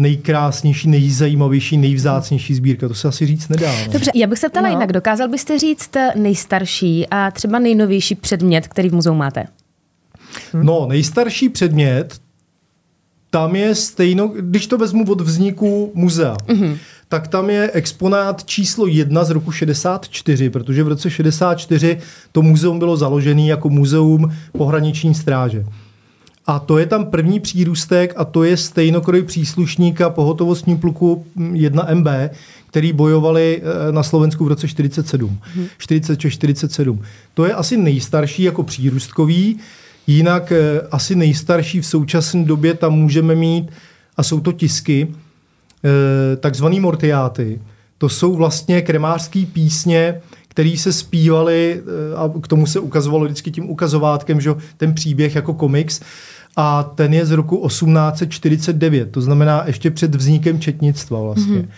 nejkrásnější, 0.00 0.88
nejzajímavější, 0.88 1.76
nejvzácnější 1.76 2.54
sbírka. 2.54 2.88
To 2.88 2.94
se 2.94 3.08
asi 3.08 3.26
říct 3.26 3.48
nedá. 3.48 3.72
No. 3.86 3.92
Dobře, 3.92 4.10
já 4.14 4.26
bych 4.26 4.38
se 4.38 4.48
ptala 4.48 4.68
no. 4.68 4.74
jinak. 4.74 4.92
Dokázal 4.92 5.28
byste 5.28 5.58
říct 5.58 5.90
nejstarší 6.14 7.06
a 7.10 7.30
třeba 7.30 7.58
nejnovější 7.58 8.14
předmět, 8.14 8.68
který 8.68 8.88
v 8.88 8.94
muzeu 8.94 9.14
máte? 9.14 9.44
Hm? 10.54 10.64
No, 10.66 10.86
nejstarší 10.88 11.48
předmět, 11.48 12.20
tam 13.30 13.56
je 13.56 13.74
stejno, 13.74 14.28
když 14.28 14.66
to 14.66 14.78
vezmu 14.78 15.04
od 15.04 15.20
vzniku 15.20 15.92
muzea, 15.94 16.36
mm-hmm. 16.46 16.76
tak 17.08 17.28
tam 17.28 17.50
je 17.50 17.70
exponát 17.72 18.44
číslo 18.44 18.86
jedna 18.86 19.24
z 19.24 19.30
roku 19.30 19.52
64, 19.52 20.50
protože 20.50 20.82
v 20.82 20.88
roce 20.88 21.10
64 21.10 21.98
to 22.32 22.42
muzeum 22.42 22.78
bylo 22.78 22.96
založené 22.96 23.42
jako 23.42 23.68
muzeum 23.68 24.32
pohraniční 24.52 25.14
stráže. 25.14 25.64
A 26.50 26.58
to 26.58 26.78
je 26.78 26.86
tam 26.86 27.06
první 27.06 27.40
přírůstek 27.40 28.14
a 28.16 28.24
to 28.24 28.44
je 28.44 28.56
stejnokroj 28.56 29.22
příslušníka 29.22 30.10
pohotovostní 30.10 30.76
pluku 30.76 31.26
1MB, 31.36 32.30
který 32.66 32.92
bojovali 32.92 33.62
eh, 33.62 33.92
na 33.92 34.02
Slovensku 34.02 34.44
v 34.44 34.48
roce 34.48 34.68
47. 34.68 35.38
Hmm. 35.54 35.66
46-47. 35.78 36.98
To 37.34 37.44
je 37.44 37.54
asi 37.54 37.76
nejstarší 37.76 38.42
jako 38.42 38.62
přírůstkový, 38.62 39.58
jinak 40.06 40.52
eh, 40.52 40.80
asi 40.90 41.16
nejstarší 41.16 41.80
v 41.80 41.86
současné 41.86 42.44
době 42.44 42.74
tam 42.74 42.92
můžeme 42.92 43.34
mít, 43.34 43.70
a 44.16 44.22
jsou 44.22 44.40
to 44.40 44.52
tisky, 44.52 45.08
eh, 45.08 46.36
takzvaný 46.36 46.80
mortiáty. 46.80 47.60
To 47.98 48.08
jsou 48.08 48.34
vlastně 48.34 48.82
kremářské 48.82 49.46
písně, 49.52 50.20
který 50.48 50.78
se 50.78 50.92
zpívali 50.92 51.82
a 52.16 52.40
k 52.42 52.48
tomu 52.48 52.66
se 52.66 52.80
ukazovalo 52.80 53.24
vždycky 53.24 53.50
tím 53.50 53.70
ukazovátkem, 53.70 54.40
že 54.40 54.50
ten 54.76 54.94
příběh 54.94 55.34
jako 55.34 55.54
komiks 55.54 56.00
a 56.56 56.82
ten 56.82 57.14
je 57.14 57.26
z 57.26 57.30
roku 57.30 57.66
1849, 57.66 59.10
to 59.10 59.20
znamená 59.20 59.62
ještě 59.66 59.90
před 59.90 60.14
vznikem 60.14 60.60
četnictva 60.60 61.20
vlastně. 61.20 61.58
Mm-hmm. 61.58 61.68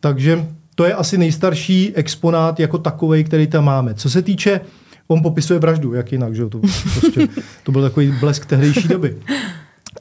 Takže 0.00 0.46
to 0.74 0.84
je 0.84 0.94
asi 0.94 1.18
nejstarší 1.18 1.92
exponát 1.94 2.60
jako 2.60 2.78
takový, 2.78 3.24
který 3.24 3.46
tam 3.46 3.64
máme. 3.64 3.94
Co 3.94 4.10
se 4.10 4.22
týče, 4.22 4.60
on 5.06 5.22
popisuje 5.22 5.58
vraždu, 5.58 5.94
jak 5.94 6.12
jinak, 6.12 6.34
že 6.34 6.46
to, 6.46 6.58
prostě, 7.00 7.28
to 7.62 7.72
byl 7.72 7.82
takový 7.82 8.12
blesk 8.20 8.46
tehdejší 8.46 8.88
doby. 8.88 9.16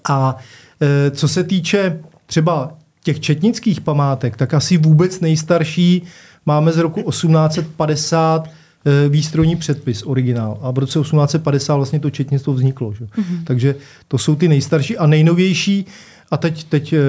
A 0.10 0.38
e, 0.82 1.12
co 1.12 1.27
se 1.27 1.43
týče 1.43 1.99
třeba 2.25 2.77
těch 3.03 3.19
četnických 3.19 3.82
památek, 3.82 4.38
tak 4.38 4.53
asi 4.53 4.77
vůbec 4.77 5.19
nejstarší 5.19 6.03
máme 6.45 6.71
z 6.71 6.77
roku 6.77 7.12
1850 7.12 8.47
Eh, 8.47 8.62
výstrojní 9.10 9.56
předpis, 9.56 10.04
originál. 10.06 10.58
A 10.62 10.72
v 10.72 10.78
roce 10.78 11.00
1850 11.00 11.76
vlastně 11.76 12.00
to 12.00 12.10
četnictvo 12.10 12.54
vzniklo. 12.54 12.93
Že? 12.93 13.06
Mm-hmm. 13.06 13.43
Takže 13.43 13.76
to 14.08 14.17
jsou 14.17 14.36
ty 14.36 14.48
nejstarší 14.48 14.98
a 14.98 15.08
nejnovější, 15.08 15.86
a 16.32 16.38
teď, 16.38 16.63
teď 16.63 16.93
eh, 16.93 17.00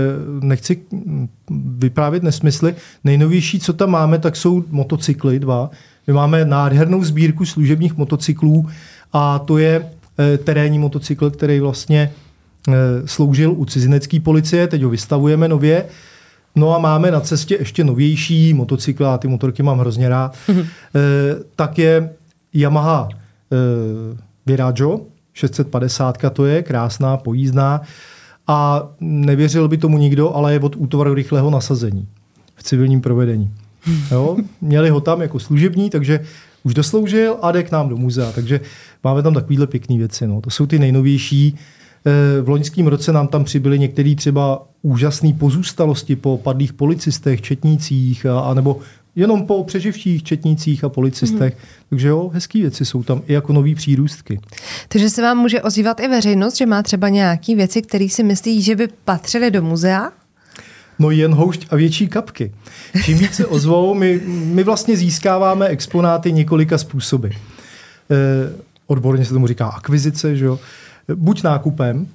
nechci 0.40 0.82
vyprávět 1.78 2.22
nesmysly, 2.22 2.74
nejnovější, 3.04 3.60
co 3.60 3.72
tam 3.72 3.90
máme, 3.90 4.18
tak 4.18 4.36
jsou 4.36 4.64
motocykly 4.70 5.38
dva. 5.38 5.70
My 6.06 6.12
máme 6.12 6.44
nádhernou 6.44 7.04
sbírku 7.04 7.44
služebních 7.44 7.96
motocyklů 7.96 8.68
a 9.12 9.38
to 9.38 9.58
je 9.58 9.86
eh, 10.18 10.38
terénní 10.38 10.78
motocykl, 10.78 11.30
který 11.30 11.60
vlastně 11.60 12.12
sloužil 13.04 13.52
u 13.52 13.64
cizinecké 13.64 14.20
policie, 14.20 14.66
teď 14.66 14.82
ho 14.82 14.90
vystavujeme 14.90 15.48
nově 15.48 15.84
No 16.56 16.74
a 16.74 16.78
máme 16.78 17.10
na 17.10 17.20
cestě 17.20 17.56
ještě 17.60 17.84
novější 17.84 18.54
motocykl, 18.54 19.06
a 19.06 19.18
ty 19.18 19.28
motorky 19.28 19.62
mám 19.62 19.78
hrozně 19.78 20.08
rád, 20.08 20.36
mm-hmm. 20.48 20.62
e, 20.62 20.66
tak 21.56 21.78
je 21.78 22.10
Yamaha 22.54 23.08
e, 23.10 23.16
Viraggio 24.46 25.00
650, 25.32 26.18
to 26.32 26.46
je 26.46 26.62
krásná, 26.62 27.16
pojízdná 27.16 27.80
a 28.46 28.88
nevěřil 29.00 29.68
by 29.68 29.76
tomu 29.76 29.98
nikdo, 29.98 30.34
ale 30.34 30.52
je 30.52 30.60
od 30.60 30.76
útvaru 30.76 31.14
rychlého 31.14 31.50
nasazení 31.50 32.08
v 32.54 32.62
civilním 32.62 33.00
provedení. 33.00 33.50
Jo? 34.10 34.36
Měli 34.60 34.90
ho 34.90 35.00
tam 35.00 35.22
jako 35.22 35.38
služební, 35.38 35.90
takže 35.90 36.20
už 36.64 36.74
dosloužil 36.74 37.36
a 37.42 37.52
jde 37.52 37.62
k 37.62 37.70
nám 37.70 37.88
do 37.88 37.96
muzea. 37.96 38.32
Takže 38.32 38.60
máme 39.04 39.22
tam 39.22 39.34
takovýhle 39.34 39.66
pěkné 39.66 39.98
věci. 39.98 40.26
No. 40.26 40.40
To 40.40 40.50
jsou 40.50 40.66
ty 40.66 40.78
nejnovější. 40.78 41.58
Eh, 42.06 42.40
v 42.40 42.48
loňském 42.48 42.86
roce 42.86 43.12
nám 43.12 43.28
tam 43.28 43.44
přibyly 43.44 43.78
některé 43.78 44.14
třeba 44.14 44.62
úžasné 44.84 45.32
pozůstalosti 45.32 46.16
po 46.16 46.38
padlých 46.38 46.72
policistech, 46.72 47.42
četnících, 47.42 48.26
a, 48.26 48.40
anebo 48.40 48.80
jenom 49.16 49.46
po 49.46 49.64
přeživších 49.64 50.22
četnících 50.22 50.84
a 50.84 50.88
policistech. 50.88 51.54
Mm. 51.54 51.60
Takže 51.88 52.08
jo, 52.08 52.30
hezký 52.34 52.60
věci 52.60 52.84
jsou 52.84 53.02
tam 53.02 53.22
i 53.26 53.32
jako 53.32 53.52
nový 53.52 53.74
přírůstky. 53.74 54.40
Takže 54.88 55.10
se 55.10 55.22
vám 55.22 55.38
může 55.38 55.62
ozývat 55.62 56.00
i 56.00 56.08
veřejnost, 56.08 56.56
že 56.56 56.66
má 56.66 56.82
třeba 56.82 57.08
nějaké 57.08 57.54
věci, 57.54 57.82
které 57.82 58.08
si 58.08 58.22
myslí, 58.22 58.62
že 58.62 58.76
by 58.76 58.88
patřily 59.04 59.50
do 59.50 59.62
muzea? 59.62 60.12
No 60.98 61.10
jen 61.10 61.34
houšť 61.34 61.66
a 61.70 61.76
větší 61.76 62.08
kapky. 62.08 62.52
Čím 63.04 63.18
více 63.18 63.46
ozvou, 63.46 63.94
my, 63.94 64.20
my 64.26 64.64
vlastně 64.64 64.96
získáváme 64.96 65.66
exponáty 65.66 66.32
několika 66.32 66.78
způsoby. 66.78 67.28
E, 67.28 67.34
odborně 68.86 69.24
se 69.24 69.32
tomu 69.32 69.46
říká 69.46 69.66
akvizice, 69.66 70.36
že 70.36 70.44
jo? 70.44 70.58
buď 71.14 71.42
nákupem, 71.42 72.08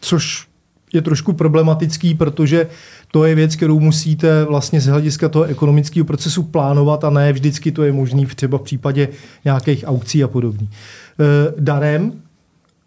což 0.00 0.51
je 0.92 1.02
trošku 1.02 1.32
problematický, 1.32 2.14
protože 2.14 2.66
to 3.10 3.24
je 3.24 3.34
věc, 3.34 3.56
kterou 3.56 3.80
musíte 3.80 4.44
vlastně 4.44 4.80
z 4.80 4.86
hlediska 4.86 5.28
toho 5.28 5.44
ekonomického 5.44 6.04
procesu 6.04 6.42
plánovat 6.42 7.04
a 7.04 7.10
ne 7.10 7.32
vždycky 7.32 7.72
to 7.72 7.82
je 7.82 7.92
možný 7.92 8.26
třeba 8.26 8.58
v 8.58 8.62
případě 8.62 9.08
nějakých 9.44 9.84
aukcí 9.86 10.24
a 10.24 10.28
podobně. 10.28 10.66
E, 10.66 11.54
darem, 11.60 12.12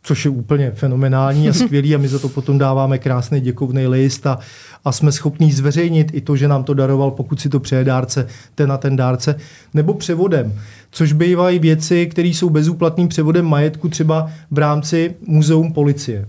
což 0.05 0.25
je 0.25 0.31
úplně 0.31 0.71
fenomenální 0.71 1.49
a 1.49 1.53
skvělý 1.53 1.95
a 1.95 1.97
my 1.97 2.07
za 2.07 2.19
to 2.19 2.29
potom 2.29 2.57
dáváme 2.57 2.97
krásný 2.97 3.41
děkovný 3.41 3.87
list 3.87 4.27
a, 4.27 4.39
a 4.85 4.91
jsme 4.91 5.11
schopní 5.11 5.51
zveřejnit 5.51 6.11
i 6.13 6.21
to, 6.21 6.35
že 6.35 6.47
nám 6.47 6.63
to 6.63 6.73
daroval, 6.73 7.11
pokud 7.11 7.41
si 7.41 7.49
to 7.49 7.59
přeje 7.59 7.83
dárce, 7.83 8.27
ten 8.55 8.71
a 8.71 8.77
ten 8.77 8.95
dárce, 8.95 9.35
nebo 9.73 9.93
převodem, 9.93 10.53
což 10.91 11.13
bývají 11.13 11.59
věci, 11.59 12.05
které 12.05 12.27
jsou 12.27 12.49
bezúplatným 12.49 13.07
převodem 13.07 13.45
majetku 13.45 13.89
třeba 13.89 14.29
v 14.51 14.57
rámci 14.57 15.15
muzeum 15.27 15.73
policie. 15.73 16.27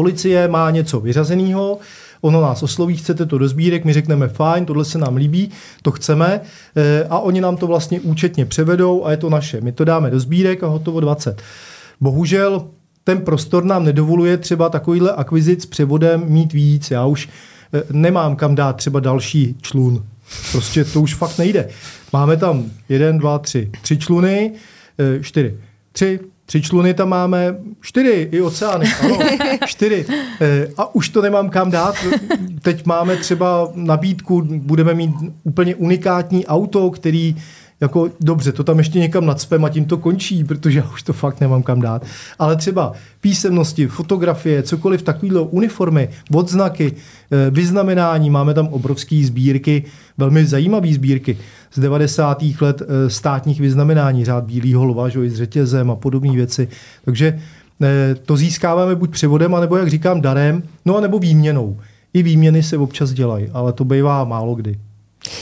Policie 0.00 0.48
má 0.48 0.70
něco 0.70 1.00
vyřazeného, 1.00 1.78
ono 2.20 2.40
nás 2.40 2.62
osloví, 2.62 2.96
chcete 2.96 3.26
to 3.26 3.38
do 3.38 3.48
sbírek, 3.48 3.84
my 3.84 3.92
řekneme 3.92 4.28
fajn, 4.28 4.64
tohle 4.64 4.84
se 4.84 4.98
nám 4.98 5.16
líbí, 5.16 5.50
to 5.82 5.90
chceme 5.90 6.40
eh, 6.76 7.04
a 7.10 7.18
oni 7.18 7.40
nám 7.40 7.56
to 7.56 7.66
vlastně 7.66 8.00
účetně 8.00 8.46
převedou 8.46 9.04
a 9.04 9.10
je 9.10 9.16
to 9.16 9.30
naše. 9.30 9.60
My 9.60 9.72
to 9.72 9.84
dáme 9.84 10.10
do 10.10 10.20
sbírek 10.20 10.62
a 10.62 10.66
hotovo 10.66 11.00
20. 11.00 11.42
Bohužel 12.00 12.66
ten 13.04 13.20
prostor 13.20 13.64
nám 13.64 13.84
nedovoluje 13.84 14.36
třeba 14.36 14.68
takovýhle 14.68 15.12
akvizic 15.12 15.62
s 15.62 15.66
převodem 15.66 16.24
mít 16.26 16.52
víc. 16.52 16.90
Já 16.90 17.06
už 17.06 17.28
eh, 17.72 17.82
nemám 17.90 18.36
kam 18.36 18.54
dát 18.54 18.76
třeba 18.76 19.00
další 19.00 19.56
člun. 19.62 20.04
Prostě 20.52 20.84
to 20.84 21.00
už 21.00 21.14
fakt 21.14 21.38
nejde. 21.38 21.68
Máme 22.12 22.36
tam 22.36 22.64
jeden, 22.88 23.18
dva, 23.18 23.38
tři. 23.38 23.70
Tři 23.82 23.98
čluny, 23.98 24.52
eh, 24.98 25.22
čtyři. 25.22 25.56
Tři, 25.92 26.20
Tři 26.50 26.62
čluny 26.62 26.94
tam 26.94 27.08
máme, 27.08 27.56
čtyři, 27.80 28.28
i 28.32 28.40
oceány, 28.40 28.86
ano, 29.04 29.18
čtyři. 29.66 30.06
E, 30.40 30.68
a 30.76 30.94
už 30.94 31.08
to 31.08 31.22
nemám 31.22 31.50
kam 31.50 31.70
dát. 31.70 31.94
Teď 32.62 32.86
máme 32.86 33.16
třeba 33.16 33.68
nabídku, 33.74 34.42
budeme 34.42 34.94
mít 34.94 35.10
úplně 35.42 35.74
unikátní 35.74 36.46
auto, 36.46 36.90
který 36.90 37.36
jako 37.80 38.10
dobře, 38.20 38.52
to 38.52 38.64
tam 38.64 38.78
ještě 38.78 38.98
někam 38.98 39.26
nadspem 39.26 39.64
a 39.64 39.68
tím 39.68 39.84
to 39.84 39.98
končí, 39.98 40.44
protože 40.44 40.78
já 40.78 40.90
už 40.92 41.02
to 41.02 41.12
fakt 41.12 41.40
nemám 41.40 41.62
kam 41.62 41.80
dát. 41.80 42.04
Ale 42.38 42.56
třeba 42.56 42.92
písemnosti, 43.20 43.86
fotografie, 43.86 44.62
cokoliv 44.62 45.02
takovýhle, 45.02 45.40
uniformy, 45.40 46.08
odznaky, 46.34 46.92
eh, 47.30 47.50
vyznamenání, 47.50 48.30
máme 48.30 48.54
tam 48.54 48.66
obrovské 48.66 49.22
sbírky, 49.24 49.84
velmi 50.18 50.46
zajímavé 50.46 50.92
sbírky 50.92 51.38
z 51.72 51.80
90. 51.80 52.42
let 52.60 52.82
eh, 52.82 53.10
státních 53.10 53.60
vyznamenání, 53.60 54.24
řád 54.24 54.44
Bílýho 54.44 54.84
lva, 54.84 55.08
že, 55.08 55.30
s 55.30 55.36
řetězem 55.36 55.90
a 55.90 55.96
podobné 55.96 56.32
věci. 56.32 56.68
Takže 57.04 57.40
eh, 57.82 58.14
to 58.14 58.36
získáváme 58.36 58.94
buď 58.94 59.10
převodem, 59.10 59.54
anebo, 59.54 59.76
jak 59.76 59.88
říkám, 59.88 60.20
darem, 60.20 60.62
no 60.84 60.96
a 60.96 61.00
nebo 61.00 61.18
výměnou. 61.18 61.78
I 62.14 62.22
výměny 62.22 62.62
se 62.62 62.78
občas 62.78 63.12
dělají, 63.12 63.48
ale 63.52 63.72
to 63.72 63.84
bývá 63.84 64.24
málo 64.24 64.54
kdy. 64.54 64.78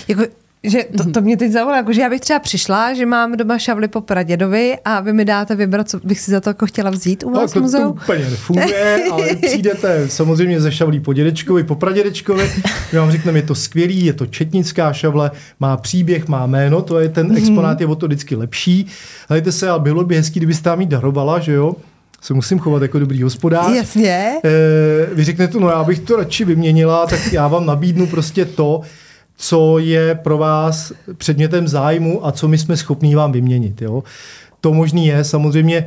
Jako 0.09 0.22
že 0.62 0.84
to, 0.96 1.11
to 1.11 1.20
mě 1.20 1.36
teď 1.36 1.52
zavolá, 1.52 1.76
jako, 1.76 1.92
že 1.92 2.00
já 2.00 2.11
bych 2.11 2.20
třeba 2.20 2.38
přišla, 2.38 2.94
že 2.94 3.06
mám 3.06 3.36
doma 3.36 3.59
šavly 3.59 3.88
po 3.88 4.00
pradědovi 4.00 4.78
a 4.84 5.00
vy 5.00 5.12
mi 5.12 5.24
dáte 5.24 5.54
vybrat, 5.54 5.88
co 5.88 6.00
bych 6.04 6.20
si 6.20 6.30
za 6.30 6.40
to 6.40 6.50
jako 6.50 6.66
chtěla 6.66 6.90
vzít 6.90 7.24
u 7.24 7.30
vás 7.30 7.54
no, 7.54 7.62
to, 7.62 7.78
to 7.78 7.90
úplně 7.90 8.24
nefunguje, 8.30 9.04
ale 9.12 9.26
přijdete 9.42 10.09
samozřejmě 10.09 10.61
ze 10.61 10.72
šavlí 10.72 11.00
po 11.00 11.12
dědečkovi, 11.12 11.64
po 11.64 11.74
pradědečkovi, 11.74 12.50
my 12.92 12.98
vám 12.98 13.11
řekneme, 13.11 13.38
je 13.38 13.42
to 13.42 13.54
skvělý, 13.54 14.04
je 14.04 14.12
to 14.12 14.26
četnická 14.26 14.92
šavle, 14.92 15.30
má 15.61 15.76
příběh, 15.76 16.28
má 16.28 16.46
jméno, 16.46 16.82
to 16.82 17.00
je 17.00 17.09
ten 17.09 17.26
mhm. 17.26 17.36
exponát, 17.36 17.80
je 17.80 17.86
o 17.86 17.94
to 17.94 18.06
vždycky 18.06 18.36
lepší. 18.36 18.86
Hledajte 19.28 19.52
se, 19.52 19.68
ale 19.68 19.80
bylo 19.80 20.04
by 20.04 20.16
hezký, 20.16 20.40
kdybyste 20.40 20.64
tam 20.64 20.88
darovala, 20.88 21.38
že 21.38 21.52
jo? 21.52 21.76
se 22.20 22.34
musím 22.34 22.59
chovat 22.59 22.82
jako 22.82 22.98
dobrý 22.98 23.22
hospodář. 23.22 23.76
Jasně. 23.76 24.32
E, 24.44 25.14
vy 25.14 25.24
řeknete, 25.24 25.59
no 25.61 25.68
já 25.68 25.84
bych 25.84 26.00
to 26.00 26.16
radši 26.16 26.44
vyměnila, 26.44 27.06
tak 27.06 27.32
já 27.32 27.48
vám 27.48 27.66
nabídnu 27.66 28.06
prostě 28.06 28.44
to, 28.44 28.80
co 29.41 29.78
je 29.78 30.14
pro 30.14 30.39
vás 30.39 30.93
předmětem 31.16 31.68
zájmu 31.68 32.26
a 32.26 32.32
co 32.32 32.49
my 32.49 32.59
jsme 32.59 32.76
schopní 32.76 33.14
vám 33.14 33.32
vyměnit. 33.32 33.82
Jo? 33.82 34.03
To 34.61 34.74
možný 34.74 35.07
je, 35.07 35.24
samozřejmě 35.24 35.86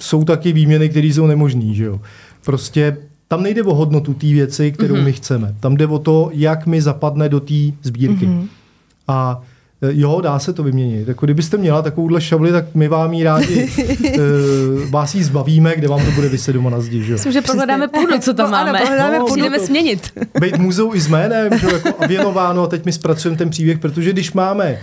jsou 0.00 0.24
taky 0.24 0.52
výměny, 0.52 0.88
které 0.88 1.06
jsou 1.06 1.26
nemožné. 1.26 1.74
Že 1.74 1.84
jo? 1.84 2.00
Prostě 2.44 2.96
tam 3.28 3.42
nejde 3.42 3.62
o 3.62 3.74
hodnotu 3.74 4.14
té 4.14 4.26
věci, 4.26 4.72
kterou 4.72 4.94
mm-hmm. 4.94 5.04
my 5.04 5.12
chceme. 5.12 5.54
Tam 5.60 5.76
jde 5.76 5.86
o 5.86 5.98
to, 5.98 6.30
jak 6.32 6.66
mi 6.66 6.82
zapadne 6.82 7.28
do 7.28 7.40
té 7.40 7.54
sbírky. 7.82 8.26
Mm-hmm. 8.26 8.46
A 9.08 9.42
jo, 9.90 10.20
dá 10.20 10.38
se 10.38 10.52
to 10.52 10.62
vyměnit. 10.62 11.08
Jako 11.08 11.26
kdybyste 11.26 11.56
měla 11.56 11.82
takovouhle 11.82 12.20
šavli, 12.20 12.52
tak 12.52 12.64
my 12.74 12.88
vám 12.88 13.12
ji 13.12 13.24
rádi 13.24 13.70
uh, 14.04 14.90
vás 14.90 15.14
jí 15.14 15.22
zbavíme, 15.22 15.76
kde 15.76 15.88
vám 15.88 16.04
to 16.04 16.10
bude 16.10 16.28
vyset 16.28 16.52
doma 16.52 16.70
na 16.70 16.80
zdi. 16.80 17.04
Že? 17.04 17.12
Myslím, 17.12 17.32
že 17.32 17.42
pohledáme 17.42 17.88
půdu, 17.88 18.18
co 18.18 18.34
tam 18.34 18.46
no, 18.50 18.52
máme. 18.52 18.80
Ano, 18.80 19.18
no, 19.18 19.26
Přijdeme 19.26 19.58
to, 19.58 19.66
směnit. 19.66 20.12
Být 20.40 20.58
muzeu 20.58 20.94
i 20.94 21.00
s 21.00 21.06
jménem, 21.06 21.58
že? 21.58 21.66
Jako 21.66 21.88
a 21.98 22.06
věnováno, 22.06 22.62
a 22.62 22.66
teď 22.66 22.84
my 22.84 22.92
zpracujeme 22.92 23.38
ten 23.38 23.50
příběh, 23.50 23.78
protože 23.78 24.12
když 24.12 24.32
máme 24.32 24.78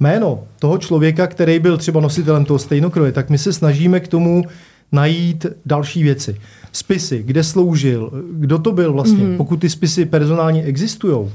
jméno 0.00 0.44
toho 0.58 0.78
člověka, 0.78 1.26
který 1.26 1.58
byl 1.58 1.76
třeba 1.76 2.00
nositelem 2.00 2.44
toho 2.44 2.58
stejnokroje, 2.58 3.12
tak 3.12 3.30
my 3.30 3.38
se 3.38 3.52
snažíme 3.52 4.00
k 4.00 4.08
tomu 4.08 4.44
najít 4.92 5.46
další 5.66 6.02
věci. 6.02 6.36
Spisy, 6.72 7.22
kde 7.22 7.44
sloužil, 7.44 8.10
kdo 8.32 8.58
to 8.58 8.72
byl 8.72 8.92
vlastně, 8.92 9.24
mm-hmm. 9.24 9.36
pokud 9.36 9.60
ty 9.60 9.70
spisy 9.70 10.06
personálně 10.06 10.62
existují, 10.62 11.30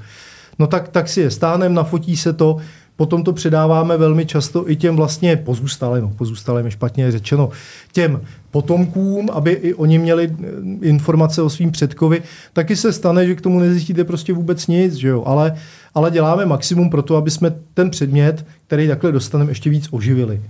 no 0.59 0.67
tak, 0.67 0.89
tak 0.89 1.09
si 1.09 1.21
je 1.21 1.31
stáhneme, 1.31 1.75
nafotí 1.75 2.17
se 2.17 2.33
to, 2.33 2.57
Potom 2.95 3.23
to 3.23 3.33
předáváme 3.33 3.97
velmi 3.97 4.25
často 4.25 4.69
i 4.69 4.75
těm 4.75 4.95
vlastně 4.95 5.35
pozůstalým, 5.35 6.09
pozůstalým 6.09 6.65
je 6.65 6.71
špatně 6.71 7.11
řečeno, 7.11 7.49
těm 7.91 8.21
potomkům, 8.51 9.29
aby 9.33 9.51
i 9.51 9.73
oni 9.73 9.99
měli 9.99 10.31
eh, 10.31 10.87
informace 10.87 11.41
o 11.41 11.49
svým 11.49 11.71
předkovi. 11.71 12.21
Taky 12.53 12.75
se 12.75 12.93
stane, 12.93 13.27
že 13.27 13.35
k 13.35 13.41
tomu 13.41 13.59
nezjistíte 13.59 14.03
prostě 14.03 14.33
vůbec 14.33 14.67
nic, 14.67 14.93
že 14.93 15.07
jo? 15.07 15.23
Ale, 15.25 15.55
ale 15.95 16.11
děláme 16.11 16.45
maximum 16.45 16.89
pro 16.89 17.01
to, 17.01 17.15
aby 17.15 17.31
jsme 17.31 17.55
ten 17.73 17.89
předmět, 17.89 18.45
který 18.67 18.87
takhle 18.87 19.11
dostaneme, 19.11 19.51
ještě 19.51 19.69
víc 19.69 19.87
oživili. 19.91 20.41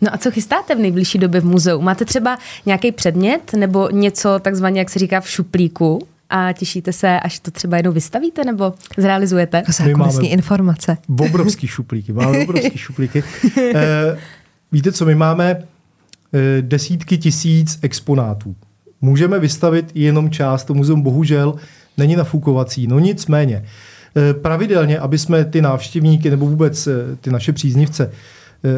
No 0.00 0.14
a 0.14 0.18
co 0.18 0.30
chystáte 0.30 0.74
v 0.74 0.78
nejbližší 0.78 1.18
době 1.18 1.40
v 1.40 1.44
muzeu? 1.44 1.80
Máte 1.80 2.04
třeba 2.04 2.38
nějaký 2.66 2.92
předmět 2.92 3.52
nebo 3.52 3.88
něco 3.90 4.38
takzvaně, 4.38 4.78
jak 4.78 4.90
se 4.90 4.98
říká, 4.98 5.20
v 5.20 5.30
šuplíku? 5.30 6.06
A 6.30 6.52
těšíte 6.52 6.92
se, 6.92 7.20
až 7.20 7.40
to 7.40 7.50
třeba 7.50 7.76
jednou 7.76 7.92
vystavíte 7.92 8.44
nebo 8.44 8.74
zrealizujete? 8.96 9.56
Jako 9.56 9.72
zákulisní 9.72 10.32
informace. 10.32 10.96
Obrovský 11.20 11.66
šuplíky, 11.66 12.12
máme 12.12 12.38
obrovský 12.44 12.78
šuplíky. 12.78 13.24
E, 13.74 14.16
víte 14.72 14.92
co, 14.92 15.06
my 15.06 15.14
máme 15.14 15.50
e, 15.50 16.62
desítky 16.62 17.18
tisíc 17.18 17.78
exponátů. 17.82 18.56
Můžeme 19.00 19.38
vystavit 19.38 19.90
jenom 19.94 20.30
část, 20.30 20.64
to 20.64 20.74
muzeum 20.74 21.02
bohužel 21.02 21.54
není 21.96 22.16
nafukovací, 22.16 22.86
no 22.86 22.98
nicméně. 22.98 23.64
E, 24.16 24.34
pravidelně, 24.34 24.98
aby 24.98 25.18
jsme 25.18 25.44
ty 25.44 25.62
návštěvníky 25.62 26.30
nebo 26.30 26.46
vůbec 26.46 26.88
ty 27.20 27.30
naše 27.30 27.52
příznivce 27.52 28.10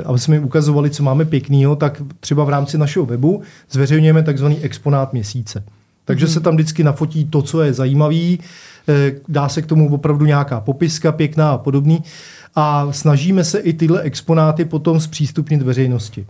aby 0.05 0.19
jsme 0.19 0.37
jim 0.37 0.45
ukazovali, 0.45 0.91
co 0.91 1.03
máme 1.03 1.25
pěkného, 1.25 1.77
tak 1.77 2.03
třeba 2.21 2.45
v 2.45 2.49
rámci 2.49 2.79
našeho 2.79 3.07
webu 3.07 3.43
zveřejňujeme 3.71 4.23
takzvaný 4.23 4.61
exponát 4.63 5.13
měsíce. 5.13 5.65
Takže 6.05 6.27
hmm. 6.27 6.35
se 6.35 6.41
tam 6.41 6.55
vždycky 6.55 6.85
nafotí 6.85 7.25
to, 7.25 7.43
co 7.43 7.63
je 7.63 7.73
zajímavý, 7.73 8.39
eh, 8.89 9.13
dá 9.29 9.49
se 9.49 9.63
k 9.63 9.67
tomu 9.67 9.95
opravdu 9.95 10.27
nějaká 10.27 10.61
popiska 10.61 11.13
pěkná 11.13 11.51
a 11.51 11.59
podobný 11.59 12.03
a 12.55 12.93
snažíme 12.93 13.45
se 13.45 13.59
i 13.59 13.73
tyhle 13.73 14.01
exponáty 14.01 14.65
potom 14.65 15.01
zpřístupnit 15.01 15.63
veřejnosti. 15.63 16.27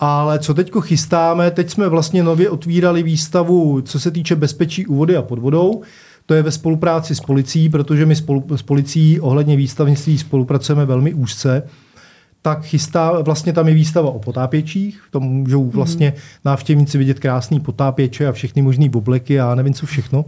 Ale 0.00 0.38
co 0.38 0.54
teď 0.54 0.72
chystáme, 0.80 1.50
teď 1.50 1.70
jsme 1.70 1.88
vlastně 1.88 2.22
nově 2.22 2.50
otvírali 2.50 3.02
výstavu, 3.02 3.80
co 3.80 4.00
se 4.00 4.10
týče 4.10 4.36
bezpečí 4.36 4.86
u 4.86 4.94
vody 4.94 5.16
a 5.16 5.22
pod 5.22 5.38
vodou. 5.38 5.82
To 6.26 6.34
je 6.34 6.42
ve 6.42 6.50
spolupráci 6.50 7.14
s 7.14 7.20
policií, 7.20 7.68
protože 7.68 8.06
my 8.06 8.16
spolu, 8.16 8.44
s 8.56 8.62
policií 8.62 9.20
ohledně 9.20 9.56
výstavnictví 9.56 10.18
spolupracujeme 10.18 10.86
velmi 10.86 11.14
úzce 11.14 11.62
tak 12.42 12.64
chystá, 12.64 13.22
vlastně 13.22 13.52
tam 13.52 13.68
je 13.68 13.74
výstava 13.74 14.10
o 14.10 14.18
potápěčích, 14.18 15.02
tam 15.10 15.22
můžou 15.22 15.64
mhm. 15.64 15.72
vlastně 15.72 16.12
návštěvníci 16.44 16.98
vidět 16.98 17.18
krásný 17.18 17.60
potápěče 17.60 18.26
a 18.26 18.32
všechny 18.32 18.62
možné 18.62 18.86
obleky 18.94 19.40
a 19.40 19.54
nevím 19.54 19.74
co 19.74 19.86
všechno. 19.86 20.24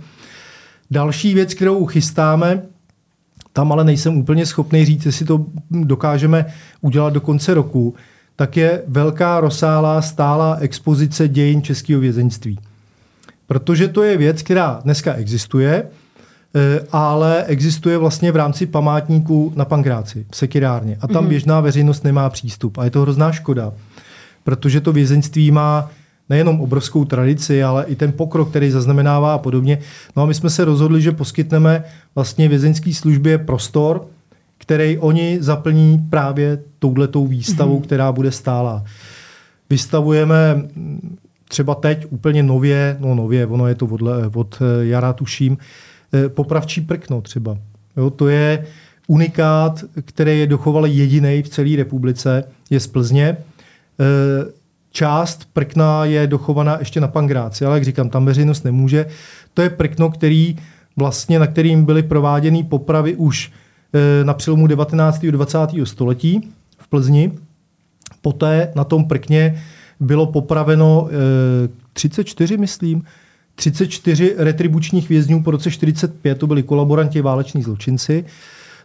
Další 0.90 1.34
věc, 1.34 1.54
kterou 1.54 1.86
chystáme, 1.86 2.62
tam 3.52 3.72
ale 3.72 3.84
nejsem 3.84 4.16
úplně 4.16 4.46
schopný 4.46 4.84
říct, 4.84 5.06
jestli 5.06 5.26
to 5.26 5.46
dokážeme 5.70 6.46
udělat 6.80 7.12
do 7.12 7.20
konce 7.20 7.54
roku, 7.54 7.94
tak 8.36 8.56
je 8.56 8.82
velká 8.86 9.40
rozsáhlá 9.40 10.02
stálá 10.02 10.56
expozice 10.60 11.28
dějin 11.28 11.62
českého 11.62 12.00
vězeňství. 12.00 12.58
Protože 13.46 13.88
to 13.88 14.02
je 14.02 14.16
věc, 14.16 14.42
která 14.42 14.80
dneska 14.84 15.14
existuje, 15.14 15.88
ale 16.92 17.44
existuje 17.44 17.98
vlastně 17.98 18.32
v 18.32 18.36
rámci 18.36 18.66
památníku 18.66 19.52
na 19.56 19.64
Pankráci, 19.64 20.26
v 20.30 20.36
Sekirárně. 20.36 20.98
A 21.00 21.08
tam 21.08 21.24
mm-hmm. 21.24 21.28
běžná 21.28 21.60
veřejnost 21.60 22.04
nemá 22.04 22.30
přístup. 22.30 22.78
A 22.78 22.84
je 22.84 22.90
to 22.90 23.02
hrozná 23.02 23.32
škoda, 23.32 23.72
protože 24.44 24.80
to 24.80 24.92
vězeňství 24.92 25.50
má 25.50 25.90
nejenom 26.28 26.60
obrovskou 26.60 27.04
tradici, 27.04 27.62
ale 27.62 27.84
i 27.84 27.96
ten 27.96 28.12
pokrok, 28.12 28.50
který 28.50 28.70
zaznamenává 28.70 29.34
a 29.34 29.38
podobně. 29.38 29.78
No 30.16 30.22
a 30.22 30.26
my 30.26 30.34
jsme 30.34 30.50
se 30.50 30.64
rozhodli, 30.64 31.02
že 31.02 31.12
poskytneme 31.12 31.84
vlastně 32.14 32.48
vězeňské 32.48 32.94
službě 32.94 33.38
prostor, 33.38 34.06
který 34.58 34.98
oni 34.98 35.38
zaplní 35.40 35.98
právě 36.10 36.58
touhletou 36.78 37.26
výstavou, 37.26 37.78
mm-hmm. 37.78 37.84
která 37.84 38.12
bude 38.12 38.32
stála. 38.32 38.84
Vystavujeme 39.70 40.62
třeba 41.48 41.74
teď 41.74 42.06
úplně 42.10 42.42
nově, 42.42 42.96
no 43.00 43.14
nově, 43.14 43.46
ono 43.46 43.66
je 43.66 43.74
to 43.74 43.86
od, 43.86 44.00
od 44.34 44.62
eh, 44.62 44.86
jara 44.86 45.12
tuším, 45.12 45.58
Eh, 45.58 45.89
popravčí 46.28 46.80
prkno 46.80 47.20
třeba. 47.20 47.58
Jo, 47.96 48.10
to 48.10 48.28
je 48.28 48.66
unikát, 49.06 49.84
který 50.04 50.38
je 50.38 50.46
dochoval 50.46 50.86
jediný 50.86 51.42
v 51.42 51.48
celé 51.48 51.76
republice, 51.76 52.44
je 52.70 52.80
z 52.80 52.86
Plzně. 52.86 53.26
Eh, 53.28 53.36
část 54.90 55.48
prkna 55.52 56.04
je 56.04 56.26
dochovaná 56.26 56.76
ještě 56.78 57.00
na 57.00 57.08
Pangráci, 57.08 57.64
ale 57.64 57.76
jak 57.76 57.84
říkám, 57.84 58.08
tam 58.08 58.24
veřejnost 58.24 58.64
nemůže. 58.64 59.06
To 59.54 59.62
je 59.62 59.70
prkno, 59.70 60.10
který 60.10 60.56
vlastně, 60.96 61.38
na 61.38 61.46
kterým 61.46 61.84
byly 61.84 62.02
prováděny 62.02 62.64
popravy 62.64 63.14
už 63.14 63.52
eh, 63.94 64.24
na 64.24 64.34
přelomu 64.34 64.66
19. 64.66 65.24
a 65.24 65.30
20. 65.30 65.58
století 65.84 66.50
v 66.78 66.88
Plzni. 66.88 67.32
Poté 68.22 68.72
na 68.74 68.84
tom 68.84 69.04
prkně 69.04 69.62
bylo 70.00 70.26
popraveno 70.26 71.08
34, 71.92 72.56
myslím, 72.56 73.02
34 73.60 74.34
retribučních 74.38 75.08
vězňů 75.08 75.42
po 75.42 75.50
roce 75.50 75.70
45, 75.70 76.38
to 76.38 76.46
byli 76.46 76.62
kolaboranti, 76.62 77.20
váleční 77.20 77.62
zločinci. 77.62 78.24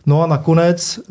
No 0.06 0.24
a 0.24 0.28
nakonec 0.28 1.00
eh, 1.00 1.04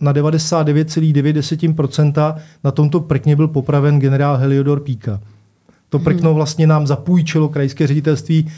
na 0.00 0.12
99,9% 0.12 2.34
na 2.64 2.70
tomto 2.70 3.00
prkně 3.00 3.36
byl 3.36 3.48
popraven 3.48 4.00
generál 4.00 4.36
Heliodor 4.36 4.80
Píka. 4.80 5.20
To 5.88 5.98
hmm. 5.98 6.04
prkno 6.04 6.34
vlastně 6.34 6.66
nám 6.66 6.86
zapůjčilo 6.86 7.48
krajské 7.48 7.86
ředitelství 7.86 8.46
eh, 8.46 8.50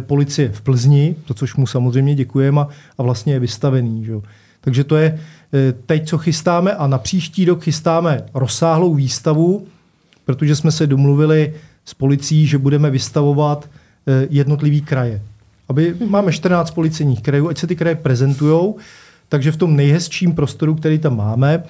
policie 0.00 0.50
v 0.52 0.60
Plzni, 0.60 1.16
to 1.24 1.34
což 1.34 1.56
mu 1.56 1.66
samozřejmě 1.66 2.14
děkujeme 2.14 2.60
a, 2.60 2.68
a 2.98 3.02
vlastně 3.02 3.32
je 3.32 3.40
vystavený. 3.40 4.04
Že? 4.04 4.14
Takže 4.60 4.84
to 4.84 4.96
je 4.96 5.18
eh, 5.52 5.74
teď, 5.86 6.08
co 6.08 6.18
chystáme 6.18 6.72
a 6.72 6.86
na 6.86 6.98
příští 6.98 7.44
rok 7.44 7.62
chystáme 7.62 8.22
rozsáhlou 8.34 8.94
výstavu 8.94 9.66
protože 10.24 10.56
jsme 10.56 10.72
se 10.72 10.86
domluvili 10.86 11.54
s 11.84 11.94
policií, 11.94 12.46
že 12.46 12.58
budeme 12.58 12.90
vystavovat 12.90 13.70
eh, 14.06 14.26
jednotlivý 14.30 14.80
kraje. 14.80 15.22
Aby 15.68 15.94
máme 16.08 16.32
14 16.32 16.70
policejních 16.70 17.22
krajů, 17.22 17.48
ať 17.48 17.58
se 17.58 17.66
ty 17.66 17.76
kraje 17.76 17.94
prezentujou, 17.94 18.76
takže 19.28 19.52
v 19.52 19.56
tom 19.56 19.76
nejhezčím 19.76 20.32
prostoru, 20.32 20.74
který 20.74 20.98
tam 20.98 21.16
máme, 21.16 21.62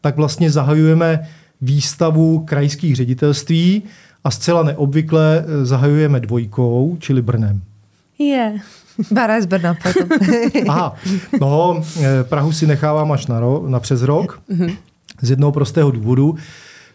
tak 0.00 0.16
vlastně 0.16 0.50
zahajujeme 0.50 1.28
výstavu 1.60 2.44
krajských 2.44 2.96
ředitelství 2.96 3.82
a 4.24 4.30
zcela 4.30 4.62
neobvykle 4.62 5.44
eh, 5.44 5.64
zahajujeme 5.64 6.20
dvojkou, 6.20 6.96
čili 7.00 7.22
Brnem. 7.22 7.60
Je. 8.18 8.26
Yeah. 8.26 8.62
Bára 9.10 9.40
z 9.40 9.46
Brna. 9.46 9.76
Aha, 10.68 10.94
no, 11.40 11.82
eh, 12.00 12.24
Prahu 12.24 12.52
si 12.52 12.66
nechávám 12.66 13.12
až 13.12 13.26
na, 13.26 13.40
ro, 13.40 13.64
na 13.68 13.80
přes 13.80 14.02
rok, 14.02 14.42
z 15.22 15.30
jednoho 15.30 15.52
prostého 15.52 15.90
důvodu, 15.90 16.36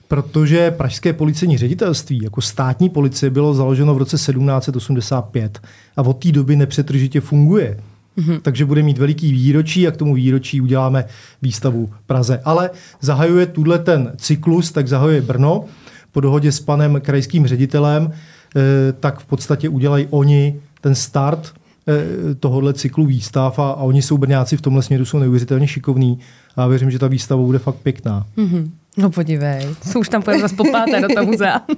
protože 0.07 0.71
Pražské 0.71 1.13
policejní 1.13 1.57
ředitelství 1.57 2.19
jako 2.23 2.41
státní 2.41 2.89
policie 2.89 3.29
bylo 3.29 3.53
založeno 3.53 3.95
v 3.95 3.97
roce 3.97 4.17
1785 4.17 5.59
a 5.97 6.01
od 6.01 6.13
té 6.13 6.31
doby 6.31 6.55
nepřetržitě 6.55 7.21
funguje. 7.21 7.79
Mm-hmm. 8.17 8.39
Takže 8.41 8.65
bude 8.65 8.83
mít 8.83 8.97
veliký 8.97 9.31
výročí 9.31 9.87
a 9.87 9.91
k 9.91 9.97
tomu 9.97 10.13
výročí 10.13 10.61
uděláme 10.61 11.05
výstavu 11.41 11.89
Praze. 12.05 12.41
Ale 12.45 12.69
zahajuje 13.01 13.45
tuhle 13.45 13.79
ten 13.79 14.11
cyklus, 14.17 14.71
tak 14.71 14.87
zahajuje 14.87 15.21
Brno 15.21 15.65
po 16.11 16.21
dohodě 16.21 16.51
s 16.51 16.59
panem 16.59 17.01
krajským 17.01 17.47
ředitelem, 17.47 18.11
eh, 18.11 18.61
tak 18.99 19.19
v 19.19 19.25
podstatě 19.25 19.69
udělají 19.69 20.07
oni 20.09 20.59
ten 20.81 20.95
start 20.95 21.53
eh, 21.87 22.35
tohohle 22.35 22.73
cyklu 22.73 23.05
výstav 23.05 23.59
a, 23.59 23.69
a 23.69 23.75
oni 23.75 24.01
jsou 24.01 24.17
Brňáci 24.17 24.57
v 24.57 24.61
tomhle 24.61 24.83
směru 24.83 25.05
jsou 25.05 25.19
neuvěřitelně 25.19 25.67
šikovní 25.67 26.19
a 26.55 26.67
věřím, 26.67 26.91
že 26.91 26.99
ta 26.99 27.07
výstava 27.07 27.41
bude 27.41 27.59
fakt 27.59 27.75
pěkná. 27.75 28.25
Mm-hmm. 28.37 28.69
No 28.97 29.09
podívej. 29.09 29.75
Už 29.95 30.09
tam 30.09 30.21
pojďme 30.21 30.41
zase 30.41 30.55
po 30.55 30.63
páté 30.71 31.01
do 31.01 31.07
toho 31.07 31.25
muzea. 31.25 31.61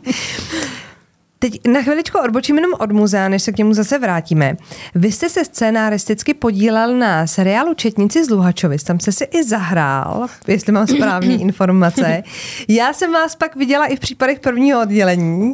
Teď 1.42 1.68
na 1.68 1.82
chviličku 1.82 2.20
odbočím 2.20 2.56
jenom 2.56 2.72
od 2.80 2.92
muzea, 2.92 3.30
než 3.30 3.44
se 3.44 3.52
k 3.52 3.58
němu 3.58 3.74
zase 3.74 4.00
vrátíme. 4.00 4.58
Vy 4.96 5.12
jste 5.12 5.30
se 5.30 5.46
scénaristicky 5.46 6.34
podílel 6.34 6.98
na 6.98 7.28
seriálu 7.28 7.74
Četnici 7.74 8.26
z 8.26 8.30
Luhačovic. 8.30 8.84
Tam 8.84 9.00
jste 9.00 9.12
si 9.12 9.24
i 9.24 9.44
zahrál, 9.44 10.28
jestli 10.48 10.72
mám 10.72 10.88
správné 10.88 11.34
informace. 11.34 12.24
Já 12.68 12.94
jsem 12.94 13.14
vás 13.14 13.36
pak 13.36 13.56
viděla 13.56 13.86
i 13.86 13.96
v 13.96 14.00
případech 14.00 14.40
prvního 14.40 14.82
oddělení 14.82 15.54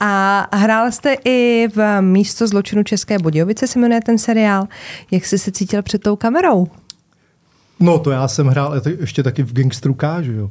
a 0.00 0.46
hrál 0.56 0.92
jste 0.92 1.16
i 1.24 1.68
v 1.74 2.00
Místo 2.00 2.46
zločinu 2.46 2.82
České 2.82 3.18
Budějovice, 3.18 3.66
se 3.66 3.78
jmenuje 3.78 4.00
ten 4.00 4.18
seriál. 4.18 4.66
Jak 5.10 5.24
jsi 5.24 5.38
se 5.38 5.52
cítil 5.52 5.82
před 5.82 6.02
tou 6.02 6.16
kamerou? 6.16 6.66
No 7.80 7.98
to 7.98 8.10
já 8.10 8.28
jsem 8.28 8.46
hrál 8.46 8.82
ještě 9.00 9.22
taky 9.22 9.42
v 9.42 9.52
Gangstru 9.52 9.94
K, 9.94 10.22
že 10.22 10.32
jo. 10.32 10.50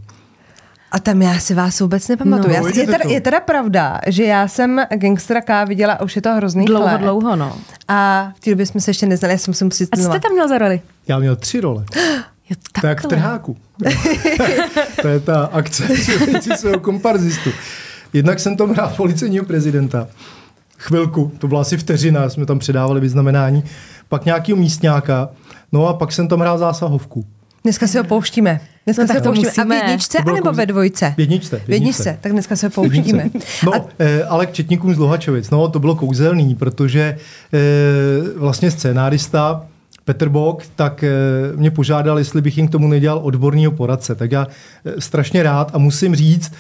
A 0.94 1.00
tam 1.00 1.22
já 1.22 1.40
si 1.40 1.54
vás 1.54 1.80
vůbec 1.80 2.08
nepamatuju. 2.08 2.48
No, 2.48 2.54
já, 2.54 2.82
je, 2.82 2.86
teda, 2.86 3.10
je 3.10 3.22
teda 3.22 3.40
pravda, 3.40 4.02
že 4.08 4.24
já 4.24 4.48
jsem 4.48 4.82
Gangstra 4.96 5.42
K 5.42 5.66
viděla 5.66 6.02
už 6.02 6.16
je 6.16 6.22
to 6.22 6.34
hrozný 6.34 6.66
Dlouho, 6.66 6.86
let. 6.86 7.02
dlouho, 7.02 7.36
no. 7.36 7.58
A 7.88 8.32
v 8.36 8.40
té 8.40 8.50
době 8.50 8.66
jsme 8.66 8.82
se 8.82 8.90
ještě 8.90 9.06
neznali, 9.06 9.34
já 9.34 9.38
jsem 9.38 9.54
se 9.54 9.66
musím 9.66 9.88
A 9.92 9.98
co 9.98 10.04
jste 10.04 10.20
tam 10.20 10.32
měl 10.32 10.48
za 10.48 10.58
roli? 10.58 10.82
Já 11.08 11.20
měl 11.20 11.36
tři 11.36 11.60
role. 11.60 11.86
Jo, 12.50 12.56
jak 12.84 13.02
v 13.04 13.08
trháku. 13.08 13.58
to 15.02 15.08
je 15.08 15.20
ta 15.20 15.46
akce 15.46 15.88
svého 16.58 16.80
komparzistu. 16.80 17.50
Jednak 18.14 18.40
jsem 18.40 18.58
tam 18.58 18.70
hrál 18.70 18.94
policejního 18.98 19.46
prezidenta. 19.46 20.08
Chvilku, 20.78 21.32
to 21.40 21.48
byla 21.48 21.62
asi 21.62 21.78
vteřina, 21.78 22.30
jsme 22.30 22.46
tam 22.46 22.60
předávali 22.60 23.02
vyznamenání. 23.02 23.64
Pak 24.10 24.26
nějakého 24.26 24.58
místňáka. 24.58 25.30
No 25.72 25.88
a 25.88 25.94
pak 25.94 26.12
jsem 26.12 26.28
tam 26.28 26.40
hrál 26.40 26.58
zásahovku. 26.58 27.26
Dneska 27.64 27.88
si 27.88 27.98
ho 27.98 28.04
pouštíme. 28.04 28.60
Dneska 28.86 29.02
No 29.02 29.08
se 29.08 29.14
tak 29.14 29.24
to 29.24 29.30
pouštíme. 29.30 29.48
musíme. 29.48 29.82
A 29.82 29.86
v 29.86 29.90
jedničce, 29.90 30.18
anebo 30.18 30.52
ve 30.52 30.66
dvojce? 30.66 31.14
V 31.18 31.20
jedničce. 31.20 31.62
V 31.68 31.70
jedničce, 31.70 32.18
tak 32.22 32.32
dneska 32.32 32.56
se 32.56 32.68
ho 32.68 32.72
pouštíme. 32.72 33.30
No, 33.66 33.76
A 33.76 33.86
eh, 34.00 34.24
ale 34.24 34.46
k 34.46 34.54
Četníkům 34.54 34.96
z 34.96 34.98
Luhačovic, 34.98 35.50
no 35.50 35.68
to 35.68 35.80
bylo 35.80 35.96
kouzelný, 35.96 36.56
protože 36.56 37.18
eh, 37.54 37.60
vlastně 38.36 38.72
scénárista 38.72 39.66
Petr 40.06 40.30
Bok, 40.30 40.64
tak 40.76 41.04
eh, 41.04 41.12
mě 41.56 41.72
požádal, 41.72 42.18
jestli 42.20 42.42
bych 42.42 42.58
jim 42.58 42.68
k 42.68 42.72
tomu 42.72 42.88
nedělal 42.88 43.20
odborného 43.24 43.72
poradce. 43.72 44.16
Tak 44.16 44.32
já 44.32 44.48
strašně 45.00 45.44
rád 45.44 45.72
a 45.74 45.78
musím 45.78 46.16
říct, 46.16 46.54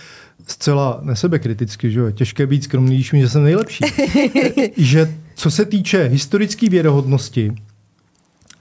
zcela 0.47 0.99
nesebekriticky, 1.01 1.91
že 1.91 1.99
jo, 1.99 2.05
je 2.05 2.11
těžké 2.11 2.47
být 2.47 2.63
skromný, 2.63 2.95
když 2.95 3.11
mi, 3.11 3.21
že 3.21 3.29
jsem 3.29 3.43
nejlepší. 3.43 3.83
že 4.77 5.13
co 5.35 5.51
se 5.51 5.65
týče 5.65 6.03
historické 6.03 6.69
věrohodnosti, 6.69 7.53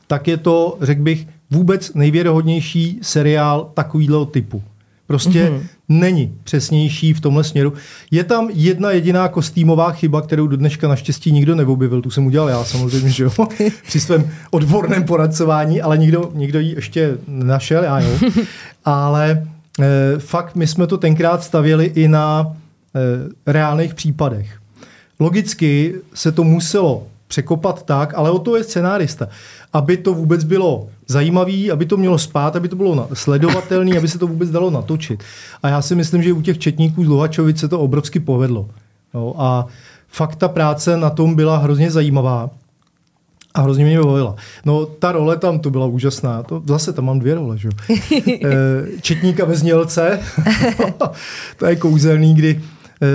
tak 0.06 0.28
je 0.28 0.36
to, 0.36 0.78
řekl 0.80 1.02
bych, 1.02 1.26
vůbec 1.52 1.94
nejvěrohodnější 1.94 2.98
seriál 3.02 3.70
takovýhle 3.74 4.26
typu. 4.26 4.62
Prostě 5.06 5.50
mm-hmm. 5.50 5.66
není 5.88 6.34
přesnější 6.44 7.12
v 7.12 7.20
tomhle 7.20 7.44
směru. 7.44 7.72
Je 8.10 8.24
tam 8.24 8.50
jedna 8.52 8.90
jediná 8.90 9.28
kostýmová 9.28 9.92
chyba, 9.92 10.22
kterou 10.22 10.46
do 10.46 10.56
dneška 10.56 10.88
naštěstí 10.88 11.32
nikdo 11.32 11.54
neobjevil. 11.54 12.02
Tu 12.02 12.10
jsem 12.10 12.26
udělal 12.26 12.48
já 12.48 12.64
samozřejmě, 12.64 13.10
že 13.10 13.24
jo, 13.24 13.30
při 13.86 14.00
svém 14.00 14.30
odborném 14.50 15.04
poradcování, 15.04 15.82
ale 15.82 15.98
nikdo, 15.98 16.30
nikdo 16.34 16.60
ji 16.60 16.74
ještě 16.74 17.18
nenašel, 17.26 17.84
já 17.84 18.00
jo. 18.00 18.18
Ale 18.84 19.46
e, 19.80 20.18
fakt 20.18 20.56
my 20.56 20.66
jsme 20.66 20.86
to 20.86 20.98
tenkrát 20.98 21.44
stavěli 21.44 21.84
i 21.94 22.08
na 22.08 22.46
e, 22.46 23.52
reálných 23.52 23.94
případech. 23.94 24.58
Logicky 25.20 25.94
se 26.14 26.32
to 26.32 26.44
muselo 26.44 27.06
překopat 27.32 27.82
tak, 27.82 28.12
ale 28.14 28.30
o 28.30 28.38
to 28.38 28.56
je 28.56 28.64
scenárista, 28.64 29.28
aby 29.72 29.96
to 29.96 30.14
vůbec 30.14 30.44
bylo 30.44 30.88
zajímavý, 31.08 31.70
aby 31.70 31.86
to 31.86 31.96
mělo 31.96 32.18
spát, 32.18 32.56
aby 32.56 32.68
to 32.68 32.76
bylo 32.76 33.08
sledovatelné, 33.12 33.98
aby 33.98 34.08
se 34.08 34.18
to 34.18 34.26
vůbec 34.26 34.50
dalo 34.50 34.70
natočit. 34.70 35.22
A 35.62 35.68
já 35.68 35.82
si 35.82 35.94
myslím, 35.94 36.22
že 36.22 36.32
u 36.32 36.42
těch 36.42 36.58
četníků 36.58 37.04
z 37.04 37.08
Luhačovic 37.08 37.60
se 37.60 37.68
to 37.68 37.80
obrovsky 37.80 38.20
povedlo. 38.20 38.68
No, 39.14 39.34
a 39.38 39.66
fakt 40.08 40.36
ta 40.36 40.48
práce 40.48 40.96
na 40.96 41.10
tom 41.10 41.34
byla 41.34 41.56
hrozně 41.56 41.90
zajímavá. 41.90 42.50
A 43.54 43.60
hrozně 43.60 43.84
mě 43.84 44.00
bavila. 44.00 44.36
No, 44.64 44.86
ta 44.86 45.12
role 45.12 45.36
tam 45.36 45.58
to 45.58 45.70
byla 45.70 45.86
úžasná. 45.86 46.42
To, 46.42 46.62
zase 46.66 46.92
tam 46.92 47.04
mám 47.04 47.18
dvě 47.18 47.34
role, 47.34 47.58
že? 47.58 47.68
jo. 47.68 47.74
Eh, 48.44 49.00
Četníka 49.00 49.44
ve 49.44 49.56
znělce. 49.56 50.20
to 51.56 51.66
je 51.66 51.76
kouzelný, 51.76 52.34
kdy 52.34 52.60
eh, 52.60 53.08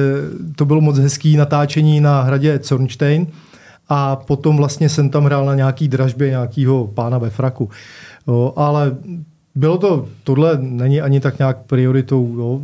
to 0.55 0.65
bylo 0.65 0.82
moc 0.82 0.97
hezký 0.97 1.38
natáčení 1.38 2.01
na 2.01 2.22
hradě 2.22 2.59
Zornstein 2.63 3.28
a 3.89 4.15
potom 4.15 4.57
vlastně 4.57 4.89
jsem 4.89 5.09
tam 5.09 5.25
hrál 5.25 5.45
na 5.45 5.55
nějaký 5.55 5.88
dražbě 5.88 6.29
nějakého 6.29 6.88
pána 6.88 7.17
ve 7.17 7.29
fraku. 7.29 7.69
Jo, 8.27 8.53
ale 8.55 8.95
bylo 9.55 9.77
to, 9.77 10.07
tohle 10.23 10.57
není 10.61 11.01
ani 11.01 11.19
tak 11.19 11.38
nějak 11.39 11.57
prioritou. 11.57 12.35
Jo. 12.38 12.59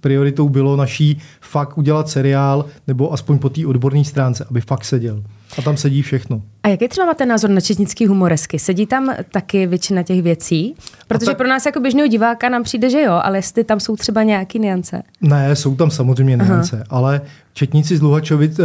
Prioritou 0.00 0.48
bylo 0.48 0.76
naší 0.76 1.18
fakt 1.40 1.78
udělat 1.78 2.08
seriál, 2.08 2.64
nebo 2.86 3.12
aspoň 3.12 3.38
po 3.38 3.48
té 3.48 3.66
odborné 3.66 4.04
stránce, 4.04 4.46
aby 4.50 4.60
fakt 4.60 4.84
seděl. 4.84 5.22
A 5.58 5.62
tam 5.62 5.76
sedí 5.76 6.02
všechno. 6.02 6.42
A 6.62 6.68
jaký 6.68 6.88
třeba 6.88 7.06
máte 7.06 7.26
názor 7.26 7.50
na 7.50 7.60
četnický 7.60 8.06
humoresky? 8.06 8.58
Sedí 8.58 8.86
tam 8.86 9.14
taky 9.32 9.66
většina 9.66 10.02
těch 10.02 10.22
věcí? 10.22 10.74
Protože 11.08 11.26
tak- 11.26 11.36
pro 11.36 11.48
nás 11.48 11.66
jako 11.66 11.80
běžného 11.80 12.08
diváka 12.08 12.48
nám 12.48 12.62
přijde, 12.62 12.90
že 12.90 13.02
jo, 13.02 13.20
ale 13.22 13.38
jestli 13.38 13.64
tam 13.64 13.80
jsou 13.80 13.96
třeba 13.96 14.22
nějaký 14.22 14.58
niance. 14.58 15.02
Ne, 15.20 15.56
jsou 15.56 15.76
tam 15.76 15.90
samozřejmě 15.90 16.36
niance, 16.36 16.84
ale 16.90 17.20
četníci 17.58 17.96
z 17.96 18.02
Luhačovic, 18.02 18.58
eh, 18.58 18.64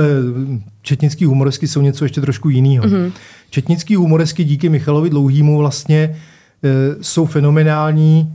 četnický 0.82 1.26
humoresky 1.26 1.68
jsou 1.68 1.82
něco 1.82 2.06
ještě 2.06 2.22
trošku 2.22 2.50
jiného. 2.50 2.86
Mm-hmm. 2.86 3.12
Četnický 3.50 3.96
humoresky 3.96 4.44
díky 4.44 4.70
Michalovi 4.70 5.10
Dlouhýmu 5.10 5.58
vlastně 5.58 6.16
eh, 6.64 6.70
jsou 7.02 7.26
fenomenální 7.26 8.34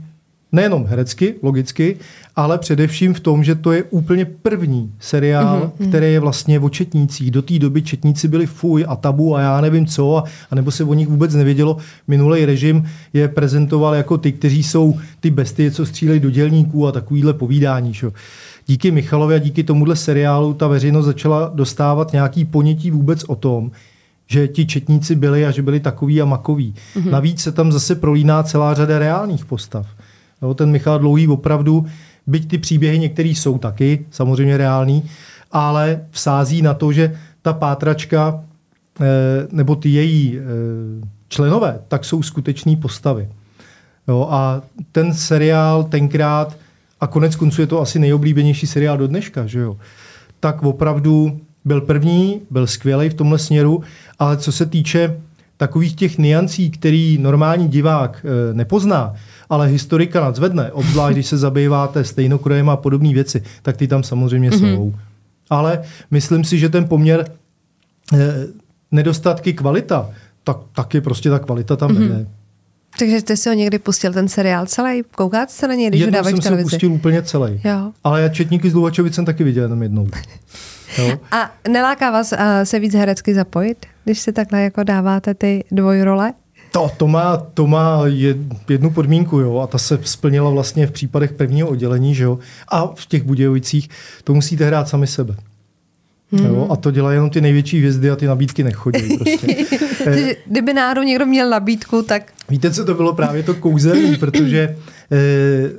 nejenom 0.51 0.85
herecky, 0.85 1.35
logicky, 1.43 1.97
ale 2.35 2.57
především 2.57 3.13
v 3.13 3.19
tom, 3.19 3.43
že 3.43 3.55
to 3.55 3.71
je 3.71 3.83
úplně 3.83 4.25
první 4.25 4.91
seriál, 4.99 5.71
mm-hmm. 5.79 5.87
který 5.89 6.13
je 6.13 6.19
vlastně 6.19 6.59
o 6.59 6.69
četnících. 6.69 7.31
Do 7.31 7.41
té 7.41 7.59
doby 7.59 7.81
četníci 7.81 8.27
byli 8.27 8.45
fuj 8.45 8.85
a 8.87 8.95
tabu 8.95 9.35
a 9.35 9.41
já 9.41 9.61
nevím 9.61 9.85
co, 9.85 10.17
a, 10.17 10.23
a 10.51 10.55
nebo 10.55 10.71
se 10.71 10.83
o 10.83 10.93
nich 10.93 11.07
vůbec 11.07 11.35
nevědělo. 11.35 11.77
Minulý 12.07 12.45
režim 12.45 12.83
je 13.13 13.27
prezentoval 13.27 13.95
jako 13.95 14.17
ty, 14.17 14.31
kteří 14.31 14.63
jsou 14.63 14.99
ty 15.19 15.29
bestie, 15.29 15.71
co 15.71 15.85
střílejí 15.85 16.19
do 16.19 16.29
dělníků 16.29 16.87
a 16.87 16.91
takovýhle 16.91 17.33
povídání. 17.33 17.93
Šo. 17.93 18.11
Díky 18.69 18.91
Michalovi 18.91 19.35
a 19.35 19.37
díky 19.37 19.63
tomuhle 19.63 19.95
seriálu 19.95 20.53
ta 20.53 20.67
veřejnost 20.67 21.05
začala 21.05 21.51
dostávat 21.53 22.13
nějaký 22.13 22.45
ponětí 22.45 22.91
vůbec 22.91 23.23
o 23.23 23.35
tom, 23.35 23.71
že 24.27 24.47
ti 24.47 24.65
četníci 24.65 25.15
byli 25.15 25.45
a 25.45 25.51
že 25.51 25.61
byli 25.61 25.79
takový 25.79 26.21
a 26.21 26.25
makoví. 26.25 26.73
Mm-hmm. 26.95 27.09
Navíc 27.09 27.41
se 27.41 27.51
tam 27.51 27.71
zase 27.71 27.95
prolíná 27.95 28.43
celá 28.43 28.73
řada 28.73 28.99
reálných 28.99 29.45
postav. 29.45 29.87
Jo, 30.41 30.53
ten 30.53 30.71
Michal 30.71 30.99
Dlouhý 30.99 31.27
opravdu, 31.27 31.85
byť 32.27 32.47
ty 32.47 32.57
příběhy 32.57 32.99
některý 32.99 33.35
jsou 33.35 33.57
taky 33.57 34.05
samozřejmě 34.11 34.57
reální, 34.57 35.09
ale 35.51 36.01
vsází 36.11 36.61
na 36.61 36.73
to, 36.73 36.91
že 36.91 37.17
ta 37.41 37.53
pátračka 37.53 38.43
eh, 39.01 39.05
nebo 39.51 39.75
ty 39.75 39.89
její 39.89 40.37
eh, 40.37 40.41
členové, 41.27 41.79
tak 41.87 42.05
jsou 42.05 42.23
skuteční 42.23 42.75
postavy. 42.75 43.29
Jo, 44.07 44.27
a 44.31 44.61
ten 44.91 45.13
seriál 45.13 45.83
tenkrát, 45.83 46.57
a 47.01 47.07
konec 47.07 47.35
konců 47.35 47.61
je 47.61 47.67
to 47.67 47.81
asi 47.81 47.99
nejoblíbenější 47.99 48.67
seriál 48.67 48.97
do 48.97 49.07
dneška, 49.07 49.47
že 49.47 49.59
jo, 49.59 49.77
tak 50.39 50.63
opravdu 50.63 51.39
byl 51.65 51.81
první, 51.81 52.41
byl 52.49 52.67
skvělý 52.67 53.09
v 53.09 53.13
tomhle 53.13 53.39
směru, 53.39 53.83
ale 54.19 54.37
co 54.37 54.51
se 54.51 54.65
týče 54.65 55.21
takových 55.57 55.95
těch 55.95 56.17
niancí, 56.17 56.71
který 56.71 57.17
normální 57.17 57.67
divák 57.67 58.25
e, 58.25 58.53
nepozná, 58.53 59.13
ale 59.49 59.67
historika 59.67 60.21
nadzvedne, 60.21 60.71
obzvlášť 60.71 61.13
když 61.13 61.27
se 61.27 61.37
zabýváte 61.37 62.03
stejnokrojem 62.03 62.69
a 62.69 62.77
podobné 62.77 63.13
věci, 63.13 63.43
tak 63.61 63.77
ty 63.77 63.87
tam 63.87 64.03
samozřejmě 64.03 64.49
mm-hmm. 64.49 64.75
jsou. 64.75 64.93
Ale 65.49 65.81
myslím 66.11 66.43
si, 66.43 66.59
že 66.59 66.69
ten 66.69 66.87
poměr 66.87 67.25
eh, 68.13 68.47
nedostatky 68.91 69.53
kvalita, 69.53 70.09
tak 70.43 70.57
taky 70.75 71.01
prostě 71.01 71.29
ta 71.29 71.39
kvalita 71.39 71.75
tam 71.75 71.91
mm-hmm. 71.91 72.07
vede. 72.07 72.27
Takže 72.99 73.19
jste 73.19 73.37
si 73.37 73.49
ho 73.49 73.55
někdy 73.55 73.79
pustil 73.79 74.13
ten 74.13 74.27
seriál 74.27 74.65
celý? 74.65 75.03
Koukáte 75.15 75.53
se 75.53 75.67
na 75.67 75.73
něj, 75.73 75.87
když 75.87 76.01
jednou 76.01 76.19
ho 76.19 76.25
jsem 76.25 76.41
si 76.41 76.49
ho 76.49 76.57
pustil 76.57 76.91
úplně 76.91 77.21
celý. 77.21 77.61
Jo. 77.63 77.91
Ale 78.03 78.21
já 78.21 78.29
Četníky 78.29 78.69
z 78.69 78.73
Luhačovic 78.73 79.15
jsem 79.15 79.25
taky 79.25 79.43
viděl 79.43 79.63
jenom 79.63 79.83
jednou. 79.83 80.07
Jo. 80.97 81.19
A 81.31 81.51
neláká 81.69 82.11
vás 82.11 82.31
uh, 82.31 82.39
se 82.63 82.79
víc 82.79 82.93
herecky 82.93 83.33
zapojit, 83.33 83.85
když 84.03 84.19
si 84.19 84.31
takhle 84.33 84.61
jako 84.61 84.83
dáváte 84.83 85.33
ty 85.33 85.63
dvojrole? 85.71 86.33
To, 86.71 86.91
to 86.97 87.07
má, 87.07 87.37
to 87.37 87.67
má 87.67 88.01
jednu 88.69 88.89
podmínku, 88.89 89.39
jo, 89.39 89.59
a 89.59 89.67
ta 89.67 89.77
se 89.77 89.99
splnila 90.03 90.49
vlastně 90.49 90.87
v 90.87 90.91
případech 90.91 91.33
prvního 91.33 91.67
oddělení, 91.67 92.15
že 92.15 92.23
jo, 92.23 92.39
a 92.67 92.87
v 92.95 93.05
těch 93.05 93.23
Budějovicích 93.23 93.89
to 94.23 94.33
musíte 94.33 94.65
hrát 94.65 94.87
sami 94.87 95.07
sebe. 95.07 95.35
Hmm. 96.31 96.45
Jo, 96.45 96.67
a 96.69 96.75
to 96.75 96.91
dělají 96.91 97.15
jenom 97.15 97.29
ty 97.29 97.41
největší 97.41 97.77
hvězdy 97.77 98.09
a 98.09 98.15
ty 98.15 98.27
nabídky 98.27 98.63
nechodí. 98.63 99.17
Prostě. 99.17 99.47
Eh, 100.05 100.35
kdyby 100.45 100.73
náhodou 100.73 101.01
někdo 101.01 101.25
měl 101.25 101.49
nabídku, 101.49 102.01
tak... 102.01 102.33
Víte, 102.49 102.71
co 102.71 102.85
to 102.85 102.93
bylo 102.93 103.13
právě 103.13 103.43
to 103.43 103.53
kouzelný, 103.53 104.15
protože 104.19 104.75
eh, 105.11 105.69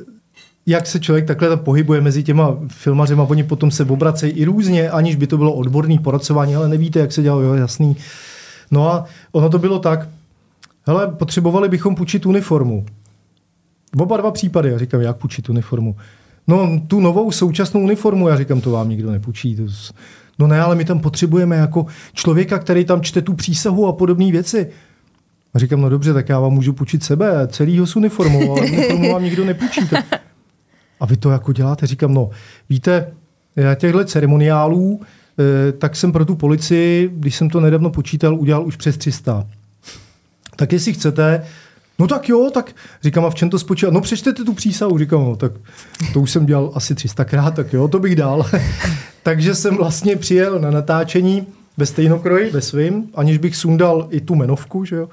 jak 0.66 0.86
se 0.86 1.00
člověk 1.00 1.26
takhle 1.26 1.56
pohybuje 1.56 2.00
mezi 2.00 2.22
těma 2.22 2.56
filmařema, 2.68 3.22
oni 3.22 3.42
potom 3.42 3.70
se 3.70 3.84
obracejí 3.84 4.32
i 4.32 4.44
různě, 4.44 4.90
aniž 4.90 5.16
by 5.16 5.26
to 5.26 5.38
bylo 5.38 5.54
odborný 5.54 5.98
poracování, 5.98 6.56
ale 6.56 6.68
nevíte, 6.68 6.98
jak 6.98 7.12
se 7.12 7.22
dělá, 7.22 7.42
jo, 7.42 7.54
jasný. 7.54 7.96
No 8.70 8.92
a 8.92 9.04
ono 9.32 9.50
to 9.50 9.58
bylo 9.58 9.78
tak, 9.78 10.08
hele, 10.86 11.08
potřebovali 11.08 11.68
bychom 11.68 11.94
půjčit 11.94 12.26
uniformu. 12.26 12.86
V 13.96 14.02
oba 14.02 14.16
dva 14.16 14.30
případy, 14.30 14.70
já 14.70 14.78
říkám, 14.78 15.00
jak 15.00 15.16
půjčit 15.16 15.48
uniformu? 15.48 15.96
No, 16.46 16.80
tu 16.86 17.00
novou 17.00 17.32
současnou 17.32 17.80
uniformu, 17.80 18.28
já 18.28 18.36
říkám, 18.36 18.60
to 18.60 18.70
vám 18.70 18.88
nikdo 18.88 19.10
nepůjčí. 19.10 19.56
To 19.56 19.62
No 20.40 20.46
ne, 20.46 20.60
ale 20.60 20.76
my 20.76 20.84
tam 20.84 20.98
potřebujeme 20.98 21.56
jako 21.56 21.86
člověka, 22.12 22.58
který 22.58 22.84
tam 22.84 23.00
čte 23.02 23.22
tu 23.22 23.34
přísahu 23.34 23.86
a 23.86 23.92
podobné 23.92 24.32
věci. 24.32 24.68
A 25.54 25.58
říkám, 25.58 25.80
no 25.80 25.88
dobře, 25.88 26.12
tak 26.14 26.28
já 26.28 26.40
vám 26.40 26.52
můžu 26.52 26.72
půjčit 26.72 27.04
sebe, 27.04 27.48
celýho 27.48 27.86
s 27.86 27.96
uniformou, 27.96 28.52
ale 28.52 28.66
uniformu 28.66 29.12
vám 29.12 29.24
nikdo 29.24 29.44
nepůjčí. 29.44 29.80
A 31.00 31.06
vy 31.06 31.16
to 31.16 31.30
jako 31.30 31.52
děláte? 31.52 31.86
Říkám, 31.86 32.14
no 32.14 32.30
víte, 32.68 33.12
já 33.56 33.74
těchto 33.74 34.04
ceremoniálů, 34.04 35.00
eh, 35.38 35.72
tak 35.72 35.96
jsem 35.96 36.12
pro 36.12 36.24
tu 36.24 36.34
policii, 36.34 37.10
když 37.12 37.36
jsem 37.36 37.50
to 37.50 37.60
nedávno 37.60 37.90
počítal, 37.90 38.34
udělal 38.34 38.66
už 38.66 38.76
přes 38.76 38.96
300. 38.96 39.46
Tak 40.56 40.72
jestli 40.72 40.92
chcete, 40.92 41.42
No 42.00 42.06
tak 42.06 42.28
jo, 42.28 42.50
tak 42.54 42.72
říkám, 43.02 43.24
a 43.24 43.30
v 43.30 43.34
čem 43.34 43.50
to 43.50 43.58
spočívá? 43.58 43.92
No 43.92 44.00
přečtěte 44.00 44.44
tu 44.44 44.54
přísahu. 44.54 44.98
Říkám, 44.98 45.24
no 45.24 45.36
tak 45.36 45.52
to 46.12 46.20
už 46.20 46.30
jsem 46.30 46.46
dělal 46.46 46.72
asi 46.74 46.94
300 46.94 47.24
krát, 47.24 47.54
tak 47.54 47.72
jo, 47.72 47.88
to 47.88 47.98
bych 47.98 48.16
dal. 48.16 48.46
Takže 49.22 49.54
jsem 49.54 49.76
vlastně 49.76 50.16
přijel 50.16 50.58
na 50.58 50.70
natáčení 50.70 51.46
ve 51.76 51.86
stejnokroji, 51.86 52.50
ve 52.50 52.60
svým, 52.60 53.08
aniž 53.14 53.38
bych 53.38 53.56
sundal 53.56 54.06
i 54.10 54.20
tu 54.20 54.34
menovku, 54.34 54.84
že 54.84 54.96
jo. 54.96 55.08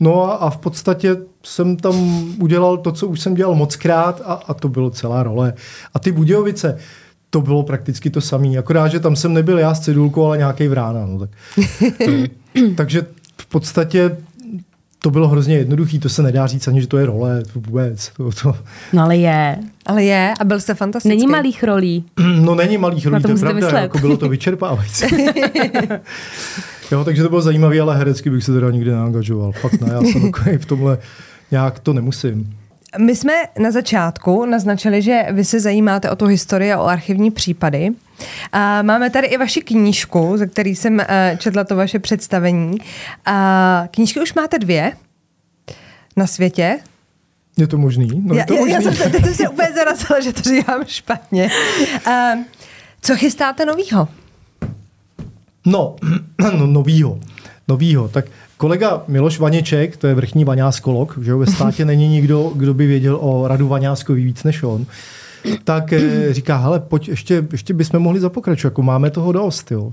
No 0.00 0.24
a, 0.24 0.34
a 0.34 0.50
v 0.50 0.56
podstatě 0.56 1.16
jsem 1.42 1.76
tam 1.76 1.94
udělal 2.38 2.76
to, 2.76 2.92
co 2.92 3.06
už 3.06 3.20
jsem 3.20 3.34
dělal 3.34 3.54
mockrát 3.54 4.22
a, 4.24 4.32
a 4.32 4.54
to 4.54 4.68
bylo 4.68 4.90
celá 4.90 5.22
role. 5.22 5.54
A 5.94 5.98
ty 5.98 6.12
Budějovice, 6.12 6.78
to 7.30 7.40
bylo 7.40 7.62
prakticky 7.62 8.10
to 8.10 8.20
samé. 8.20 8.58
Akorát, 8.58 8.88
že 8.88 9.00
tam 9.00 9.16
jsem 9.16 9.34
nebyl 9.34 9.58
já 9.58 9.74
s 9.74 9.80
cedulkou, 9.80 10.26
ale 10.26 10.38
nějaký 10.38 10.68
vrána. 10.68 11.06
No, 11.06 11.18
tak. 11.18 11.30
Takže 12.76 13.06
v 13.40 13.46
podstatě 13.46 14.16
to 15.04 15.10
bylo 15.10 15.28
hrozně 15.28 15.56
jednoduché, 15.56 15.98
to 15.98 16.08
se 16.08 16.22
nedá 16.22 16.46
říct 16.46 16.68
ani, 16.68 16.80
že 16.80 16.86
to 16.86 16.98
je 16.98 17.06
role, 17.06 17.42
vůbec. 17.54 18.10
To, 18.16 18.30
to. 18.42 18.56
No 18.92 19.02
ale 19.02 19.16
je. 19.16 19.58
Ale 19.86 20.04
je 20.04 20.34
a 20.40 20.44
byl 20.44 20.60
jste 20.60 20.74
fantastický. 20.74 21.16
Není 21.16 21.26
malých 21.26 21.64
rolí. 21.64 22.04
No 22.40 22.54
není 22.54 22.78
malých 22.78 23.06
rolí, 23.06 23.22
to, 23.22 23.28
to 23.28 23.34
je 23.34 23.40
pravda, 23.40 23.80
jako 23.80 23.98
bylo 23.98 24.16
to 24.16 24.28
vyčerpávající. 24.28 25.04
jo, 26.92 27.04
takže 27.04 27.22
to 27.22 27.28
bylo 27.28 27.42
zajímavé, 27.42 27.80
ale 27.80 27.96
herecky 27.96 28.30
bych 28.30 28.44
se 28.44 28.52
teda 28.52 28.70
nikdy 28.70 28.90
neangažoval. 28.90 29.52
Fakt 29.52 29.80
ne, 29.80 29.92
já 29.92 30.00
jsem 30.00 30.32
v 30.58 30.66
tomhle 30.66 30.98
nějak 31.50 31.78
to 31.78 31.92
nemusím. 31.92 32.56
My 32.98 33.16
jsme 33.16 33.32
na 33.58 33.70
začátku 33.70 34.46
naznačili, 34.46 35.02
že 35.02 35.26
vy 35.30 35.44
se 35.44 35.60
zajímáte 35.60 36.10
o 36.10 36.16
tu 36.16 36.26
historii 36.26 36.72
a 36.72 36.80
o 36.80 36.86
archivní 36.86 37.30
případy. 37.30 37.90
A 38.52 38.82
máme 38.82 39.10
tady 39.10 39.26
i 39.26 39.36
vaši 39.36 39.60
knížku, 39.60 40.36
ze 40.36 40.46
který 40.46 40.74
jsem 40.74 41.00
eh, 41.00 41.36
četla 41.40 41.64
to 41.64 41.76
vaše 41.76 41.98
představení. 41.98 42.78
A 43.26 43.88
knížky 43.90 44.20
už 44.20 44.34
máte 44.34 44.58
dvě 44.58 44.92
na 46.16 46.26
světě. 46.26 46.78
Je 47.56 47.66
to 47.66 47.78
možný? 47.78 48.22
No, 48.24 48.34
je 48.34 48.44
to 48.44 48.54
já, 48.54 48.60
možný. 48.60 48.74
Já 48.74 48.80
jsem 48.80 48.94
se, 48.94 49.10
teď 49.10 49.34
se 49.34 49.48
úplně 49.48 49.68
zarazila, 49.74 50.20
že 50.20 50.32
to 50.32 50.40
říkám 50.42 50.84
špatně. 50.86 51.50
A, 52.06 52.30
co 53.02 53.16
chystáte 53.16 53.66
novýho? 53.66 54.08
No, 55.66 55.96
no 56.38 56.66
novýho. 56.66 57.20
Novýho. 57.68 58.08
Tak 58.08 58.24
kolega 58.56 59.02
Miloš 59.08 59.38
Vaněček, 59.38 59.96
to 59.96 60.06
je 60.06 60.14
vrchní 60.14 60.44
vaňáskolog, 60.44 61.18
že 61.22 61.34
ve 61.34 61.46
státě 61.46 61.84
není 61.84 62.08
nikdo, 62.08 62.52
kdo 62.54 62.74
by 62.74 62.86
věděl 62.86 63.18
o 63.20 63.48
Radu 63.48 63.68
Vaňáskovi 63.68 64.24
víc 64.24 64.44
než 64.44 64.62
on 64.62 64.86
tak 65.64 65.92
eh, 65.92 66.34
říká, 66.34 66.56
hele, 66.56 66.80
pojď, 66.80 67.08
ještě, 67.08 67.46
ještě 67.52 67.74
bychom 67.74 68.00
mohli 68.00 68.20
zapokračovat, 68.20 68.70
jako 68.70 68.82
máme 68.82 69.10
toho 69.10 69.32
dost. 69.32 69.70
Jo. 69.70 69.92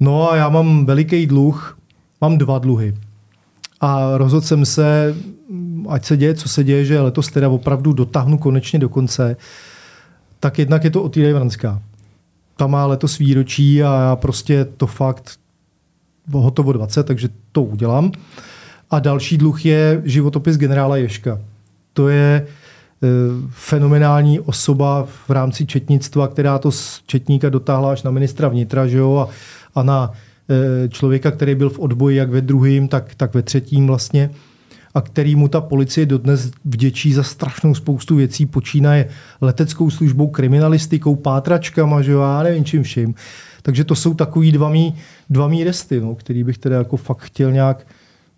No 0.00 0.32
a 0.32 0.36
já 0.36 0.48
mám 0.48 0.86
veliký 0.86 1.26
dluh, 1.26 1.78
mám 2.20 2.38
dva 2.38 2.58
dluhy. 2.58 2.94
A 3.80 4.18
rozhodl 4.18 4.46
jsem 4.46 4.66
se, 4.66 5.14
ať 5.88 6.04
se 6.04 6.16
děje, 6.16 6.34
co 6.34 6.48
se 6.48 6.64
děje, 6.64 6.84
že 6.84 7.00
letos 7.00 7.28
teda 7.28 7.48
opravdu 7.48 7.92
dotáhnu 7.92 8.38
konečně 8.38 8.78
do 8.78 8.88
konce, 8.88 9.36
tak 10.40 10.58
jednak 10.58 10.84
je 10.84 10.90
to 10.90 11.02
Otýlej 11.02 11.32
Vranská. 11.32 11.82
Ta 12.56 12.66
má 12.66 12.86
letos 12.86 13.18
výročí 13.18 13.82
a 13.82 14.00
já 14.00 14.16
prostě 14.16 14.64
to 14.64 14.86
fakt 14.86 15.30
hotovo 16.32 16.72
20, 16.72 17.06
takže 17.06 17.28
to 17.52 17.62
udělám. 17.62 18.12
A 18.90 18.98
další 18.98 19.38
dluh 19.38 19.66
je 19.66 20.02
životopis 20.04 20.56
generála 20.56 20.96
Ješka. 20.96 21.40
To 21.92 22.08
je 22.08 22.46
Eh, 23.04 23.06
fenomenální 23.50 24.40
osoba 24.40 25.06
v 25.26 25.30
rámci 25.30 25.66
četnictva, 25.66 26.28
která 26.28 26.58
to 26.58 26.70
z 26.70 27.02
četníka 27.06 27.48
dotáhla 27.48 27.92
až 27.92 28.02
na 28.02 28.10
ministra 28.10 28.48
vnitra 28.48 28.86
že 28.86 28.98
jo? 28.98 29.16
A, 29.16 29.28
a 29.80 29.82
na 29.82 30.12
eh, 30.50 30.88
člověka, 30.88 31.30
který 31.30 31.54
byl 31.54 31.70
v 31.70 31.78
odboji 31.78 32.16
jak 32.16 32.30
ve 32.30 32.40
druhém, 32.40 32.88
tak, 32.88 33.14
tak 33.14 33.34
ve 33.34 33.42
třetím 33.42 33.86
vlastně 33.86 34.30
a 34.94 35.00
který 35.00 35.36
mu 35.36 35.48
ta 35.48 35.60
policie 35.60 36.06
dodnes 36.06 36.50
vděčí 36.64 37.12
za 37.12 37.22
strašnou 37.22 37.74
spoustu 37.74 38.16
věcí, 38.16 38.46
počínaje 38.46 39.08
leteckou 39.40 39.90
službou, 39.90 40.28
kriminalistikou, 40.28 41.16
pátračkama, 41.16 42.02
že 42.02 42.12
jo, 42.12 42.20
já 42.20 42.42
nevím 42.42 42.64
čím 42.64 42.82
vším. 42.82 43.14
Takže 43.66 43.84
to 43.84 43.94
jsou 43.94 44.14
takový 44.14 44.52
dva 44.52 44.68
mý, 44.68 44.94
dva 45.30 45.48
mý 45.48 45.64
resty, 45.64 46.00
no, 46.00 46.14
který 46.14 46.44
bych 46.44 46.58
teda 46.58 46.78
jako 46.78 46.96
fakt 46.96 47.20
chtěl 47.20 47.52
nějak 47.52 47.86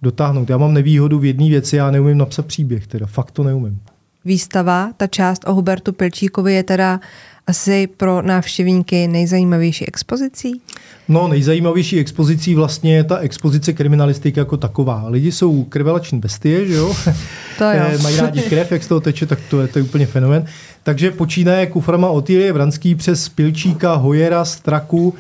dotáhnout. 0.03 0.51
Já 0.51 0.59
mám 0.59 0.75
nevýhodu 0.75 1.19
v 1.19 1.25
jedné 1.25 1.49
věci, 1.49 1.77
já 1.77 1.91
neumím 1.91 2.19
napsat 2.19 2.47
příběh, 2.47 2.87
teda 2.87 3.07
fakt 3.07 3.31
to 3.31 3.43
neumím 3.43 3.81
výstava, 4.27 4.91
ta 4.97 5.07
část 5.07 5.49
o 5.49 5.55
Hubertu 5.55 5.93
Pilčíkovi 5.93 6.55
je 6.55 6.63
teda 6.63 7.01
asi 7.47 7.87
pro 7.87 8.23
návštěvníky 8.23 9.09
nejzajímavější 9.09 9.89
expozicí? 9.89 10.61
No, 11.09 11.29
nejzajímavější 11.29 11.99
expozicí 11.99 12.55
vlastně 12.55 12.97
je 12.97 13.05
ta 13.05 13.17
expozice 13.17 13.73
kriminalistiky 13.73 14.41
jako 14.41 14.57
taková. 14.57 15.05
Lidi 15.09 15.33
jsou 15.33 15.65
krvelační 15.65 16.21
bestie, 16.21 16.67
že 16.67 16.75
jo? 16.75 16.95
To 17.59 17.65
jo. 17.65 17.83
Eh, 17.95 17.99
mají 17.99 18.17
rádi 18.17 18.43
krev, 18.43 18.73
jak 18.73 18.83
z 18.83 18.87
toho 18.87 19.01
teče, 19.01 19.27
tak 19.27 19.39
to 19.51 19.61
je, 19.61 19.69
to 19.69 19.79
je 19.79 19.83
úplně 19.83 20.07
fenomen. 20.07 20.47
Takže 20.87 21.11
počínaje 21.11 21.67
kuframa 21.67 22.09
Otýlie 22.09 22.53
Vranský 22.53 22.95
přes 22.95 23.29
Pilčíka, 23.29 23.95
Hojera, 23.95 24.45
Straku, 24.45 25.15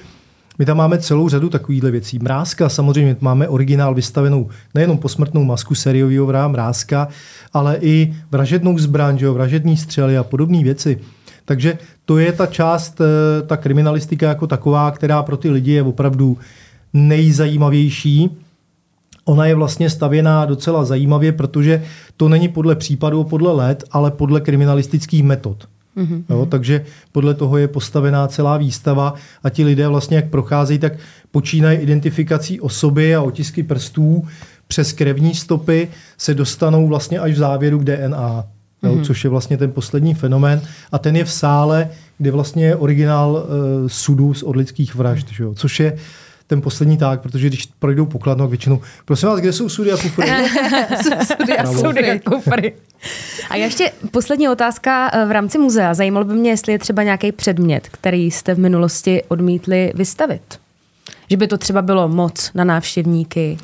my 0.59 0.65
tam 0.65 0.77
máme 0.77 0.99
celou 0.99 1.29
řadu 1.29 1.49
takovýchhle 1.49 1.91
věcí. 1.91 2.19
Mrázka, 2.19 2.69
samozřejmě 2.69 3.17
máme 3.21 3.49
originál 3.49 3.95
vystavenou 3.95 4.49
nejenom 4.75 4.99
posmrtnou 4.99 5.45
masku 5.45 5.75
sériového 5.75 6.27
vrá 6.27 6.49
Mrázka, 6.49 7.09
ale 7.53 7.79
i 7.81 8.15
vražednou 8.31 8.79
zbraň, 8.79 9.19
že 9.19 9.27
jo, 9.27 9.35
vražední 9.35 9.77
střely 9.77 10.19
a 10.19 10.25
podobné 10.25 10.63
věci. 10.63 10.99
Takže 11.45 11.79
to 12.05 12.19
je 12.19 12.33
ta 12.33 12.47
část, 12.47 13.01
eh, 13.01 13.43
ta 13.43 13.57
kriminalistika 13.57 14.29
jako 14.29 14.47
taková, 14.47 14.91
která 14.91 15.23
pro 15.23 15.37
ty 15.37 15.51
lidi 15.51 15.73
je 15.73 15.83
opravdu 15.83 16.39
nejzajímavější. 16.93 18.31
Ona 19.29 19.47
je 19.47 19.55
vlastně 19.55 19.91
stavěná 19.91 20.45
docela 20.45 20.85
zajímavě, 20.85 21.33
protože 21.33 21.83
to 22.17 22.29
není 22.29 22.49
podle 22.49 22.75
případů, 22.75 23.25
podle 23.25 23.53
let, 23.53 23.85
ale 23.91 24.11
podle 24.11 24.41
kriminalistických 24.41 25.23
metod. 25.23 25.69
Mm-hmm. 25.97 26.25
Jo, 26.31 26.47
takže 26.47 26.85
podle 27.13 27.35
toho 27.35 27.57
je 27.57 27.69
postavená 27.69 28.29
celá 28.29 28.57
výstava 28.57 29.15
a 29.43 29.51
ti 29.51 29.65
lidé 29.65 29.89
vlastně, 29.89 30.17
jak 30.17 30.31
procházejí, 30.31 30.79
tak 30.79 30.93
počínají 31.31 31.79
identifikací 31.79 32.61
osoby 32.61 33.15
a 33.15 33.23
otisky 33.23 33.63
prstů 33.63 34.25
přes 34.69 34.93
krevní 34.93 35.35
stopy 35.35 35.89
se 36.19 36.35
dostanou 36.35 36.89
vlastně 36.89 37.19
až 37.19 37.33
v 37.33 37.37
závěru 37.37 37.79
k 37.79 37.85
DNA, 37.85 38.45
jo, 38.83 38.95
mm-hmm. 38.95 39.05
což 39.05 39.25
je 39.25 39.31
vlastně 39.31 39.57
ten 39.57 39.73
poslední 39.73 40.15
fenomén. 40.15 40.61
A 40.93 40.99
ten 40.99 41.17
je 41.17 41.25
v 41.25 41.33
sále, 41.33 41.91
kde 42.19 42.31
vlastně 42.31 42.67
je 42.67 42.77
originál 42.77 43.33
uh, 43.33 43.89
sudu 43.89 44.35
z 44.35 44.43
odlických 44.43 44.95
vražd, 44.95 45.29
že 45.33 45.43
jo, 45.43 45.55
což 45.55 45.81
je 45.81 45.97
ten 46.47 46.63
poslední 46.63 46.97
tak, 46.97 47.21
protože 47.21 47.47
když 47.47 47.69
projdou 47.79 48.07
pokladnu, 48.07 48.45
tak 48.45 48.51
většinou, 48.51 48.81
prosím 49.05 49.29
vás, 49.29 49.41
kde 49.41 49.53
jsou 49.53 49.69
sudy 49.69 49.93
a 49.93 49.97
kufry? 49.97 50.27
sudy 51.27 51.59
a 51.59 51.67
Sudy 51.67 52.11
a 52.11 52.19
kufry. 52.31 52.75
A 53.51 53.57
ještě 53.57 53.93
poslední 54.11 54.49
otázka 54.49 55.11
eh, 55.13 55.27
v 55.27 55.31
rámci 55.31 55.59
muzea. 55.59 55.95
Zajímalo 55.95 56.25
by 56.25 56.35
mě, 56.35 56.51
jestli 56.51 56.73
je 56.73 56.79
třeba 56.79 57.03
nějaký 57.03 57.33
předmět, 57.33 57.89
který 57.89 58.31
jste 58.31 58.55
v 58.55 58.59
minulosti 58.59 59.23
odmítli 59.29 59.93
vystavit. 59.95 60.61
Že 61.31 61.37
by 61.37 61.47
to 61.47 61.59
třeba 61.59 61.83
bylo 61.83 62.09
moc 62.09 62.51
na 62.55 62.65
návštěvníky. 62.65 63.59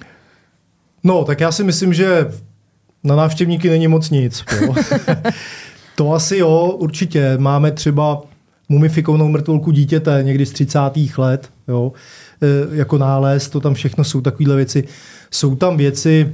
No, 1.05 1.25
tak 1.25 1.41
já 1.41 1.53
si 1.53 1.65
myslím, 1.65 1.95
že 1.95 2.33
na 3.05 3.17
návštěvníky 3.17 3.71
není 3.71 3.89
moc 3.89 4.11
nic. 4.11 4.45
To 5.97 6.13
asi 6.13 6.39
jo, 6.39 6.77
určitě. 6.79 7.35
Máme 7.39 7.71
třeba 7.71 8.23
mumifikovanou 8.69 9.29
mrtvolku 9.29 9.71
dítěte 9.71 10.21
někdy 10.23 10.47
z 10.47 10.53
30. 10.53 10.79
let, 11.19 11.51
jo, 11.73 11.93
e, 12.43 12.77
jako 12.77 12.99
nález, 12.99 13.49
to 13.49 13.61
tam 13.61 13.75
všechno 13.75 14.05
jsou 14.05 14.21
takovéhle 14.21 14.57
věci. 14.57 14.85
Jsou 15.31 15.55
tam 15.55 15.77
věci 15.77 16.33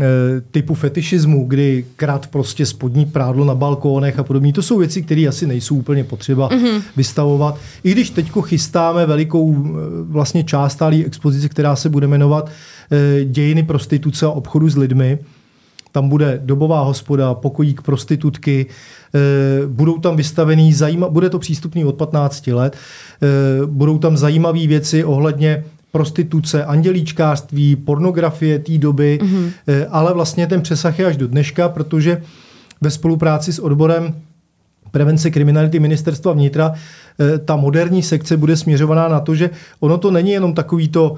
e, 0.00 0.04
typu 0.50 0.74
fetišismu, 0.74 1.46
kdy 1.46 1.84
krát 1.96 2.26
prostě 2.26 2.66
spodní 2.66 3.06
prádlo 3.06 3.44
na 3.44 3.54
balkónech 3.54 4.18
a 4.18 4.22
podobně. 4.22 4.52
To 4.52 4.62
jsou 4.62 4.78
věci, 4.78 5.02
které 5.02 5.26
asi 5.28 5.46
nejsou 5.46 5.76
úplně 5.76 6.04
potřeba 6.04 6.50
mm-hmm. 6.50 6.82
vystavovat. 6.96 7.58
I 7.84 7.92
když 7.92 8.10
teď 8.10 8.30
chystáme 8.42 9.06
velikou 9.06 9.54
e, 9.54 9.68
vlastně 10.02 10.44
část 10.44 10.72
stálý 10.72 11.04
expozice, 11.04 11.48
která 11.48 11.76
se 11.76 11.88
bude 11.88 12.06
jmenovat 12.06 12.50
Dějiny 13.24 13.62
prostituce 13.62 14.26
a 14.26 14.30
obchodu 14.30 14.68
s 14.68 14.76
lidmi, 14.76 15.18
tam 15.92 16.08
bude 16.08 16.40
dobová 16.44 16.82
hospoda, 16.82 17.34
pokojík 17.34 17.82
prostitutky, 17.82 18.66
Eh, 19.14 19.66
budou 19.66 19.98
tam 19.98 20.16
vystavený, 20.16 20.72
zajíma, 20.72 21.08
bude 21.08 21.30
to 21.30 21.38
přístupný 21.38 21.84
od 21.84 21.94
15 21.94 22.52
let, 22.52 22.76
eh, 23.22 23.26
budou 23.66 23.98
tam 23.98 24.16
zajímavé 24.16 24.66
věci 24.66 25.04
ohledně 25.04 25.64
prostituce, 25.92 26.64
andělíčkářství, 26.64 27.76
pornografie 27.76 28.58
té 28.58 28.78
doby, 28.78 29.18
mm-hmm. 29.22 29.52
ale 29.90 30.14
vlastně 30.14 30.46
ten 30.46 30.60
přesah 30.62 30.98
je 30.98 31.06
až 31.06 31.16
do 31.16 31.28
dneška, 31.28 31.68
protože 31.68 32.22
ve 32.80 32.90
spolupráci 32.90 33.52
s 33.52 33.58
odborem 33.58 34.14
prevence 34.90 35.30
kriminality 35.30 35.80
ministerstva 35.80 36.32
vnitra, 36.32 36.72
ta 37.44 37.56
moderní 37.56 38.02
sekce 38.02 38.36
bude 38.36 38.56
směřovaná 38.56 39.08
na 39.08 39.20
to, 39.20 39.34
že 39.34 39.50
ono 39.80 39.98
to 39.98 40.10
není 40.10 40.30
jenom 40.30 40.54
takový 40.54 40.88
to, 40.88 41.14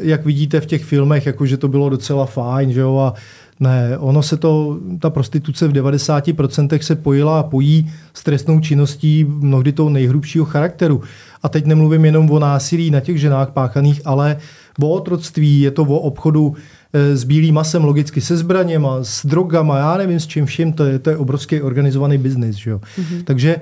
jak 0.00 0.24
vidíte 0.24 0.60
v 0.60 0.66
těch 0.66 0.84
filmech, 0.84 1.26
jako 1.26 1.46
že 1.46 1.56
to 1.56 1.68
bylo 1.68 1.88
docela 1.88 2.26
fajn, 2.26 2.72
že 2.72 2.80
jo, 2.80 2.98
a 2.98 3.14
ne, 3.60 3.98
ono 3.98 4.22
se 4.22 4.36
to, 4.36 4.78
ta 4.98 5.10
prostituce 5.10 5.68
v 5.68 5.72
90% 5.72 6.78
se 6.78 6.96
pojila 6.96 7.40
a 7.40 7.42
pojí 7.42 7.92
s 8.14 8.22
trestnou 8.22 8.60
činností 8.60 9.24
mnohdy 9.24 9.72
toho 9.72 9.90
nejhrubšího 9.90 10.44
charakteru. 10.44 11.02
A 11.42 11.48
teď 11.48 11.66
nemluvím 11.66 12.04
jenom 12.04 12.30
o 12.30 12.38
násilí 12.38 12.90
na 12.90 13.00
těch 13.00 13.20
ženách 13.20 13.50
páchaných, 13.50 14.00
ale 14.04 14.36
o 14.80 14.88
otroctví, 14.88 15.60
je 15.60 15.70
to 15.70 15.82
o 15.82 15.98
obchodu 15.98 16.54
eh, 16.56 16.83
s 16.94 17.24
bílým 17.24 17.54
masem, 17.54 17.84
logicky 17.84 18.20
se 18.20 18.36
zbraněma, 18.36 18.98
s 19.02 19.26
drogama, 19.26 19.78
já 19.78 19.96
nevím 19.96 20.20
s 20.20 20.26
čím 20.26 20.46
vším, 20.46 20.72
to 20.72 20.84
je, 20.84 20.98
to 20.98 21.10
je 21.10 21.16
obrovský 21.16 21.62
organizovaný 21.62 22.18
biznis. 22.18 22.56
Mm-hmm. 22.56 23.24
Takže 23.24 23.56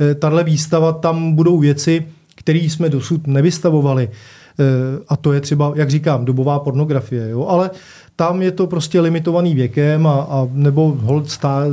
eh, 0.00 0.14
tahle 0.14 0.44
výstava, 0.44 0.92
tam 0.92 1.32
budou 1.32 1.58
věci, 1.58 2.06
které 2.34 2.58
jsme 2.58 2.88
dosud 2.88 3.26
nevystavovali. 3.26 4.08
Eh, 4.08 4.64
a 5.08 5.16
to 5.16 5.32
je 5.32 5.40
třeba, 5.40 5.72
jak 5.76 5.90
říkám, 5.90 6.24
dobová 6.24 6.58
pornografie. 6.58 7.30
Jo? 7.30 7.46
Ale 7.46 7.70
tam 8.16 8.42
je 8.42 8.50
to 8.50 8.66
prostě 8.66 9.00
limitovaný 9.00 9.54
věkem 9.54 10.06
a, 10.06 10.14
a 10.14 10.48
nebo 10.52 10.96
hold 11.00 11.30
stá, 11.30 11.64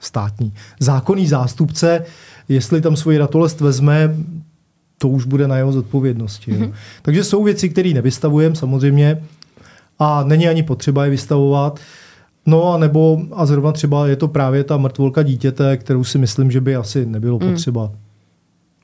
státní, 0.00 0.52
zákonný 0.80 1.26
zástupce, 1.26 2.04
jestli 2.48 2.80
tam 2.80 2.96
svoji 2.96 3.18
ratolest 3.18 3.60
vezme, 3.60 4.16
to 4.98 5.08
už 5.08 5.24
bude 5.24 5.48
na 5.48 5.56
jeho 5.56 5.72
zodpovědnosti. 5.72 6.52
Mm-hmm. 6.52 6.72
Takže 7.02 7.24
jsou 7.24 7.44
věci, 7.44 7.68
které 7.68 7.90
nevystavujeme 7.90 8.56
samozřejmě 8.56 9.22
a 10.00 10.24
není 10.24 10.48
ani 10.48 10.62
potřeba 10.62 11.04
je 11.04 11.10
vystavovat. 11.10 11.80
No 12.46 12.72
a 12.72 12.78
nebo, 12.78 13.20
a 13.32 13.46
zrovna 13.46 13.72
třeba 13.72 14.06
je 14.06 14.16
to 14.16 14.28
právě 14.28 14.64
ta 14.64 14.76
mrtvolka 14.76 15.22
dítěte, 15.22 15.76
kterou 15.76 16.04
si 16.04 16.18
myslím, 16.18 16.50
že 16.50 16.60
by 16.60 16.76
asi 16.76 17.06
nebylo 17.06 17.38
mm. 17.42 17.50
potřeba. 17.50 17.90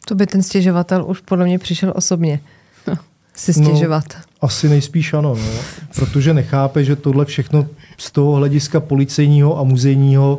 To 0.09 0.15
by 0.15 0.27
ten 0.27 0.43
stěžovatel 0.43 1.05
už 1.09 1.21
podle 1.21 1.45
mě 1.45 1.59
přišel 1.59 1.93
osobně 1.97 2.41
si 3.35 3.53
stěžovat. 3.53 4.05
No, 4.15 4.23
asi 4.41 4.69
nejspíš 4.69 5.15
ano, 5.15 5.35
no, 5.35 5.61
protože 5.95 6.35
nechápe, 6.35 6.85
že 6.85 6.97
tohle 6.97 7.25
všechno 7.25 7.67
z 7.99 8.11
toho 8.11 8.35
hlediska 8.35 8.81
policejního 8.81 9.59
a 9.59 9.63
muzejního 9.63 10.39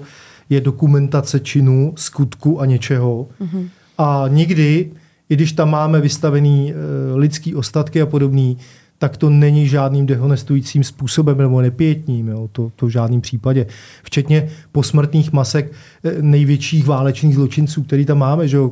je 0.49 0.61
dokumentace 0.61 1.39
činu, 1.39 1.93
skutku 1.95 2.61
a 2.61 2.65
něčeho. 2.65 3.28
Mm-hmm. 3.41 3.69
A 3.97 4.25
nikdy, 4.28 4.91
i 5.30 5.36
když 5.36 5.51
tam 5.51 5.69
máme 5.69 6.01
vystavený 6.01 6.73
e, 6.73 6.75
lidský 7.15 7.55
ostatky 7.55 8.01
a 8.01 8.05
podobný, 8.05 8.57
tak 8.99 9.17
to 9.17 9.29
není 9.29 9.67
žádným 9.67 10.05
dehonestujícím 10.05 10.83
způsobem 10.83 11.37
nebo 11.37 11.61
nepětním, 11.61 12.27
jo, 12.27 12.49
to, 12.51 12.71
to 12.75 12.85
v 12.85 12.89
žádném 12.89 13.21
případě. 13.21 13.65
Včetně 14.03 14.49
posmrtných 14.71 15.31
masek 15.33 15.71
eh, 16.03 16.21
největších 16.21 16.85
válečných 16.85 17.35
zločinců, 17.35 17.83
který 17.83 18.05
tam 18.05 18.17
máme, 18.17 18.47
že 18.47 18.57
jo, 18.57 18.71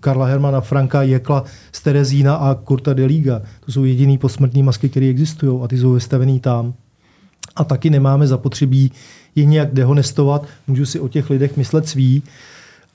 Karla 0.00 0.26
Hermana, 0.26 0.60
Franka 0.60 1.02
Jekla 1.02 1.44
z 1.72 1.82
Terezína 1.82 2.34
a 2.34 2.54
Kurta 2.54 2.94
de 2.94 3.04
Liga. 3.04 3.42
To 3.66 3.72
jsou 3.72 3.84
jediný 3.84 4.18
posmrtní 4.18 4.62
masky, 4.62 4.88
které 4.88 5.06
existují 5.06 5.60
a 5.62 5.68
ty 5.68 5.78
jsou 5.78 5.92
vystavený 5.92 6.40
tam. 6.40 6.74
A 7.56 7.64
taky 7.64 7.90
nemáme 7.90 8.26
zapotřebí 8.26 8.92
je 9.34 9.44
nějak 9.44 9.74
dehonestovat, 9.74 10.46
můžu 10.66 10.86
si 10.86 11.00
o 11.00 11.08
těch 11.08 11.30
lidech 11.30 11.56
myslet 11.56 11.88
svý, 11.88 12.22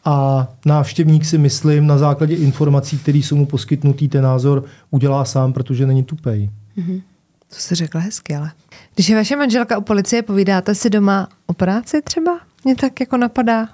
a 0.05 0.47
návštěvník 0.65 1.25
si 1.25 1.37
myslím 1.37 1.87
na 1.87 1.97
základě 1.97 2.35
informací, 2.35 2.97
které 2.97 3.17
jsou 3.17 3.35
mu 3.35 3.45
poskytnutý, 3.45 4.07
ten 4.07 4.23
názor 4.23 4.63
udělá 4.91 5.25
sám, 5.25 5.53
protože 5.53 5.85
není 5.85 6.03
tupej. 6.03 6.49
Mm-hmm. 6.77 7.01
To 7.49 7.55
jsi 7.55 7.75
řekla 7.75 8.01
hezky, 8.01 8.35
ale. 8.35 8.51
Když 8.95 9.09
je 9.09 9.15
vaše 9.15 9.35
manželka 9.35 9.77
u 9.77 9.81
policie, 9.81 10.21
povídáte 10.21 10.75
si 10.75 10.89
doma 10.89 11.27
o 11.45 11.53
práci 11.53 12.01
třeba? 12.01 12.39
Mě 12.63 12.75
tak 12.75 12.99
jako 12.99 13.17
napadá. 13.17 13.67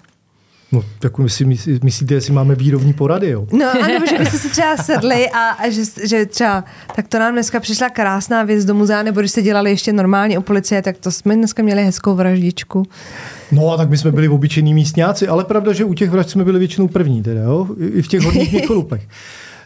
No, 0.72 0.84
jako 1.04 1.30
si 1.30 1.46
myslíte, 1.84 2.14
jestli 2.14 2.34
máme 2.34 2.56
výrovní 2.56 2.94
porady, 2.94 3.30
jo? 3.30 3.48
No, 3.52 3.66
a 3.84 3.88
nebo 3.88 4.06
že 4.06 4.18
byste 4.18 4.38
si 4.38 4.50
třeba 4.50 4.78
sedli 4.84 5.30
a, 5.30 5.40
a 5.40 5.70
že, 5.70 5.82
že 6.04 6.26
třeba, 6.26 6.64
tak 6.96 7.08
to 7.08 7.20
nám 7.20 7.34
dneska 7.34 7.60
přišla 7.60 7.90
krásná 7.90 8.44
věc 8.44 8.66
do 8.66 8.74
muzea, 8.74 9.04
nebo 9.04 9.20
když 9.20 9.32
se 9.32 9.42
dělali 9.42 9.70
ještě 9.70 9.94
normálně 9.94 10.40
u 10.40 10.42
policie, 10.42 10.82
tak 10.82 10.98
to 10.98 11.12
jsme 11.12 11.36
dneska 11.36 11.64
měli 11.64 11.84
hezkou 11.84 12.16
vraždičku. 12.16 12.86
No 13.52 13.72
a 13.72 13.78
tak 13.78 13.90
my 13.90 13.98
jsme 13.98 14.12
byli 14.12 14.30
obyčejní 14.30 14.74
místňáci, 14.74 15.28
ale 15.28 15.44
pravda, 15.44 15.74
že 15.74 15.86
u 15.86 15.94
těch 15.94 16.10
vražd 16.10 16.30
jsme 16.30 16.44
byli 16.44 16.60
většinou 16.60 16.88
první, 16.88 17.24
teda, 17.24 17.42
jo? 17.42 17.68
I 17.94 18.02
v 18.02 18.08
těch 18.08 18.22
hodných 18.22 18.54
Mikolupech. 18.62 19.08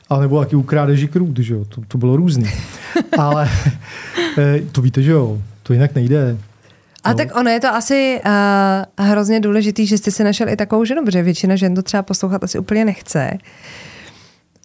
A 0.10 0.20
nebo 0.20 0.40
jaký 0.40 0.56
u 0.56 0.64
krádeží 0.64 1.08
krůd, 1.08 1.40
že 1.40 1.54
jo? 1.54 1.66
To, 1.66 1.82
to 1.88 1.98
bylo 1.98 2.16
různý. 2.16 2.50
Ale 3.18 3.50
eh, 4.38 4.62
to 4.72 4.82
víte, 4.82 5.02
že 5.02 5.12
jo? 5.12 5.42
To 5.64 5.74
jinak 5.74 5.96
nejde. 5.96 6.38
A 7.06 7.10
no. 7.12 7.18
tak 7.18 7.36
ono 7.36 7.50
je 7.50 7.60
to 7.60 7.68
asi 7.68 8.22
uh, 8.26 9.06
hrozně 9.06 9.40
důležitý, 9.40 9.86
že 9.86 9.98
jste 9.98 10.12
si 10.12 10.24
našel 10.24 10.50
i 10.50 10.56
takovou 10.56 10.86
ženu, 10.86 11.06
protože 11.06 11.24
většina 11.24 11.56
žen 11.56 11.76
to 11.76 11.82
třeba 11.82 12.04
poslouchat 12.04 12.44
asi 12.44 12.60
úplně 12.60 12.86
nechce. 12.86 13.38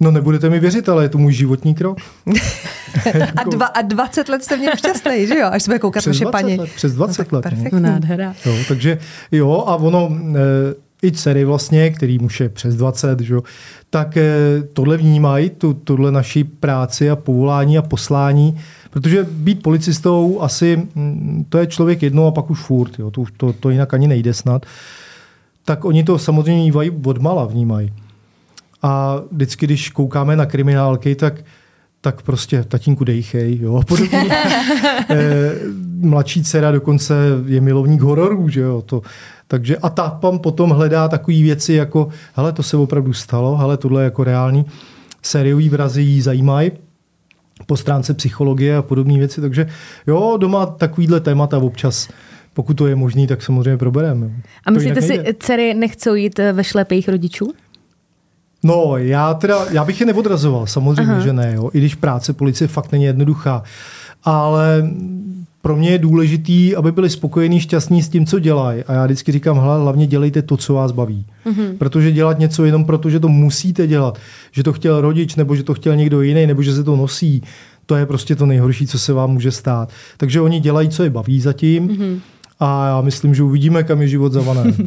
No 0.02 0.10
nebudete 0.10 0.50
mi 0.50 0.60
věřit, 0.60 0.88
ale 0.88 1.04
je 1.04 1.08
to 1.08 1.18
můj 1.18 1.32
životní 1.32 1.74
krok. 1.74 1.98
a, 3.36 3.48
dva, 3.50 3.66
a 3.66 3.82
20 3.82 4.28
let 4.28 4.44
jste 4.44 4.56
v 4.56 4.60
něm 4.60 4.72
šťastný, 4.76 5.26
že 5.26 5.38
jo? 5.38 5.48
Až 5.50 5.62
se 5.62 5.70
bude 5.70 5.78
koukat 5.78 6.02
přes 6.02 6.20
vaše 6.20 6.30
paní. 6.30 6.56
Let, 6.56 6.70
přes 6.76 6.92
20 6.92 7.32
no, 7.32 7.36
let. 7.36 7.44
No. 7.44 7.50
Perfektní. 7.50 7.80
No, 7.80 7.88
nádhera. 7.88 8.34
Jo, 8.46 8.54
takže 8.68 8.98
jo, 9.32 9.64
a 9.66 9.76
ono, 9.76 10.10
e, 10.36 10.74
i 11.02 11.12
dcery 11.12 11.44
vlastně, 11.44 11.90
který 11.90 12.18
muž 12.18 12.40
je 12.40 12.48
přes 12.48 12.76
20, 12.76 13.20
že 13.20 13.34
jo, 13.34 13.42
tak 13.90 14.16
e, 14.16 14.32
tohle 14.72 14.96
vnímají, 14.96 15.50
tu, 15.50 15.74
tohle 15.74 16.12
naší 16.12 16.44
práci 16.44 17.10
a 17.10 17.16
povolání 17.16 17.78
a 17.78 17.82
poslání, 17.82 18.60
Protože 18.90 19.26
být 19.30 19.62
policistou 19.62 20.40
asi, 20.40 20.88
mm, 20.94 21.46
to 21.48 21.58
je 21.58 21.66
člověk 21.66 22.02
jednou 22.02 22.26
a 22.26 22.30
pak 22.30 22.50
už 22.50 22.60
furt, 22.60 22.98
jo, 22.98 23.10
to, 23.10 23.24
to, 23.36 23.52
to 23.52 23.70
jinak 23.70 23.94
ani 23.94 24.08
nejde 24.08 24.34
snad. 24.34 24.66
Tak 25.64 25.84
oni 25.84 26.04
to 26.04 26.18
samozřejmě 26.18 26.62
vnímají 26.62 26.90
odmala, 27.04 27.44
vnímají. 27.44 27.92
A 28.82 29.20
vždycky, 29.32 29.66
když 29.66 29.90
koukáme 29.90 30.36
na 30.36 30.46
kriminálky, 30.46 31.14
tak 31.14 31.34
tak 32.00 32.22
prostě 32.22 32.64
tatínku 32.64 33.04
dejchej, 33.04 33.58
jo, 33.62 33.76
a 33.76 33.84
podobně. 33.84 34.30
e, 35.10 35.52
mladší 36.00 36.44
dcera 36.44 36.70
dokonce 36.70 37.14
je 37.46 37.60
milovník 37.60 38.00
hororů, 38.00 38.48
že 38.48 38.60
jo, 38.60 38.82
to, 38.86 39.02
takže 39.48 39.76
a 39.76 39.90
ta 39.90 40.10
pan 40.10 40.38
potom 40.38 40.70
hledá 40.70 41.08
takové 41.08 41.42
věci 41.42 41.72
jako, 41.72 42.08
hele, 42.34 42.52
to 42.52 42.62
se 42.62 42.76
opravdu 42.76 43.12
stalo, 43.12 43.56
hele, 43.56 43.76
tohle 43.76 44.02
je 44.02 44.04
jako 44.04 44.24
reální. 44.24 44.64
Sériový 45.22 45.68
vrazy 45.68 46.02
jí 46.02 46.20
zajímají, 46.20 46.70
po 47.66 47.76
stránce 47.76 48.14
psychologie 48.14 48.76
a 48.76 48.82
podobné 48.82 49.18
věci. 49.18 49.40
Takže 49.40 49.66
jo, 50.06 50.36
doma 50.40 50.66
takovýhle 50.66 51.20
témata 51.20 51.58
občas 51.58 52.08
pokud 52.54 52.74
to 52.74 52.86
je 52.86 52.96
možný, 52.96 53.26
tak 53.26 53.42
samozřejmě 53.42 53.76
probereme. 53.76 54.30
A 54.64 54.70
myslíte 54.70 55.02
si, 55.02 55.24
dcery 55.38 55.74
nechcou 55.74 56.14
jít 56.14 56.38
eh, 56.38 56.52
ve 56.52 56.64
šlepejích 56.64 57.08
rodičů? 57.08 57.52
No, 58.64 58.96
já 58.96 59.34
teda, 59.34 59.66
já 59.70 59.84
bych 59.84 60.00
je 60.00 60.06
neodrazoval, 60.06 60.66
samozřejmě, 60.66 61.12
Aha. 61.12 61.20
že 61.20 61.32
ne, 61.32 61.52
jo. 61.54 61.70
I 61.72 61.78
když 61.78 61.94
práce 61.94 62.32
policie 62.32 62.68
fakt 62.68 62.92
není 62.92 63.04
jednoduchá. 63.04 63.62
Ale 64.24 64.90
pro 65.62 65.76
mě 65.76 65.90
je 65.90 65.98
důležitý, 65.98 66.76
aby 66.76 66.92
byli 66.92 67.10
spokojení, 67.10 67.60
šťastní 67.60 68.02
s 68.02 68.08
tím, 68.08 68.26
co 68.26 68.38
dělají. 68.38 68.84
A 68.84 68.92
já 68.92 69.04
vždycky 69.04 69.32
říkám, 69.32 69.56
hlavně 69.56 70.06
dělejte 70.06 70.42
to, 70.42 70.56
co 70.56 70.74
vás 70.74 70.92
baví. 70.92 71.26
Mm-hmm. 71.46 71.76
Protože 71.78 72.12
dělat 72.12 72.38
něco 72.38 72.64
jenom 72.64 72.84
proto, 72.84 73.10
že 73.10 73.20
to 73.20 73.28
musíte 73.28 73.86
dělat, 73.86 74.18
že 74.52 74.62
to 74.62 74.72
chtěl 74.72 75.00
rodič, 75.00 75.36
nebo 75.36 75.56
že 75.56 75.62
to 75.62 75.74
chtěl 75.74 75.96
někdo 75.96 76.22
jiný, 76.22 76.46
nebo 76.46 76.62
že 76.62 76.74
se 76.74 76.84
to 76.84 76.96
nosí, 76.96 77.42
to 77.86 77.96
je 77.96 78.06
prostě 78.06 78.36
to 78.36 78.46
nejhorší, 78.46 78.86
co 78.86 78.98
se 78.98 79.12
vám 79.12 79.30
může 79.30 79.50
stát. 79.50 79.92
Takže 80.16 80.40
oni 80.40 80.60
dělají, 80.60 80.88
co 80.88 81.02
je 81.02 81.10
baví 81.10 81.40
zatím 81.40 81.88
mm-hmm. 81.88 82.20
a 82.60 82.86
já 82.86 83.00
myslím, 83.00 83.34
že 83.34 83.42
uvidíme, 83.42 83.82
kam 83.82 84.02
je 84.02 84.08
život 84.08 84.32
zavané. 84.32 84.72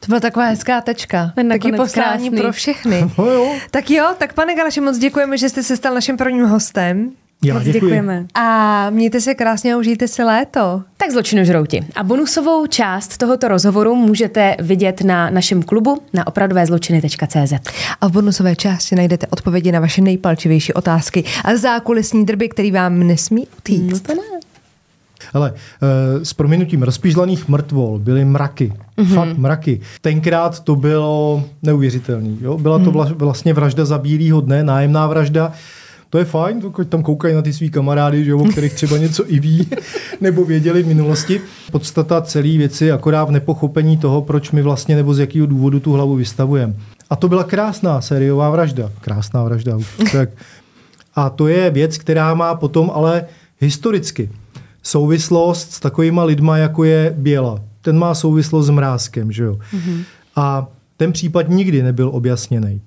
To 0.00 0.06
byla 0.06 0.20
taková 0.20 0.46
hezká 0.46 0.80
tečka. 0.80 1.32
Taky 1.48 1.72
poslání 1.72 2.30
pro 2.30 2.52
všechny. 2.52 3.10
no 3.18 3.26
jo. 3.26 3.54
Tak 3.70 3.90
jo, 3.90 4.14
tak 4.18 4.32
pane 4.32 4.54
Galaši, 4.54 4.80
moc 4.80 4.98
děkujeme, 4.98 5.38
že 5.38 5.48
jste 5.48 5.62
se 5.62 5.76
stal 5.76 5.94
naším 5.94 6.16
prvním 6.16 6.44
hostem. 6.44 7.10
Já 7.44 7.54
Moc 7.54 7.64
děkuji. 7.64 7.80
děkujeme. 7.80 8.26
A 8.34 8.90
mějte 8.90 9.20
se 9.20 9.34
krásně 9.34 9.74
a 9.74 9.76
užijte 9.76 10.08
si 10.08 10.22
léto. 10.22 10.82
Tak 10.96 11.10
zločinožrouti. 11.10 11.86
A 11.96 12.02
bonusovou 12.02 12.66
část 12.66 13.16
tohoto 13.18 13.48
rozhovoru 13.48 13.94
můžete 13.94 14.56
vidět 14.60 15.00
na 15.00 15.30
našem 15.30 15.62
klubu 15.62 16.02
na 16.12 16.26
opradovézločiny.cz. 16.26 17.52
A 18.00 18.08
v 18.08 18.12
bonusové 18.12 18.56
části 18.56 18.96
najdete 18.96 19.26
odpovědi 19.26 19.72
na 19.72 19.80
vaše 19.80 20.02
nejpalčivější 20.02 20.72
otázky 20.72 21.24
a 21.44 21.56
zákulisní 21.56 22.26
drby, 22.26 22.48
který 22.48 22.70
vám 22.70 23.06
nesmí 23.06 23.46
utíct. 23.58 24.06
to 24.06 24.14
ne. 24.14 24.22
Hele, 25.34 25.52
eh, 25.54 26.24
s 26.24 26.32
prominutím 26.32 26.82
rozpížlaných 26.82 27.48
mrtvol 27.48 27.98
byly 27.98 28.24
mraky. 28.24 28.72
Mm-hmm. 28.98 29.14
Fakt 29.14 29.38
mraky. 29.38 29.80
Tenkrát 30.00 30.60
to 30.60 30.76
bylo 30.76 31.44
neuvěřitelné. 31.62 32.30
Byla 32.58 32.78
to 32.78 32.90
vla, 32.90 33.08
vlastně 33.14 33.54
vražda 33.54 33.84
za 33.84 33.98
bílýho 33.98 34.40
dne, 34.40 34.64
nájemná 34.64 35.06
vražda. 35.06 35.52
To 36.12 36.18
je 36.18 36.24
fajn, 36.24 36.60
pokud 36.60 36.88
tam 36.88 37.02
koukají 37.02 37.34
na 37.34 37.42
ty 37.42 37.52
svý 37.52 37.70
kamarády, 37.70 38.24
že 38.24 38.34
o 38.34 38.44
kterých 38.44 38.72
třeba 38.72 38.98
něco 38.98 39.24
i 39.26 39.40
ví, 39.40 39.68
nebo 40.20 40.44
věděli 40.44 40.82
v 40.82 40.86
minulosti. 40.86 41.40
Podstata 41.70 42.22
celé 42.22 42.42
věci 42.58 42.84
je 42.84 42.92
akorát 42.92 43.24
v 43.24 43.30
nepochopení 43.30 43.96
toho, 43.96 44.22
proč 44.22 44.50
my 44.50 44.62
vlastně 44.62 44.96
nebo 44.96 45.14
z 45.14 45.18
jakého 45.18 45.46
důvodu 45.46 45.80
tu 45.80 45.92
hlavu 45.92 46.14
vystavujeme. 46.14 46.74
A 47.10 47.16
to 47.16 47.28
byla 47.28 47.44
krásná 47.44 48.00
sériová 48.00 48.50
vražda. 48.50 48.90
Krásná 49.00 49.44
vražda. 49.44 49.76
Už. 49.76 49.86
Tak. 50.12 50.28
A 51.14 51.30
to 51.30 51.48
je 51.48 51.70
věc, 51.70 51.98
která 51.98 52.34
má 52.34 52.54
potom 52.54 52.90
ale 52.94 53.24
historicky 53.60 54.30
souvislost 54.82 55.72
s 55.72 55.80
takovýma 55.80 56.24
lidma, 56.24 56.56
jako 56.56 56.84
je 56.84 57.14
Běla. 57.18 57.60
Ten 57.80 57.98
má 57.98 58.14
souvislost 58.14 58.66
s 58.66 58.70
mrázkem, 58.70 59.32
že 59.32 59.42
jo. 59.42 59.58
Mm-hmm. 59.74 60.04
A 60.36 60.66
ten 60.96 61.12
případ 61.12 61.48
nikdy 61.48 61.82
nebyl 61.82 62.08
objasněný. 62.12 62.80